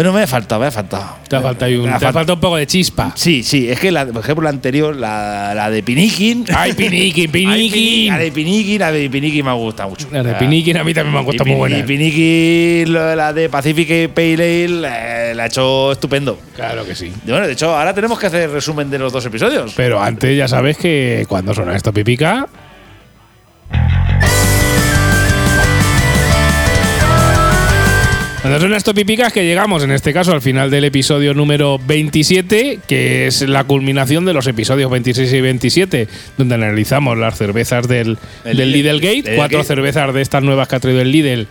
Pero 0.00 0.14
me 0.14 0.22
ha 0.22 0.26
faltado, 0.26 0.62
me 0.62 0.66
ha 0.66 0.70
faltado. 0.70 1.16
Te 1.28 1.36
ha 1.36 1.42
faltado, 1.42 1.70
un, 1.72 1.82
Me 1.82 1.90
ha 1.90 1.98
te 1.98 2.06
ha 2.06 2.10
faltado. 2.10 2.32
un 2.36 2.40
poco 2.40 2.56
de 2.56 2.66
chispa. 2.66 3.12
Sí, 3.14 3.42
sí, 3.42 3.68
es 3.68 3.78
que 3.78 3.90
la, 3.90 4.06
por 4.06 4.22
ejemplo 4.24 4.44
la 4.44 4.48
anterior, 4.48 4.96
la, 4.96 5.52
la 5.54 5.70
de 5.70 5.82
Pinikin. 5.82 6.46
¡Ay, 6.56 6.72
Pinikin, 6.72 7.30
Pinikin! 7.30 8.08
La 8.08 8.16
de 8.16 8.32
Pinikin, 8.32 8.78
la 8.78 8.92
de 8.92 9.10
Pinikin 9.10 9.44
me 9.44 9.52
gusta 9.52 9.86
mucho. 9.86 10.08
Las 10.10 10.24
de 10.24 10.32
Pinikin 10.36 10.78
a 10.78 10.84
mí 10.84 10.94
también 10.94 11.12
me 11.12 11.18
han 11.18 11.26
gustado 11.26 11.50
muy 11.50 11.56
buenas. 11.58 11.80
Y 11.80 11.82
Pinikin, 11.82 12.94
la 12.94 13.30
de 13.34 13.50
Pacific 13.50 14.08
Pale 14.08 14.64
Ale, 14.64 14.88
eh, 14.88 15.34
la 15.34 15.42
ha 15.42 15.46
hecho 15.48 15.92
estupendo. 15.92 16.38
Claro 16.56 16.86
que 16.86 16.94
sí. 16.94 17.12
Bueno, 17.26 17.46
de 17.46 17.52
hecho, 17.52 17.76
ahora 17.76 17.92
tenemos 17.92 18.18
que 18.18 18.28
hacer 18.28 18.48
resumen 18.48 18.88
de 18.88 18.98
los 18.98 19.12
dos 19.12 19.26
episodios. 19.26 19.74
Pero 19.76 20.02
antes 20.02 20.34
ya 20.34 20.48
sabes 20.48 20.78
que 20.78 21.26
cuando 21.28 21.52
suena 21.52 21.76
esto 21.76 21.92
pipica. 21.92 22.48
Cuando 28.42 28.58
suena 28.58 28.78
esto 28.78 28.94
pipica 28.94 29.26
es 29.26 29.34
que 29.34 29.44
llegamos, 29.44 29.82
en 29.84 29.90
este 29.90 30.14
caso, 30.14 30.32
al 30.32 30.40
final 30.40 30.70
del 30.70 30.84
episodio 30.84 31.34
número 31.34 31.78
27, 31.86 32.78
que 32.86 33.26
es 33.26 33.42
la 33.42 33.64
culminación 33.64 34.24
de 34.24 34.32
los 34.32 34.46
episodios 34.46 34.90
26 34.90 35.30
y 35.30 35.40
27, 35.42 36.08
donde 36.38 36.54
analizamos 36.54 37.18
las 37.18 37.36
cervezas 37.36 37.86
del, 37.86 38.16
El 38.46 38.56
del 38.56 38.70
Lidl- 38.72 38.72
Lidl 38.94 39.00
Gate, 39.00 39.14
Lidl 39.24 39.36
cuatro 39.36 39.58
Gate. 39.58 39.68
cervezas 39.68 40.14
de 40.14 40.22
estas 40.22 40.42
nuevas 40.42 40.68
que 40.68 40.76
ha 40.76 40.80
traído 40.80 41.02
el 41.02 41.12
Lidl 41.12 41.48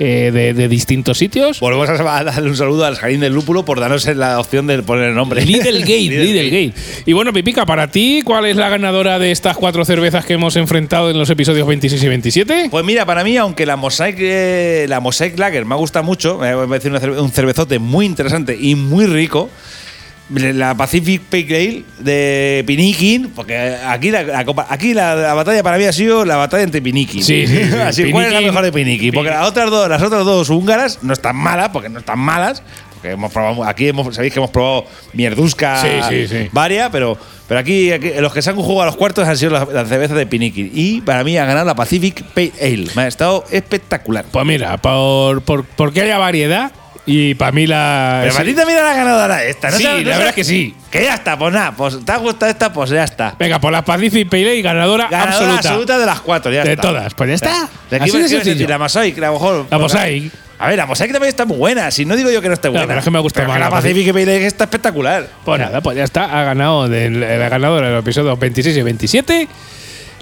eh, 0.00 0.30
de, 0.34 0.52
de 0.52 0.66
distintos 0.66 1.16
sitios. 1.16 1.60
Volvemos 1.60 1.88
a 1.88 2.24
darle 2.24 2.50
un 2.50 2.56
saludo 2.56 2.86
al 2.86 2.96
Jardín 2.96 3.20
del 3.20 3.34
Lúpulo 3.34 3.64
por 3.64 3.78
darnos 3.78 4.04
la 4.16 4.40
opción 4.40 4.66
de 4.66 4.82
poner 4.82 5.10
el 5.10 5.14
nombre. 5.14 5.44
Lidl 5.46 5.78
Gate, 5.82 6.08
Lidl 6.24 6.50
Gate. 6.50 6.72
Y 7.06 7.12
bueno, 7.12 7.32
Pipica, 7.32 7.64
para 7.66 7.86
ti, 7.86 8.22
¿cuál 8.24 8.46
es 8.46 8.56
la 8.56 8.68
ganadora 8.68 9.20
de 9.20 9.30
estas 9.30 9.56
cuatro 9.56 9.84
cervezas 9.84 10.24
que 10.26 10.32
hemos 10.32 10.56
enfrentado 10.56 11.08
en 11.08 11.18
los 11.20 11.30
episodios 11.30 11.68
26 11.68 12.02
y 12.02 12.08
27? 12.08 12.68
Pues 12.68 12.84
mira, 12.84 13.06
para 13.06 13.22
mí, 13.22 13.36
aunque 13.36 13.64
la 13.64 13.76
Mosaic, 13.76 14.16
eh, 14.18 14.86
la 14.88 14.98
Mosaic 14.98 15.38
Lager 15.38 15.66
me 15.66 15.76
gusta 15.76 16.02
mucho, 16.02 16.31
me 16.38 16.66
parece 16.68 16.88
una 16.88 17.00
cerve- 17.00 17.20
un 17.20 17.30
cervezote 17.30 17.78
muy 17.78 18.06
interesante 18.06 18.56
y 18.58 18.74
muy 18.74 19.06
rico. 19.06 19.50
La 20.30 20.74
Pacific 20.74 21.20
Pale 21.22 21.44
Ale 21.44 21.84
de 21.98 22.64
Pinikin, 22.66 23.30
porque 23.34 23.54
aquí 23.86 24.10
la, 24.10 24.44
aquí 24.70 24.94
la, 24.94 25.14
la 25.14 25.34
batalla 25.34 25.62
para 25.62 25.76
mí 25.76 25.84
ha 25.84 25.92
sido 25.92 26.24
la 26.24 26.36
batalla 26.36 26.62
entre 26.62 26.80
Pinikin. 26.80 27.22
Sí, 27.22 27.46
sí, 27.46 27.56
sí. 27.70 27.74
Así, 27.84 28.10
¿cuál 28.10 28.26
es 28.26 28.32
la 28.32 28.40
mejor 28.40 28.62
de 28.64 28.72
Pinikin? 28.72 29.12
Porque 29.12 29.28
las 29.30 29.46
otras 29.46 29.68
dos, 29.70 29.88
las 29.90 30.00
otras 30.00 30.24
dos 30.24 30.48
húngaras 30.48 31.00
no 31.02 31.12
están 31.12 31.36
malas, 31.36 31.68
porque 31.68 31.90
no 31.90 31.98
están 31.98 32.18
malas. 32.18 32.62
Porque 33.02 33.14
hemos 33.14 33.32
probado, 33.32 33.64
aquí 33.64 33.88
hemos, 33.88 34.14
sabéis 34.14 34.32
que 34.32 34.38
hemos 34.38 34.50
probado 34.50 34.84
mierdusca 35.12 35.82
Sí, 35.82 35.88
sí, 36.08 36.28
sí. 36.28 36.48
varia, 36.52 36.88
pero, 36.88 37.18
pero 37.48 37.58
aquí, 37.58 37.90
aquí 37.90 38.12
los 38.20 38.32
que 38.32 38.40
se 38.42 38.50
han 38.50 38.54
jugado 38.56 38.82
a 38.82 38.86
los 38.86 38.96
cuartos 38.96 39.26
han 39.26 39.36
sido 39.36 39.50
las, 39.50 39.68
las 39.68 39.88
cervezas 39.88 40.16
de 40.16 40.24
Pinikin. 40.24 40.70
Y 40.72 41.00
para 41.00 41.24
mí 41.24 41.36
ha 41.36 41.44
ganado 41.44 41.66
la 41.66 41.74
Pacific 41.74 42.22
Pale 42.32 42.52
Ale. 42.60 42.86
Me 42.94 43.02
ha 43.02 43.06
estado 43.08 43.44
espectacular. 43.50 44.24
Pues 44.30 44.46
mira, 44.46 44.76
por, 44.76 45.42
por, 45.42 45.64
porque 45.64 46.02
haya 46.02 46.16
variedad 46.18 46.70
y 47.04 47.34
para 47.34 47.50
mí 47.50 47.66
la. 47.66 48.20
Pero 48.22 48.34
para 48.34 48.44
ti 48.44 48.54
también 48.54 48.78
la 48.78 48.94
ganadora 48.94 49.42
esta, 49.42 49.72
¿no? 49.72 49.76
Sí, 49.78 49.82
sabes- 49.82 50.04
la 50.04 50.10
verdad 50.10 50.20
sabes- 50.26 50.34
que 50.36 50.44
sí. 50.44 50.76
Que 50.88 51.02
ya 51.02 51.14
está, 51.14 51.36
pues 51.36 51.52
nada, 51.52 51.72
pues 51.72 51.98
te 52.04 52.12
ha 52.12 52.18
gustado 52.18 52.52
esta, 52.52 52.72
pues 52.72 52.90
ya 52.90 53.02
está. 53.02 53.34
Venga, 53.36 53.58
por 53.58 53.72
la 53.72 53.82
Pacific 53.84 54.28
Pale 54.28 54.48
Ale, 54.48 54.62
ganadora, 54.62 55.08
Ganadora 55.10 55.54
absoluta. 55.54 55.98
de 55.98 56.06
las 56.06 56.20
cuatro, 56.20 56.52
ya 56.52 56.62
De 56.62 56.70
está. 56.74 56.82
todas, 56.82 57.12
pues 57.14 57.28
ya 57.30 57.34
está. 57.34 57.68
De 57.90 57.96
aquí 57.96 58.10
Así 58.10 58.18
de 58.22 58.28
sencillo. 58.28 58.68
la 58.68 58.78
Mosaic, 58.78 59.18
a 59.18 59.26
lo 59.26 59.32
mejor. 59.32 59.66
La 59.68 59.78
Mosaic. 59.78 60.30
A 60.62 60.68
ver, 60.68 60.76
la 60.76 60.86
Mosaic 60.86 61.10
también 61.10 61.28
está 61.28 61.44
muy 61.44 61.56
buena. 61.56 61.90
Si 61.90 62.04
no 62.04 62.14
digo 62.14 62.30
yo 62.30 62.40
que 62.40 62.46
no 62.46 62.54
esté 62.54 62.68
buena. 62.68 62.86
pero 62.86 62.98
es 63.00 63.04
que 63.04 63.10
me 63.10 63.18
gusta 63.18 63.42
más 63.48 63.58
la 63.58 63.68
Pacific 63.68 64.08
Ale 64.10 64.46
está 64.46 64.64
espectacular. 64.64 65.28
Pues 65.44 65.60
nada, 65.60 65.80
pues 65.80 65.96
ya 65.96 66.04
está. 66.04 66.24
Ha 66.40 66.44
ganado 66.44 66.88
del- 66.88 67.18
la 67.20 67.48
ganadora 67.48 67.88
de 67.88 67.92
los 67.94 68.02
episodios 68.02 68.38
26 68.38 68.76
y 68.76 68.82
27 68.82 69.48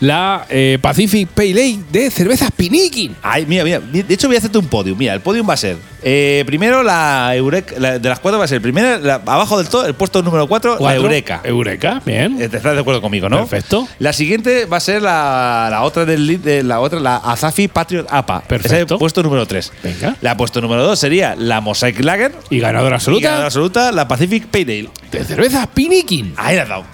la 0.00 0.46
eh, 0.48 0.78
Pacific 0.80 1.28
Pale 1.28 1.50
Ale 1.52 1.78
de 1.92 2.10
cervezas 2.10 2.50
Pinikin. 2.56 3.14
Ay, 3.22 3.44
mira, 3.46 3.64
mira. 3.64 3.80
De 3.80 4.14
hecho, 4.14 4.26
voy 4.28 4.36
a 4.36 4.38
hacerte 4.38 4.58
un 4.58 4.66
podium. 4.66 4.96
Mira, 4.98 5.12
el 5.14 5.20
podium 5.20 5.48
va 5.48 5.54
a 5.54 5.56
ser. 5.58 5.76
eh, 6.02 6.42
primero, 6.46 6.82
la 6.82 7.34
Eureka. 7.36 7.74
la- 7.78 7.98
de 7.98 8.08
las 8.08 8.18
cuatro 8.20 8.38
va 8.38 8.46
a 8.46 8.48
ser. 8.48 8.62
Primero, 8.62 8.98
la- 8.98 9.16
abajo 9.16 9.58
del 9.58 9.68
todo, 9.68 9.84
el 9.86 9.92
puesto 9.94 10.22
número 10.22 10.46
cuatro, 10.48 10.72
la 10.72 10.78
Cuatro. 10.78 11.02
Eureka. 11.02 11.40
Eureka, 11.44 12.00
bien. 12.06 12.40
Eh, 12.40 12.44
¿Estás 12.44 12.62
de 12.74 12.80
acuerdo 12.80 13.02
conmigo, 13.02 13.28
no? 13.28 13.38
Perfecto. 13.46 13.86
La 13.98 14.12
siguiente 14.14 14.64
va 14.64 14.78
a 14.78 14.80
ser 14.80 15.02
la, 15.02 15.68
la 15.70 15.82
otra 15.82 16.06
del 16.06 16.26
lead- 16.26 16.40
de 16.40 16.62
la 16.62 16.80
otra, 16.80 16.98
la 17.00 17.16
Azafi 17.16 17.68
Patriot 17.68 18.06
APA. 18.10 18.40
Perfecto. 18.40 18.74
Ese 18.74 18.84
es 18.84 18.90
el 18.92 18.98
puesto 18.98 19.22
número 19.22 19.44
3. 19.46 19.70
Venga. 19.84 20.16
La 20.22 20.36
puesto 20.36 20.62
número 20.62 20.82
2 20.84 20.98
sería 20.98 21.36
la 21.36 21.60
Mosaic 21.60 22.00
Lager. 22.02 22.32
Y 22.48 22.58
ganadora 22.60 22.92
Y 22.92 22.96
absoluta 22.96 23.24
ganadora 23.24 23.46
absoluta, 23.48 23.92
la 23.92 24.08
Pacific 24.08 24.46
Pale 24.46 24.62
Ale. 24.80 24.90
de 25.12 25.24
cervezas 25.24 25.66
Pinikin. 25.66 26.32
Ahí 26.38 26.56
la 26.56 26.62
has 26.62 26.68
dado. 26.70 26.84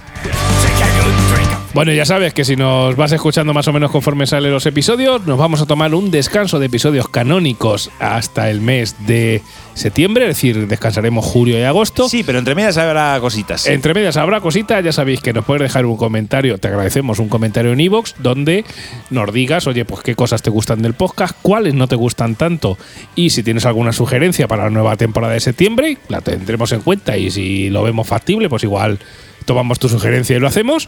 Bueno, 1.76 1.92
ya 1.92 2.06
sabes 2.06 2.32
que 2.32 2.46
si 2.46 2.56
nos 2.56 2.96
vas 2.96 3.12
escuchando 3.12 3.52
más 3.52 3.68
o 3.68 3.72
menos 3.74 3.90
conforme 3.90 4.26
salen 4.26 4.50
los 4.50 4.64
episodios, 4.64 5.26
nos 5.26 5.36
vamos 5.36 5.60
a 5.60 5.66
tomar 5.66 5.94
un 5.94 6.10
descanso 6.10 6.58
de 6.58 6.64
episodios 6.64 7.06
canónicos 7.06 7.90
hasta 7.98 8.48
el 8.48 8.62
mes 8.62 8.96
de 9.06 9.42
septiembre, 9.74 10.24
es 10.24 10.36
decir, 10.36 10.68
descansaremos 10.68 11.22
julio 11.26 11.58
y 11.58 11.64
agosto. 11.64 12.08
Sí, 12.08 12.22
pero 12.24 12.38
entre 12.38 12.54
medias 12.54 12.78
habrá 12.78 13.20
cositas. 13.20 13.66
Entre 13.66 13.92
medias 13.92 14.16
habrá 14.16 14.40
cositas, 14.40 14.82
ya 14.82 14.90
sabéis 14.90 15.20
que 15.20 15.34
nos 15.34 15.44
puedes 15.44 15.64
dejar 15.64 15.84
un 15.84 15.98
comentario, 15.98 16.56
te 16.56 16.68
agradecemos 16.68 17.18
un 17.18 17.28
comentario 17.28 17.74
en 17.74 17.80
iVoox 17.80 18.14
donde 18.20 18.64
nos 19.10 19.30
digas, 19.30 19.66
oye, 19.66 19.84
pues 19.84 20.02
qué 20.02 20.14
cosas 20.14 20.40
te 20.40 20.48
gustan 20.48 20.80
del 20.80 20.94
podcast, 20.94 21.36
cuáles 21.42 21.74
no 21.74 21.88
te 21.88 21.96
gustan 21.96 22.36
tanto 22.36 22.78
y 23.14 23.28
si 23.28 23.42
tienes 23.42 23.66
alguna 23.66 23.92
sugerencia 23.92 24.48
para 24.48 24.64
la 24.64 24.70
nueva 24.70 24.96
temporada 24.96 25.34
de 25.34 25.40
septiembre, 25.40 25.98
la 26.08 26.22
tendremos 26.22 26.72
en 26.72 26.80
cuenta 26.80 27.18
y 27.18 27.30
si 27.30 27.68
lo 27.68 27.82
vemos 27.82 28.06
factible, 28.06 28.48
pues 28.48 28.62
igual 28.62 28.98
tomamos 29.46 29.78
tu 29.78 29.88
sugerencia 29.88 30.37
y 30.37 30.40
lo 30.40 30.46
hacemos. 30.48 30.87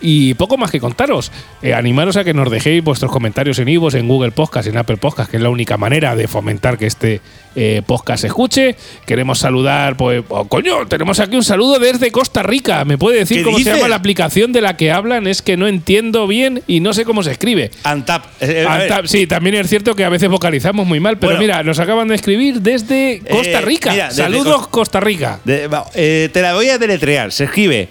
Y 0.00 0.34
poco 0.34 0.56
más 0.56 0.72
que 0.72 0.80
contaros. 0.80 1.30
Eh, 1.62 1.74
animaros 1.74 2.16
a 2.16 2.24
que 2.24 2.34
nos 2.34 2.50
dejéis 2.50 2.82
vuestros 2.82 3.12
comentarios 3.12 3.58
en 3.60 3.68
iVoox, 3.68 3.94
en 3.94 4.08
Google 4.08 4.32
Podcast, 4.32 4.66
en 4.68 4.76
Apple 4.78 4.96
Podcast, 4.96 5.30
que 5.30 5.36
es 5.36 5.42
la 5.42 5.50
única 5.50 5.76
manera 5.76 6.16
de 6.16 6.26
fomentar 6.26 6.76
que 6.78 6.86
este 6.86 7.20
eh, 7.54 7.82
podcast 7.86 8.20
se 8.22 8.26
escuche. 8.28 8.76
Queremos 9.06 9.38
saludar, 9.38 9.96
pues, 9.96 10.22
oh, 10.28 10.46
coño, 10.48 10.86
tenemos 10.86 11.18
aquí 11.20 11.36
un 11.36 11.44
saludo 11.44 11.78
desde 11.78 12.10
Costa 12.10 12.42
Rica. 12.42 12.84
¿Me 12.84 12.98
puede 12.98 13.18
decir 13.18 13.38
¿Qué 13.38 13.42
cómo 13.44 13.56
se 13.58 13.64
dices? 13.64 13.76
llama 13.76 13.88
la 13.88 13.96
aplicación 13.96 14.52
de 14.52 14.60
la 14.60 14.76
que 14.76 14.90
hablan? 14.92 15.26
Es 15.26 15.42
que 15.42 15.56
no 15.56 15.66
entiendo 15.66 16.26
bien 16.26 16.62
y 16.66 16.80
no 16.80 16.92
sé 16.92 17.04
cómo 17.04 17.22
se 17.22 17.32
escribe. 17.32 17.70
Antap. 17.84 18.24
Eh, 18.40 18.62
eh, 18.62 18.66
a 18.68 18.78
ver, 18.78 18.90
Anta- 18.92 19.06
sí, 19.08 19.26
también 19.26 19.54
es 19.56 19.68
cierto 19.68 19.94
que 19.94 20.04
a 20.04 20.08
veces 20.08 20.28
vocalizamos 20.28 20.86
muy 20.86 21.00
mal, 21.00 21.18
pero 21.18 21.32
Bueno. 21.32 21.40
mira, 21.40 21.62
nos 21.62 21.78
acaban 21.78 22.08
de 22.08 22.14
escribir 22.14 22.60
desde 22.62 23.22
Costa 23.28 23.58
Eh, 23.58 23.62
Rica. 23.62 23.90
mira, 23.92 24.08
desde 24.08 24.22
Saludos, 24.22 24.62
Cos- 24.62 24.68
Costa 24.68 25.00
Rica. 25.00 25.40
de- 25.44 25.68
eh, 25.94 26.28
te 26.32 26.42
la 26.42 26.54
voy 26.54 26.68
a 26.68 26.78
deletrear. 26.78 27.32
Se 27.32 27.44
escribe 27.44 27.88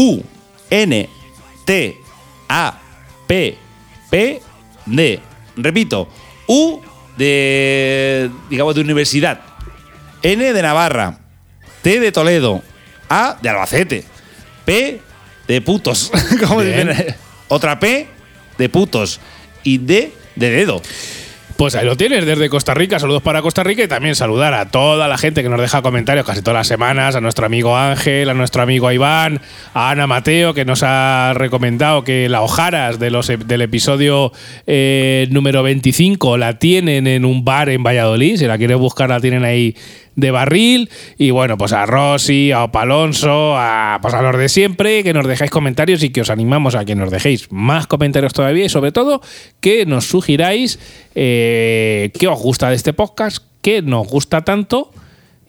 U 0.00 0.22
N 0.70 1.08
T 1.64 1.96
A 2.48 2.78
P 3.26 3.58
P 4.08 4.40
D. 4.86 5.20
Repito, 5.56 6.08
U 6.46 6.80
de 7.16 8.30
digamos 8.48 8.76
de 8.76 8.80
universidad, 8.80 9.40
N 10.22 10.52
de 10.52 10.62
Navarra, 10.62 11.18
T 11.82 11.98
de 11.98 12.12
Toledo, 12.12 12.62
A 13.08 13.36
de 13.42 13.48
Albacete, 13.48 14.04
P 14.64 15.00
de 15.48 15.60
putos, 15.62 16.12
como 16.48 16.60
Bien. 16.60 16.88
dicen. 16.88 17.16
Otra 17.48 17.80
P 17.80 18.06
de 18.56 18.68
putos 18.68 19.18
y 19.64 19.78
D 19.78 20.12
de 20.36 20.50
dedo. 20.50 20.80
Pues 21.58 21.74
ahí 21.74 21.84
lo 21.84 21.96
tienes, 21.96 22.24
desde 22.24 22.48
Costa 22.48 22.72
Rica. 22.72 23.00
Saludos 23.00 23.20
para 23.20 23.42
Costa 23.42 23.64
Rica 23.64 23.82
y 23.82 23.88
también 23.88 24.14
saludar 24.14 24.54
a 24.54 24.70
toda 24.70 25.08
la 25.08 25.18
gente 25.18 25.42
que 25.42 25.48
nos 25.48 25.60
deja 25.60 25.82
comentarios 25.82 26.24
casi 26.24 26.40
todas 26.40 26.54
las 26.54 26.68
semanas, 26.68 27.16
a 27.16 27.20
nuestro 27.20 27.46
amigo 27.46 27.76
Ángel, 27.76 28.28
a 28.28 28.34
nuestro 28.34 28.62
amigo 28.62 28.92
Iván, 28.92 29.40
a 29.74 29.90
Ana 29.90 30.06
Mateo, 30.06 30.54
que 30.54 30.64
nos 30.64 30.84
ha 30.84 31.32
recomendado 31.34 32.04
que 32.04 32.28
la 32.28 32.42
hojaras 32.42 33.00
de 33.00 33.10
los, 33.10 33.26
del 33.26 33.60
episodio 33.60 34.30
eh, 34.68 35.26
número 35.32 35.64
25 35.64 36.38
la 36.38 36.60
tienen 36.60 37.08
en 37.08 37.24
un 37.24 37.44
bar 37.44 37.70
en 37.70 37.82
Valladolid. 37.82 38.36
Si 38.36 38.44
la 38.44 38.56
quieres 38.56 38.78
buscar, 38.78 39.08
la 39.08 39.18
tienen 39.18 39.42
ahí 39.42 39.74
de 40.18 40.32
barril. 40.32 40.90
Y 41.16 41.30
bueno, 41.30 41.56
pues 41.56 41.72
a 41.72 41.86
Rosy, 41.86 42.50
a 42.50 42.64
Opa 42.64 42.82
Alonso, 42.82 43.56
a, 43.56 43.98
pues 44.02 44.12
a 44.14 44.20
los 44.20 44.36
de 44.36 44.48
siempre, 44.48 45.04
que 45.04 45.14
nos 45.14 45.26
dejáis 45.26 45.50
comentarios 45.50 46.02
y 46.02 46.10
que 46.10 46.20
os 46.20 46.30
animamos 46.30 46.74
a 46.74 46.84
que 46.84 46.96
nos 46.96 47.10
dejéis 47.10 47.50
más 47.52 47.86
comentarios 47.86 48.32
todavía 48.32 48.64
y 48.64 48.68
sobre 48.68 48.90
todo 48.92 49.22
que 49.60 49.86
nos 49.86 50.06
sugiráis 50.06 50.80
eh, 51.14 52.10
qué 52.18 52.26
os 52.26 52.38
gusta 52.40 52.68
de 52.68 52.76
este 52.76 52.92
podcast, 52.92 53.44
qué 53.62 53.80
nos 53.80 54.08
gusta 54.08 54.42
tanto 54.42 54.90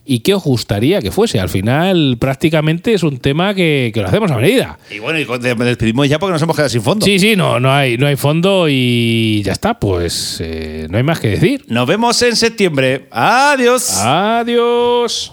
y 0.04 0.20
qué 0.20 0.34
os 0.34 0.42
gustaría 0.42 1.00
que 1.00 1.10
fuese. 1.10 1.38
Al 1.40 1.48
final 1.48 2.16
prácticamente 2.18 2.94
es 2.94 3.02
un 3.02 3.18
tema 3.18 3.54
que, 3.54 3.90
que 3.94 4.00
lo 4.00 4.08
hacemos 4.08 4.30
a 4.30 4.36
medida. 4.36 4.78
Y 4.90 4.98
bueno, 4.98 5.18
y 5.18 5.24
de- 5.24 5.54
despedimos 5.54 6.08
ya 6.08 6.18
porque 6.18 6.32
nos 6.32 6.42
hemos 6.42 6.56
quedado 6.56 6.68
sin 6.70 6.82
fondo. 6.82 7.04
Sí, 7.06 7.18
sí, 7.18 7.36
no, 7.36 7.60
no, 7.60 7.72
hay, 7.72 7.96
no 7.98 8.06
hay 8.06 8.16
fondo 8.16 8.66
y 8.68 9.42
ya 9.44 9.52
está, 9.52 9.78
pues 9.78 10.38
eh, 10.40 10.86
no 10.90 10.96
hay 10.98 11.02
más 11.04 11.20
que 11.20 11.28
decir. 11.28 11.64
Nos 11.68 11.86
vemos 11.86 12.20
en 12.22 12.36
septiembre. 12.36 13.06
Adiós. 13.10 13.98
Adiós. 13.98 15.32